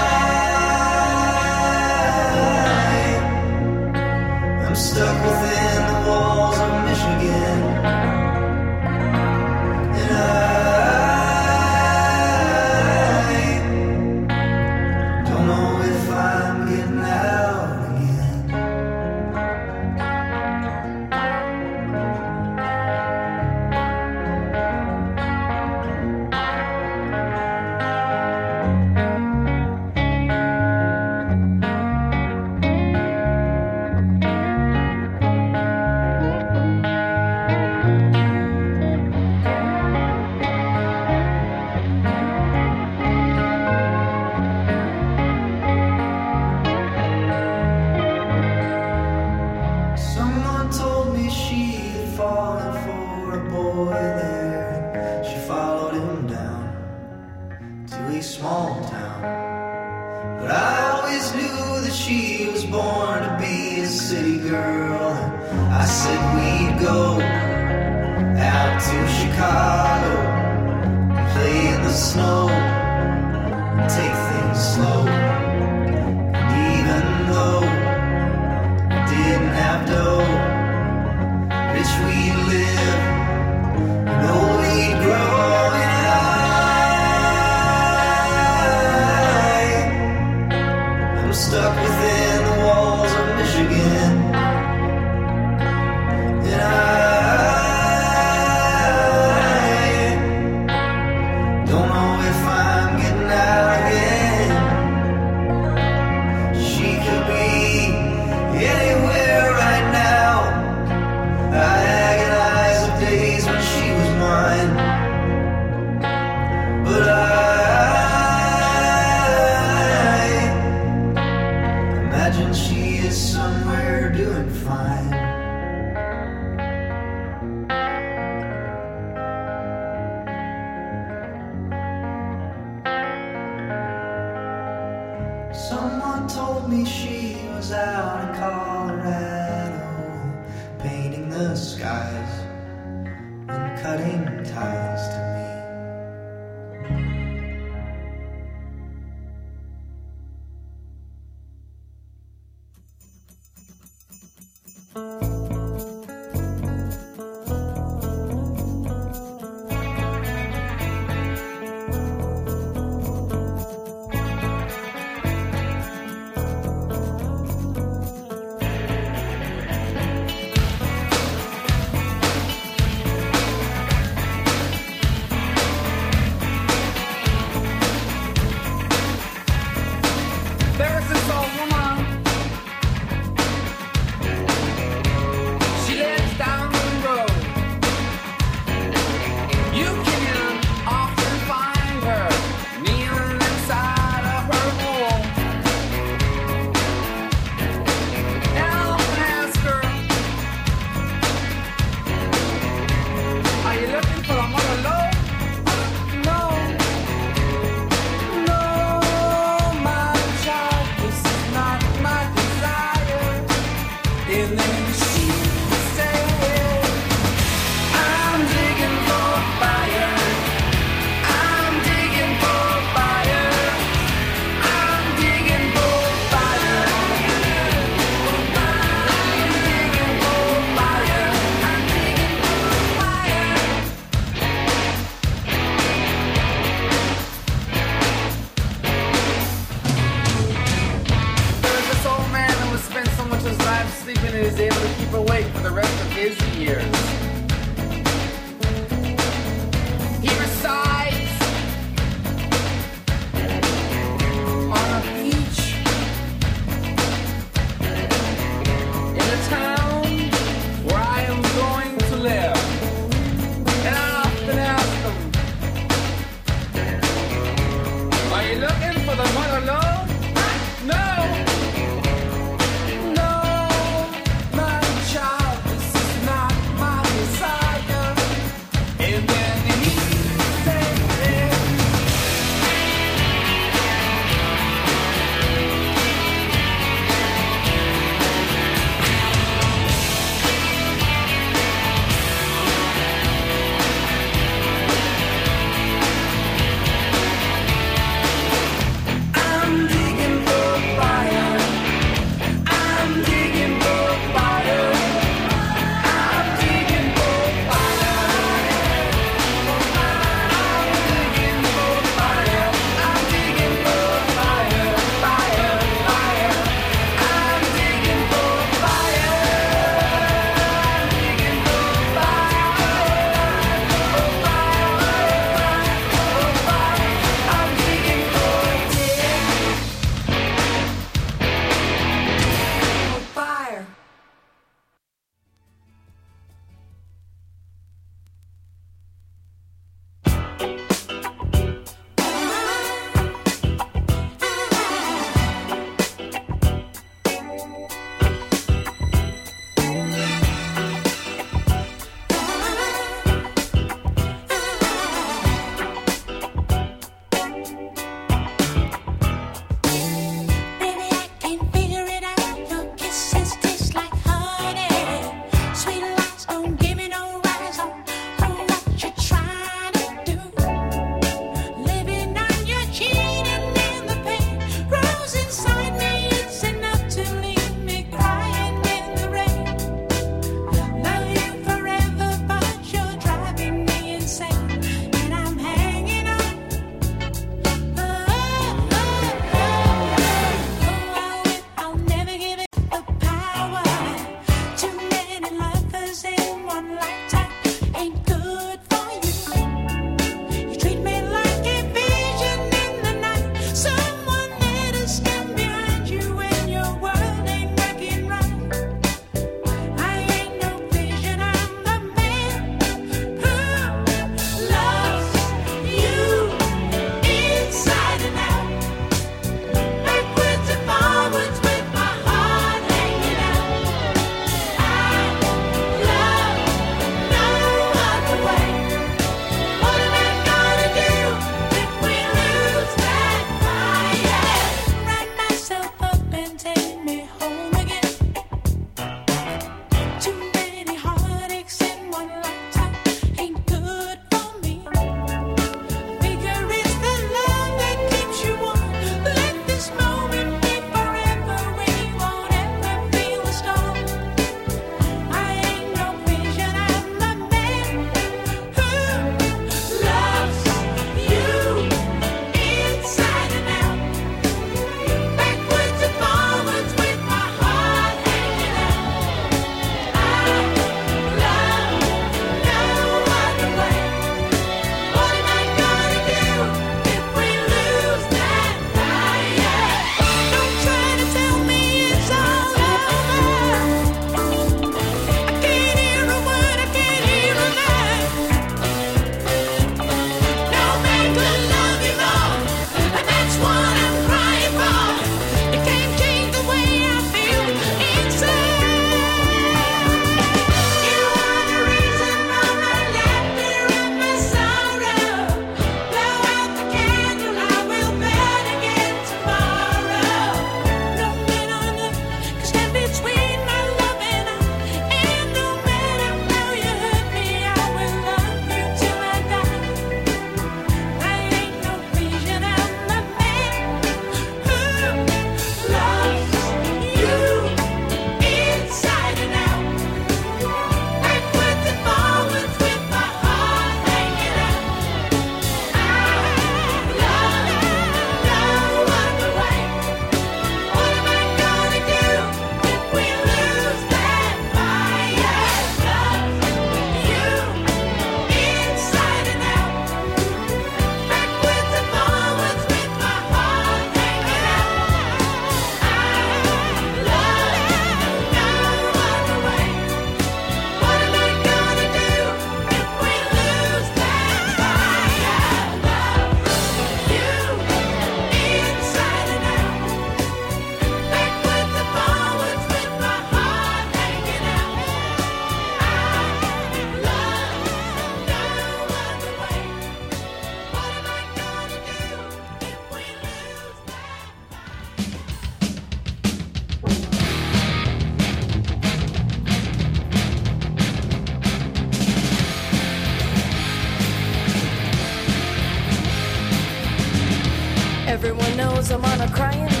Everyone 599.01 599.21
knows 599.21 599.33
I'm 599.33 599.41
on 599.41 599.49
a 599.49 599.51
crying 599.51 600.00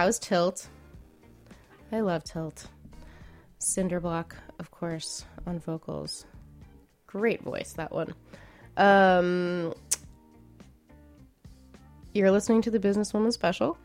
That 0.00 0.06
was 0.06 0.18
Tilt. 0.18 0.66
I 1.92 2.00
love 2.00 2.24
Tilt. 2.24 2.68
Cinderblock, 3.60 4.32
of 4.58 4.70
course, 4.70 5.26
on 5.46 5.58
vocals. 5.58 6.24
Great 7.06 7.42
voice, 7.42 7.74
that 7.74 7.92
one. 7.92 8.14
Um, 8.78 9.74
you're 12.14 12.30
listening 12.30 12.62
to 12.62 12.70
the 12.70 12.78
Businesswoman 12.78 13.30
Special 13.30 13.76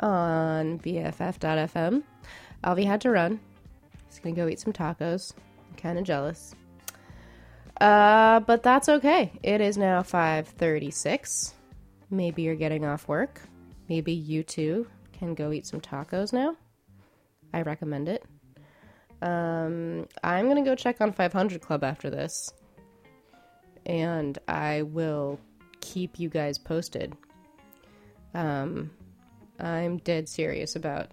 on 0.00 0.80
BFF.fm. 0.80 2.02
Alvi 2.64 2.84
had 2.84 3.00
to 3.02 3.10
run. 3.10 3.38
He's 4.08 4.18
gonna 4.18 4.34
go 4.34 4.48
eat 4.48 4.58
some 4.58 4.72
tacos. 4.72 5.32
I'm 5.70 5.76
kind 5.76 5.96
of 5.96 6.02
jealous. 6.02 6.56
Uh, 7.80 8.40
but 8.40 8.64
that's 8.64 8.88
okay. 8.88 9.30
It 9.44 9.60
is 9.60 9.78
now 9.78 10.02
5:36. 10.02 11.54
Maybe 12.10 12.42
you're 12.42 12.56
getting 12.56 12.84
off 12.84 13.06
work. 13.06 13.40
Maybe 13.88 14.12
you 14.12 14.42
too 14.42 14.88
can 15.22 15.34
go 15.34 15.52
eat 15.52 15.66
some 15.66 15.80
tacos 15.80 16.32
now. 16.32 16.56
I 17.54 17.62
recommend 17.62 18.08
it. 18.08 18.24
Um, 19.22 20.08
I'm 20.24 20.48
gonna 20.48 20.64
go 20.64 20.74
check 20.74 21.00
on 21.00 21.12
500 21.12 21.60
Club 21.60 21.84
after 21.84 22.10
this, 22.10 22.52
and 23.86 24.36
I 24.48 24.82
will 24.82 25.38
keep 25.80 26.18
you 26.18 26.28
guys 26.28 26.58
posted. 26.58 27.14
Um, 28.34 28.90
I'm 29.60 29.98
dead 29.98 30.28
serious 30.28 30.74
about 30.74 31.12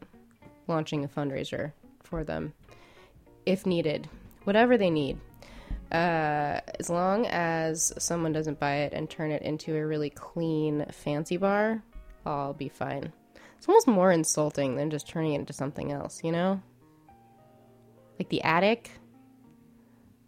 launching 0.68 1.04
a 1.04 1.08
fundraiser 1.08 1.74
for 2.02 2.24
them 2.24 2.54
if 3.46 3.68
needed, 3.68 4.10
whatever 4.46 4.76
they 4.76 4.90
need. 4.90 5.20
Uh, 5.92 6.62
as 6.80 6.90
long 6.90 7.28
as 7.28 7.94
someone 8.00 8.32
doesn't 8.32 8.60
buy 8.60 8.78
it 8.78 8.94
and 8.94 9.08
turn 9.08 9.32
it 9.32 9.44
into 9.44 9.76
a 9.76 9.86
really 9.86 10.10
clean, 10.10 10.84
fancy 10.92 11.38
bar, 11.38 11.84
I'll 12.26 12.54
be 12.54 12.70
fine. 12.70 13.14
It's 13.60 13.68
almost 13.68 13.88
more 13.88 14.10
insulting 14.10 14.78
than 14.78 14.90
just 14.90 15.06
turning 15.06 15.34
it 15.34 15.40
into 15.40 15.52
something 15.52 15.92
else, 15.92 16.24
you 16.24 16.32
know? 16.32 16.62
Like 18.18 18.30
the 18.30 18.42
attic 18.42 18.90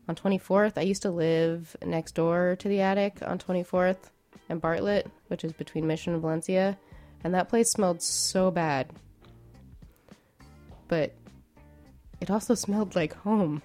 on 0.09 0.15
24th. 0.15 0.73
I 0.75 0.81
used 0.81 1.03
to 1.03 1.11
live 1.11 1.77
next 1.81 2.11
door 2.11 2.57
to 2.59 2.67
the 2.67 2.81
attic 2.81 3.19
on 3.25 3.39
24th 3.39 4.09
and 4.49 4.59
Bartlett, 4.59 5.09
which 5.29 5.45
is 5.45 5.53
between 5.53 5.87
Mission 5.87 6.11
and 6.11 6.21
Valencia, 6.21 6.77
and 7.23 7.33
that 7.33 7.47
place 7.47 7.71
smelled 7.71 8.01
so 8.01 8.51
bad. 8.51 8.89
But 10.89 11.15
it 12.19 12.29
also 12.29 12.53
smelled 12.53 12.97
like 12.97 13.13
home, 13.13 13.61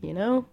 you 0.00 0.14
know? 0.14 0.46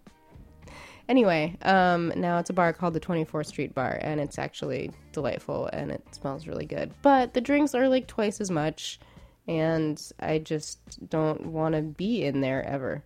Anyway, 1.09 1.55
um, 1.61 2.11
now 2.17 2.37
it's 2.37 2.49
a 2.49 2.53
bar 2.53 2.73
called 2.73 2.93
the 2.93 2.99
24th 2.99 3.45
Street 3.45 3.73
Bar, 3.73 3.97
and 4.01 4.19
it's 4.19 4.37
actually 4.37 4.91
delightful 5.13 5.67
and 5.71 5.91
it 5.91 6.03
smells 6.13 6.47
really 6.47 6.65
good. 6.65 6.93
But 7.01 7.33
the 7.33 7.41
drinks 7.41 7.73
are 7.73 7.87
like 7.87 8.07
twice 8.07 8.41
as 8.41 8.51
much, 8.51 8.99
and 9.47 10.01
I 10.19 10.39
just 10.39 11.09
don't 11.09 11.47
want 11.47 11.75
to 11.75 11.81
be 11.81 12.25
in 12.25 12.41
there 12.41 12.63
ever. 12.65 13.03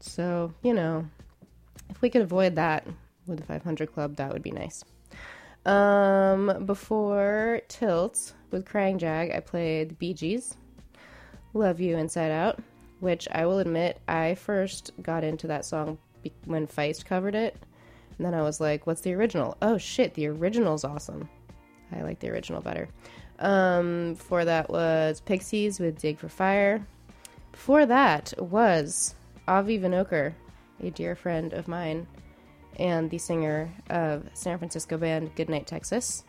So, 0.00 0.54
you 0.62 0.72
know, 0.72 1.06
if 1.90 2.00
we 2.00 2.08
could 2.08 2.22
avoid 2.22 2.56
that 2.56 2.86
with 3.26 3.38
the 3.38 3.44
500 3.44 3.92
Club, 3.92 4.16
that 4.16 4.32
would 4.32 4.42
be 4.42 4.50
nice. 4.50 4.82
Um, 5.66 6.64
before 6.64 7.60
Tilt 7.68 8.34
with 8.50 8.66
Crying 8.66 8.98
Jag, 8.98 9.30
I 9.30 9.40
played 9.40 9.98
Bee 9.98 10.14
Gees, 10.14 10.56
Love 11.52 11.80
You 11.80 11.96
Inside 11.98 12.30
Out, 12.30 12.58
which 13.00 13.28
I 13.32 13.44
will 13.44 13.58
admit 13.58 14.00
I 14.08 14.34
first 14.34 14.92
got 15.02 15.24
into 15.24 15.46
that 15.48 15.64
song 15.66 15.98
when 16.44 16.66
Feist 16.66 17.04
covered 17.04 17.34
it. 17.34 17.56
And 18.16 18.26
then 18.26 18.34
I 18.34 18.42
was 18.42 18.60
like, 18.60 18.86
what's 18.86 19.00
the 19.00 19.14
original? 19.14 19.56
Oh 19.60 19.78
shit, 19.78 20.14
the 20.14 20.26
original's 20.28 20.84
awesome. 20.84 21.28
I 21.92 22.02
like 22.02 22.20
the 22.20 22.30
original 22.30 22.60
better. 22.60 22.88
Um, 23.38 24.14
before 24.14 24.44
that 24.44 24.70
was 24.70 25.20
Pixies 25.20 25.80
with 25.80 25.98
Dig 25.98 26.18
for 26.18 26.28
Fire. 26.28 26.86
Before 27.52 27.86
that 27.86 28.32
was 28.38 29.14
Avi 29.48 29.78
Vinokur, 29.78 30.34
a 30.82 30.90
dear 30.90 31.14
friend 31.14 31.52
of 31.52 31.68
mine 31.68 32.06
and 32.78 33.10
the 33.10 33.18
singer 33.18 33.72
of 33.90 34.28
San 34.34 34.58
Francisco 34.58 34.96
band 34.96 35.34
Goodnight 35.36 35.66
Texas. 35.66 36.24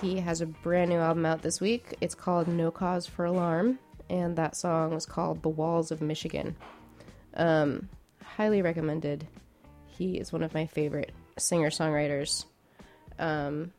He 0.00 0.18
has 0.20 0.40
a 0.40 0.46
brand 0.46 0.90
new 0.90 0.98
album 0.98 1.26
out 1.26 1.42
this 1.42 1.60
week. 1.60 1.96
It's 2.00 2.14
called 2.14 2.48
No 2.48 2.70
Cause 2.70 3.06
for 3.06 3.24
Alarm, 3.24 3.78
and 4.08 4.36
that 4.36 4.56
song 4.56 4.92
is 4.92 5.06
called 5.06 5.42
The 5.42 5.48
Walls 5.48 5.90
of 5.90 6.00
Michigan. 6.00 6.56
Um, 7.34 7.88
highly 8.36 8.62
recommended. 8.62 9.26
He 9.86 10.18
is 10.18 10.32
one 10.32 10.42
of 10.42 10.54
my 10.54 10.66
favorite 10.66 11.12
singer 11.38 11.70
songwriters. 11.70 12.44
Um, 13.18 13.72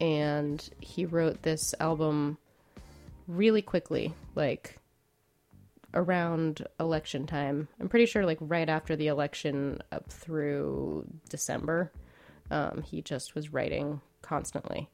and 0.00 0.68
he 0.80 1.06
wrote 1.06 1.42
this 1.42 1.74
album 1.80 2.38
really 3.28 3.62
quickly, 3.62 4.12
like 4.34 4.78
around 5.94 6.66
election 6.80 7.26
time. 7.26 7.68
I'm 7.80 7.88
pretty 7.88 8.06
sure, 8.06 8.26
like 8.26 8.38
right 8.40 8.68
after 8.68 8.96
the 8.96 9.06
election, 9.06 9.78
up 9.92 10.10
through 10.10 11.06
December. 11.28 11.92
Um, 12.50 12.82
he 12.82 13.02
just 13.02 13.34
was 13.34 13.52
writing 13.52 14.00
constantly. 14.20 14.90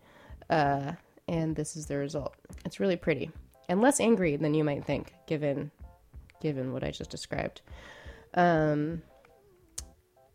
Uh, 0.48 0.92
and 1.26 1.56
this 1.56 1.76
is 1.76 1.86
the 1.86 1.96
result. 1.96 2.34
It's 2.64 2.80
really 2.80 2.96
pretty 2.96 3.30
and 3.68 3.80
less 3.80 4.00
angry 4.00 4.36
than 4.36 4.52
you 4.52 4.64
might 4.64 4.84
think, 4.84 5.14
given 5.26 5.70
given 6.40 6.72
what 6.72 6.82
I 6.82 6.90
just 6.90 7.10
described. 7.10 7.62
Um, 8.34 9.02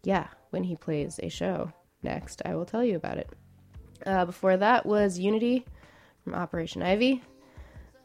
yeah, 0.03 0.27
when 0.49 0.63
he 0.63 0.75
plays 0.75 1.19
a 1.21 1.29
show 1.29 1.71
next, 2.03 2.41
I 2.45 2.55
will 2.55 2.65
tell 2.65 2.83
you 2.83 2.95
about 2.95 3.17
it. 3.17 3.29
Uh, 4.05 4.25
before 4.25 4.57
that 4.57 4.85
was 4.85 5.17
Unity 5.17 5.65
from 6.23 6.35
Operation 6.35 6.83
Ivy. 6.83 7.23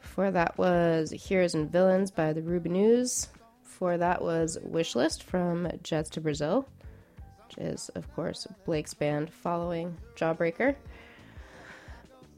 Before 0.00 0.30
that 0.30 0.56
was 0.56 1.10
Heroes 1.10 1.54
and 1.54 1.70
Villains 1.70 2.10
by 2.10 2.32
the 2.32 2.40
Rubinoos. 2.40 3.28
Before 3.62 3.98
that 3.98 4.22
was 4.22 4.58
Wishlist 4.66 5.22
from 5.22 5.68
Jets 5.82 6.10
to 6.10 6.20
Brazil, 6.20 6.66
which 7.46 7.58
is, 7.58 7.88
of 7.90 8.12
course, 8.14 8.46
Blake's 8.64 8.94
band 8.94 9.30
following 9.30 9.96
Jawbreaker. 10.16 10.74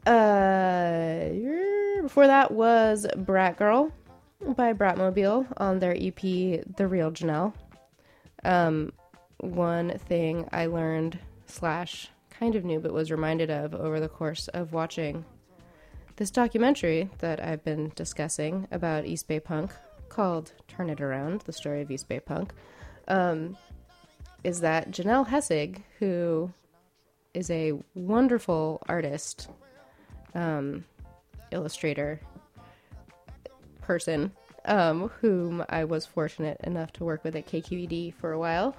Uh, 0.05 1.29
before 2.01 2.27
that 2.27 2.51
was 2.51 3.07
Brat 3.15 3.57
Girl 3.57 3.91
by 4.51 4.73
Bratmobile 4.73 5.47
on 5.57 5.79
their 5.79 5.95
EP 5.95 6.19
The 6.19 6.87
Real 6.87 7.11
Janelle. 7.11 7.53
Um, 8.43 8.91
one 9.37 9.97
thing 9.97 10.47
I 10.51 10.65
learned 10.65 11.17
slash 11.45 12.09
kind 12.29 12.55
of 12.55 12.65
knew 12.65 12.79
but 12.79 12.93
was 12.93 13.11
reminded 13.11 13.49
of 13.49 13.73
over 13.73 13.99
the 13.99 14.09
course 14.09 14.49
of 14.49 14.73
watching 14.73 15.23
this 16.17 16.29
documentary 16.29 17.09
that 17.19 17.43
I've 17.43 17.63
been 17.63 17.91
discussing 17.95 18.67
about 18.71 19.05
East 19.05 19.27
Bay 19.27 19.39
Punk 19.39 19.71
called 20.09 20.51
Turn 20.67 20.89
It 20.89 21.01
Around, 21.01 21.41
the 21.41 21.53
story 21.53 21.81
of 21.81 21.89
East 21.89 22.07
Bay 22.07 22.19
Punk, 22.19 22.53
um, 23.07 23.57
is 24.43 24.59
that 24.59 24.91
Janelle 24.91 25.27
Hessig, 25.27 25.81
who 25.99 26.51
is 27.33 27.49
a 27.49 27.73
wonderful 27.95 28.83
artist, 28.87 29.49
um, 30.35 30.83
illustrator, 31.51 32.19
person, 33.83 34.31
um, 34.65 35.09
whom 35.21 35.63
I 35.69 35.83
was 35.83 36.05
fortunate 36.05 36.59
enough 36.63 36.93
to 36.93 37.03
work 37.03 37.23
with 37.23 37.35
at 37.35 37.47
KQED 37.47 38.13
for 38.15 38.31
a 38.31 38.39
while, 38.39 38.75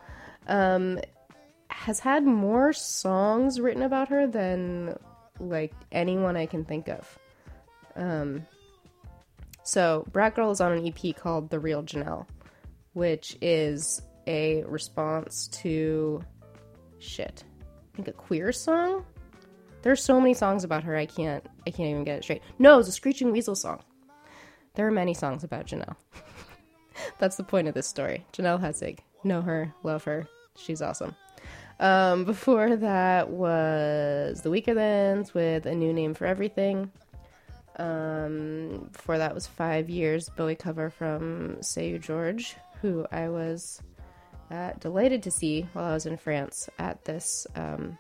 um, 0.49 0.99
has 1.69 2.01
had 2.01 2.25
more 2.25 2.73
songs 2.73 3.61
written 3.61 3.83
about 3.83 4.09
her 4.09 4.27
than 4.27 4.97
like 5.41 5.73
anyone 5.93 6.37
I 6.37 6.47
can 6.47 6.65
think 6.65 6.89
of. 6.89 7.19
Um, 7.97 8.47
so 9.63 10.07
Brat 10.13 10.35
Girl 10.35 10.51
is 10.51 10.61
on 10.61 10.73
an 10.73 10.87
EP 10.87 11.17
called 11.17 11.51
The 11.51 11.59
Real 11.59 11.83
Janelle, 11.83 12.27
which 12.93 13.37
is 13.41 14.03
a 14.27 14.63
response 14.65 15.49
to 15.49 16.23
shit. 16.99 17.45
I 17.93 17.97
think 17.97 18.09
a 18.09 18.13
queer 18.13 18.53
song. 18.53 19.05
There's 19.83 20.03
so 20.03 20.21
many 20.21 20.35
songs 20.35 20.65
about 20.65 20.85
her 20.85 20.97
I 20.97 21.07
can't 21.07 21.45
I 21.67 21.71
can't 21.71 21.91
even 21.91 22.05
get 22.05 22.19
it 22.19 22.25
straight. 22.25 22.43
No, 22.59 22.79
it's 22.79 22.89
a 22.89 22.93
Screeching 22.93 23.33
Weasel 23.33 23.55
song. 23.55 23.81
There 24.75 24.87
are 24.87 24.93
many 24.93 25.15
songs 25.15 25.45
about 25.45 25.67
Janelle. 25.67 25.97
That's 27.19 27.37
the 27.37 27.45
point 27.45 27.69
of 27.69 27.75
this 27.75 27.87
story. 27.87 28.25
Janelle 28.33 28.61
Hessig. 28.61 28.99
Know 29.23 29.41
her, 29.41 29.73
love 29.83 30.05
her. 30.05 30.27
She's 30.57 30.83
awesome. 30.83 31.15
Um, 31.81 32.25
before 32.25 32.77
that 32.77 33.31
was 33.31 34.41
The 34.43 34.51
Weakerthans 34.51 35.35
with 35.35 35.67
A 35.67 35.75
New 35.75 35.93
Name 35.93 36.15
for 36.15 36.27
Everything. 36.27 36.91
Um, 37.77 38.89
before 38.93 39.19
that 39.19 39.35
was 39.35 39.47
Five 39.47 39.91
Years 39.91 40.29
Bowie 40.29 40.55
cover 40.55 40.91
from 40.91 41.61
Seu 41.63 41.99
Jorge, 41.99 42.45
who 42.81 43.07
I 43.11 43.29
was 43.29 43.81
uh, 44.51 44.73
delighted 44.79 45.23
to 45.25 45.31
see 45.31 45.69
while 45.73 45.87
I 45.87 45.95
was 45.95 46.07
in 46.07 46.17
France 46.17 46.69
at 46.79 47.05
this 47.05 47.47
um, 47.57 47.99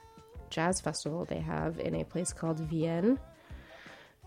jazz 0.50 0.80
festival 0.80 1.24
they 1.24 1.40
have 1.40 1.78
in 1.80 1.96
a 1.96 2.04
place 2.04 2.32
called 2.32 2.60
Vienne. 2.60 3.18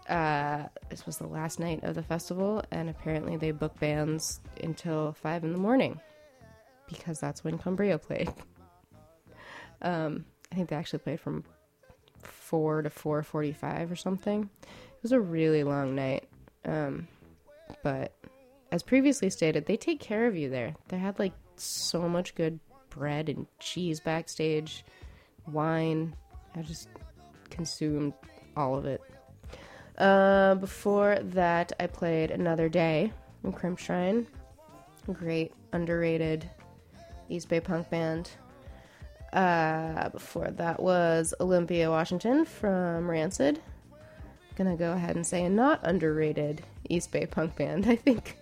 Uh, 0.07 0.67
this 0.89 1.05
was 1.05 1.17
the 1.17 1.27
last 1.27 1.59
night 1.59 1.83
of 1.83 1.95
the 1.95 2.03
festival, 2.03 2.63
and 2.71 2.89
apparently 2.89 3.35
they 3.35 3.51
book 3.51 3.77
bands 3.79 4.39
until 4.63 5.13
five 5.13 5.43
in 5.43 5.51
the 5.51 5.57
morning 5.57 5.99
because 6.87 7.19
that's 7.19 7.43
when 7.43 7.57
Cumbria 7.57 7.97
played. 7.97 8.29
Um, 9.79 10.25
I 10.51 10.55
think 10.55 10.69
they 10.69 10.75
actually 10.75 10.99
played 10.99 11.19
from 11.19 11.43
four 12.23 12.81
to 12.81 12.89
four 12.89 13.21
forty-five 13.21 13.91
or 13.91 13.95
something. 13.95 14.49
It 14.63 15.03
was 15.03 15.11
a 15.11 15.19
really 15.19 15.63
long 15.63 15.93
night, 15.93 16.27
um, 16.65 17.07
but 17.83 18.13
as 18.71 18.81
previously 18.81 19.29
stated, 19.29 19.67
they 19.67 19.77
take 19.77 19.99
care 19.99 20.25
of 20.25 20.35
you 20.35 20.49
there. 20.49 20.73
They 20.87 20.97
had 20.97 21.19
like 21.19 21.33
so 21.57 22.09
much 22.09 22.33
good 22.33 22.59
bread 22.89 23.29
and 23.29 23.45
cheese 23.59 23.99
backstage, 23.99 24.83
wine. 25.45 26.15
I 26.55 26.63
just 26.63 26.89
consumed 27.49 28.13
all 28.55 28.75
of 28.75 28.85
it. 28.85 29.01
Uh, 29.97 30.55
before 30.55 31.17
that, 31.21 31.73
I 31.79 31.87
played 31.87 32.31
Another 32.31 32.69
Day 32.69 33.11
from 33.41 33.53
Crimpshrine. 33.53 34.27
Great, 35.11 35.53
underrated 35.73 36.49
East 37.29 37.49
Bay 37.49 37.59
punk 37.59 37.89
band. 37.89 38.29
Uh, 39.33 40.09
before 40.09 40.51
that 40.51 40.81
was 40.81 41.33
Olympia, 41.39 41.89
Washington 41.89 42.45
from 42.45 43.09
Rancid. 43.09 43.61
Gonna 44.55 44.75
go 44.75 44.93
ahead 44.93 45.15
and 45.15 45.25
say 45.25 45.43
a 45.43 45.49
not 45.49 45.79
underrated 45.83 46.63
East 46.89 47.11
Bay 47.11 47.25
punk 47.25 47.55
band. 47.55 47.85
I 47.89 47.95
think, 47.95 48.37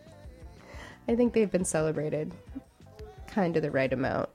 I 1.08 1.16
think 1.16 1.34
they've 1.34 1.52
been 1.52 1.66
celebrated 1.66 2.34
kind 3.28 3.56
of 3.56 3.64
the 3.64 3.72
right 3.72 3.92
amount, 3.92 4.30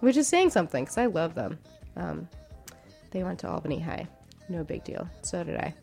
which 0.00 0.16
is 0.16 0.28
saying 0.28 0.50
something 0.50 0.84
because 0.84 0.98
I 0.98 1.06
love 1.06 1.34
them. 1.34 1.58
Um, 1.96 2.28
they 3.10 3.22
went 3.22 3.38
to 3.40 3.48
Albany 3.48 3.80
High, 3.80 4.06
no 4.48 4.62
big 4.62 4.84
deal. 4.84 5.08
So 5.22 5.42
did 5.42 5.56
I. 5.56 5.74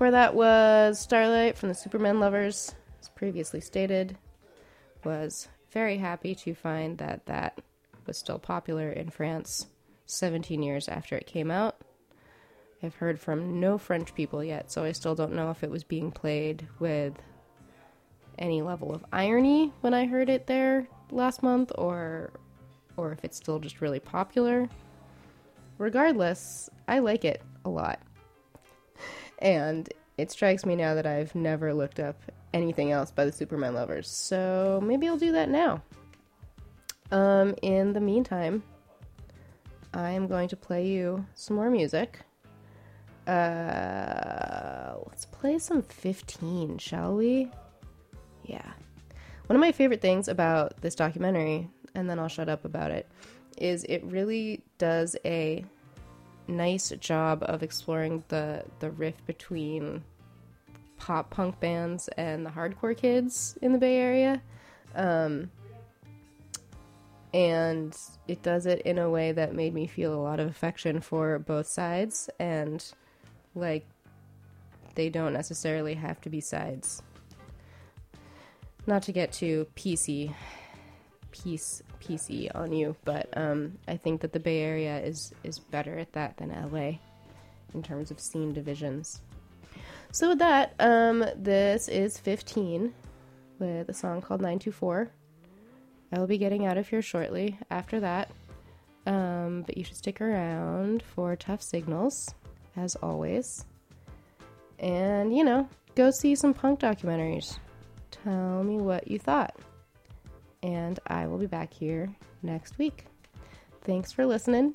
Before 0.00 0.12
that 0.12 0.34
was 0.34 0.98
Starlight 0.98 1.58
from 1.58 1.68
the 1.68 1.74
Supermen 1.74 2.20
Lovers, 2.20 2.74
as 3.02 3.10
previously 3.10 3.60
stated. 3.60 4.16
Was 5.04 5.48
very 5.72 5.98
happy 5.98 6.34
to 6.36 6.54
find 6.54 6.96
that 6.96 7.26
that 7.26 7.60
was 8.06 8.16
still 8.16 8.38
popular 8.38 8.90
in 8.90 9.10
France 9.10 9.66
17 10.06 10.62
years 10.62 10.88
after 10.88 11.16
it 11.16 11.26
came 11.26 11.50
out. 11.50 11.82
I've 12.82 12.94
heard 12.94 13.20
from 13.20 13.60
no 13.60 13.76
French 13.76 14.14
people 14.14 14.42
yet, 14.42 14.72
so 14.72 14.84
I 14.84 14.92
still 14.92 15.14
don't 15.14 15.34
know 15.34 15.50
if 15.50 15.62
it 15.62 15.70
was 15.70 15.84
being 15.84 16.10
played 16.10 16.66
with 16.78 17.12
any 18.38 18.62
level 18.62 18.94
of 18.94 19.04
irony 19.12 19.70
when 19.82 19.92
I 19.92 20.06
heard 20.06 20.30
it 20.30 20.46
there 20.46 20.88
last 21.10 21.42
month 21.42 21.72
or 21.76 22.30
or 22.96 23.12
if 23.12 23.22
it's 23.22 23.36
still 23.36 23.58
just 23.58 23.82
really 23.82 24.00
popular. 24.00 24.66
Regardless, 25.76 26.70
I 26.88 27.00
like 27.00 27.26
it 27.26 27.42
a 27.66 27.68
lot. 27.68 28.00
And 29.40 29.88
it 30.18 30.30
strikes 30.30 30.66
me 30.66 30.76
now 30.76 30.94
that 30.94 31.06
I've 31.06 31.34
never 31.34 31.72
looked 31.72 31.98
up 31.98 32.16
anything 32.52 32.92
else 32.92 33.10
by 33.10 33.24
the 33.24 33.32
Supermen 33.32 33.74
Lovers. 33.74 34.08
So 34.08 34.80
maybe 34.84 35.08
I'll 35.08 35.16
do 35.16 35.32
that 35.32 35.48
now. 35.48 35.82
Um, 37.10 37.54
in 37.62 37.92
the 37.92 38.00
meantime, 38.00 38.62
I 39.92 40.10
am 40.10 40.26
going 40.26 40.48
to 40.48 40.56
play 40.56 40.86
you 40.86 41.24
some 41.34 41.56
more 41.56 41.70
music. 41.70 42.20
Uh, 43.26 44.94
let's 45.08 45.24
play 45.24 45.58
some 45.58 45.82
15, 45.82 46.78
shall 46.78 47.14
we? 47.14 47.50
Yeah. 48.44 48.72
One 49.46 49.56
of 49.56 49.60
my 49.60 49.72
favorite 49.72 50.00
things 50.00 50.28
about 50.28 50.80
this 50.80 50.94
documentary, 50.94 51.68
and 51.94 52.08
then 52.08 52.18
I'll 52.18 52.28
shut 52.28 52.48
up 52.48 52.64
about 52.64 52.90
it, 52.90 53.08
is 53.58 53.84
it 53.84 54.02
really 54.04 54.62
does 54.78 55.16
a 55.24 55.64
nice 56.50 56.90
job 57.00 57.42
of 57.42 57.62
exploring 57.62 58.24
the 58.28 58.64
the 58.80 58.90
rift 58.90 59.24
between 59.26 60.04
pop 60.98 61.30
punk 61.30 61.58
bands 61.60 62.08
and 62.16 62.44
the 62.44 62.50
hardcore 62.50 62.96
kids 62.96 63.58
in 63.62 63.72
the 63.72 63.78
Bay 63.78 63.96
Area. 63.96 64.42
Um, 64.94 65.50
and 67.32 67.96
it 68.26 68.42
does 68.42 68.66
it 68.66 68.82
in 68.82 68.98
a 68.98 69.08
way 69.08 69.32
that 69.32 69.54
made 69.54 69.72
me 69.72 69.86
feel 69.86 70.12
a 70.12 70.20
lot 70.20 70.40
of 70.40 70.48
affection 70.48 71.00
for 71.00 71.38
both 71.38 71.66
sides 71.66 72.28
and 72.40 72.92
like 73.54 73.86
they 74.96 75.08
don't 75.08 75.32
necessarily 75.32 75.94
have 75.94 76.20
to 76.22 76.28
be 76.30 76.40
sides. 76.40 77.02
Not 78.86 79.02
to 79.04 79.12
get 79.12 79.32
too 79.32 79.66
PC 79.76 80.34
piece 81.30 81.82
PC 82.00 82.50
on 82.54 82.72
you, 82.72 82.96
but 83.04 83.28
um, 83.36 83.78
I 83.86 83.96
think 83.96 84.20
that 84.22 84.32
the 84.32 84.40
Bay 84.40 84.60
Area 84.60 84.98
is 85.00 85.32
is 85.44 85.58
better 85.58 85.98
at 85.98 86.12
that 86.12 86.36
than 86.36 86.50
LA 86.50 86.98
in 87.74 87.82
terms 87.82 88.10
of 88.10 88.18
scene 88.18 88.52
divisions. 88.52 89.20
So 90.12 90.30
with 90.30 90.38
that, 90.40 90.74
um, 90.80 91.24
this 91.36 91.88
is 91.88 92.18
15 92.18 92.92
with 93.60 93.88
a 93.88 93.94
song 93.94 94.20
called 94.20 94.40
924. 94.40 95.10
I 96.12 96.18
will 96.18 96.26
be 96.26 96.38
getting 96.38 96.66
out 96.66 96.78
of 96.78 96.88
here 96.88 97.02
shortly 97.02 97.58
after 97.70 98.00
that. 98.00 98.30
Um, 99.06 99.62
but 99.62 99.76
you 99.76 99.84
should 99.84 99.96
stick 99.96 100.20
around 100.20 101.02
for 101.02 101.36
Tough 101.36 101.62
Signals, 101.62 102.34
as 102.76 102.96
always. 102.96 103.64
And, 104.78 105.36
you 105.36 105.44
know, 105.44 105.68
go 105.94 106.10
see 106.10 106.34
some 106.34 106.54
punk 106.54 106.80
documentaries. 106.80 107.58
Tell 108.10 108.64
me 108.64 108.78
what 108.78 109.08
you 109.08 109.18
thought. 109.18 109.54
And 110.62 110.98
I 111.06 111.26
will 111.26 111.38
be 111.38 111.46
back 111.46 111.72
here 111.72 112.14
next 112.42 112.78
week. 112.78 113.06
Thanks 113.82 114.12
for 114.12 114.26
listening. 114.26 114.74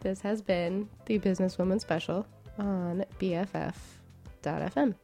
This 0.00 0.20
has 0.20 0.42
been 0.42 0.88
the 1.06 1.18
Businesswoman 1.18 1.80
Special 1.80 2.26
on 2.58 3.04
BFF.fm. 3.20 4.94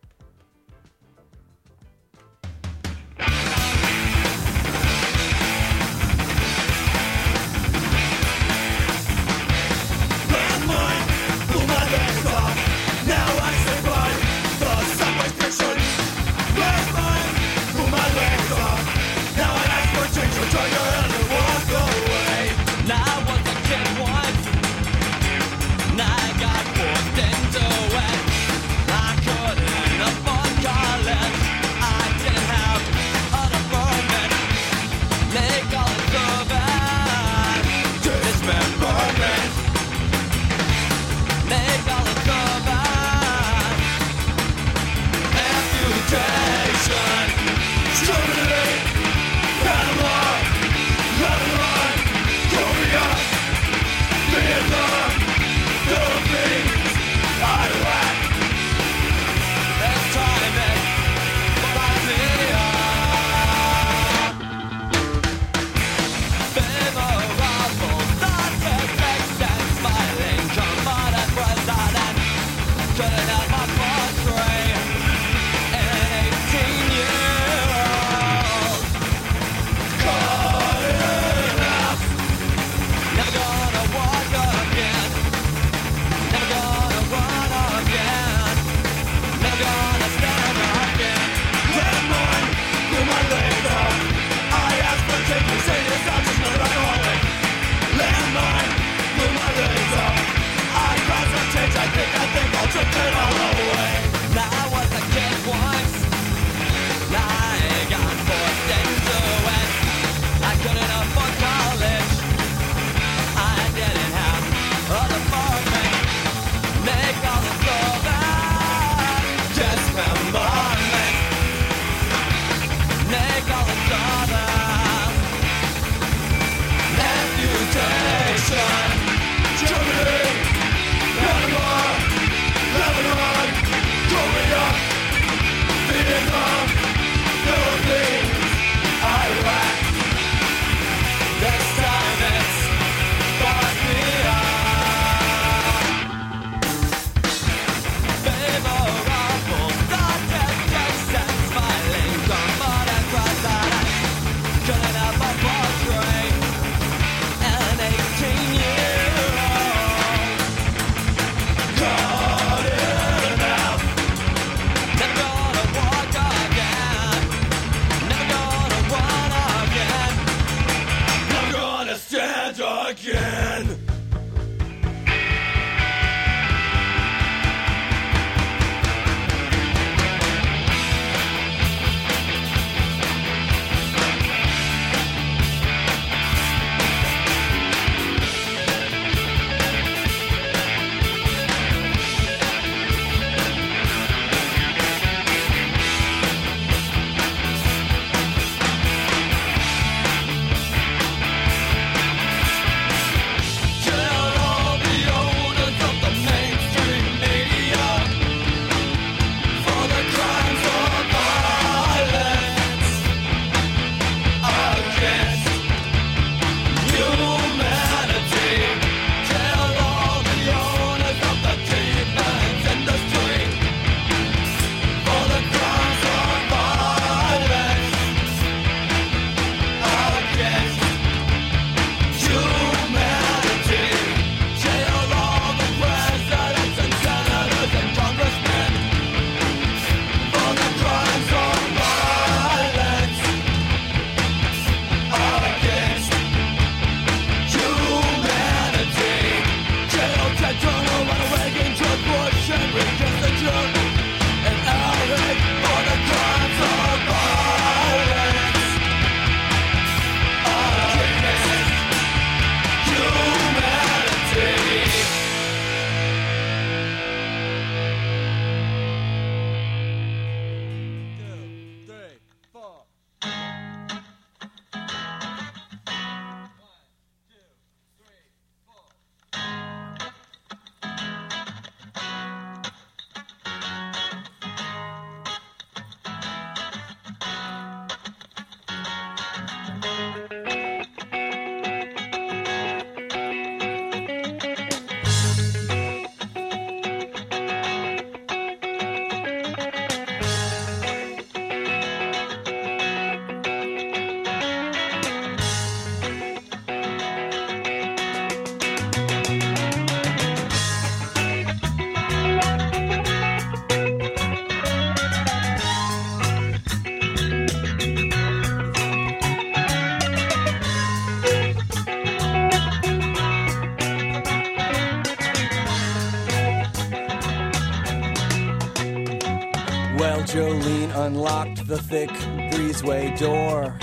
unlocked 331.38 331.66
the 331.68 331.78
thick 331.78 332.10
breezeway 332.50 333.16
door 333.18 333.76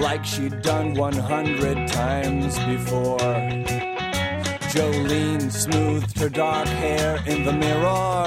like 0.00 0.24
she'd 0.24 0.62
done 0.62 0.94
100 0.94 1.88
times 1.88 2.58
before. 2.60 3.18
Jolene 4.72 5.50
smoothed 5.50 6.18
her 6.18 6.28
dark 6.28 6.66
hair 6.66 7.22
in 7.26 7.44
the 7.44 7.52
mirror. 7.52 8.26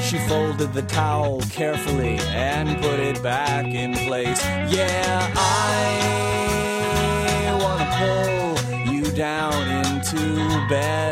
She 0.00 0.18
folded 0.28 0.72
the 0.72 0.82
towel 0.82 1.40
carefully 1.50 2.18
and 2.28 2.80
put 2.80 3.00
it 3.00 3.22
back 3.22 3.66
in 3.66 3.94
place. 4.06 4.44
Yeah, 4.68 5.32
I 5.36 5.98
wanna 7.62 7.88
pull 7.98 8.92
you 8.92 9.04
down 9.12 9.68
into 9.86 10.20
bed. 10.68 11.11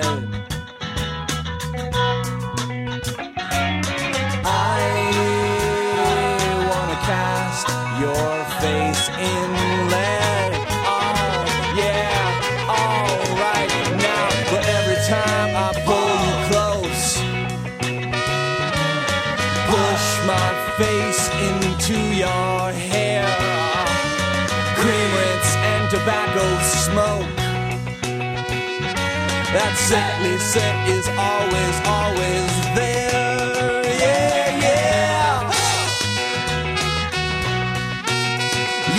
Sickly 29.90 30.38
scent 30.38 30.88
is 30.88 31.08
always, 31.18 31.76
always 31.84 32.50
there. 32.76 33.82
Yeah, 33.98 34.62
yeah. 34.62 35.52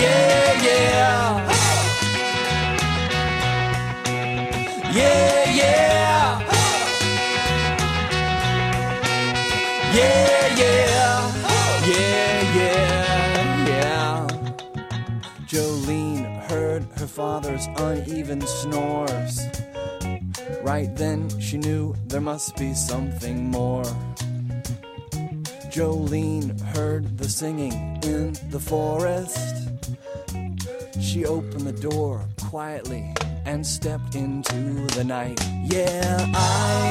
Yeah, 0.01 0.63
yeah. 0.68 1.47
Yeah, 4.91 5.45
yeah. 5.61 6.41
Yeah, 9.95 10.57
yeah. 10.57 11.31
Yeah, 11.88 12.55
yeah, 12.57 13.68
yeah. 13.69 14.27
Jolene 15.47 16.26
heard 16.49 16.84
her 16.97 17.07
father's 17.07 17.68
uneven 17.77 18.41
snores. 18.41 19.50
Right 20.72 20.95
then, 20.95 21.27
she 21.41 21.57
knew 21.57 21.93
there 22.07 22.22
must 22.22 22.56
be 22.56 22.73
something 22.73 23.52
more. 23.52 23.84
Jolene 25.69 26.57
heard 26.73 27.18
the 27.18 27.27
singing 27.27 27.99
in 28.03 28.38
the 28.52 28.60
forest. 28.60 29.68
She 31.02 31.26
opened 31.26 31.68
the 31.68 31.73
door 31.73 32.26
quietly 32.41 33.14
and 33.45 33.68
stepped 33.68 34.15
into 34.15 34.88
the 34.95 35.03
night. 35.03 35.41
Yeah, 35.65 36.31
I 36.34 36.88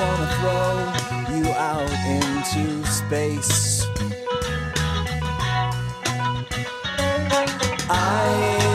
wanna 0.00 0.28
throw 0.40 1.36
you 1.36 1.46
out 1.52 1.92
into 2.16 2.84
space. 2.90 3.86
I 7.88 8.69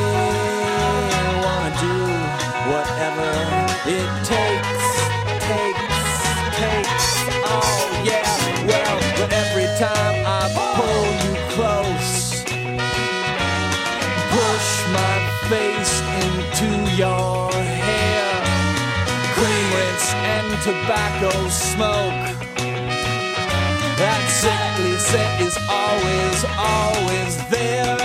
tobacco 20.66 21.30
smoke. 21.48 22.26
That 24.02 24.24
sickly 24.42 24.98
scent 24.98 25.42
is 25.42 25.56
always, 25.70 26.44
always 26.58 27.50
there. 27.52 28.05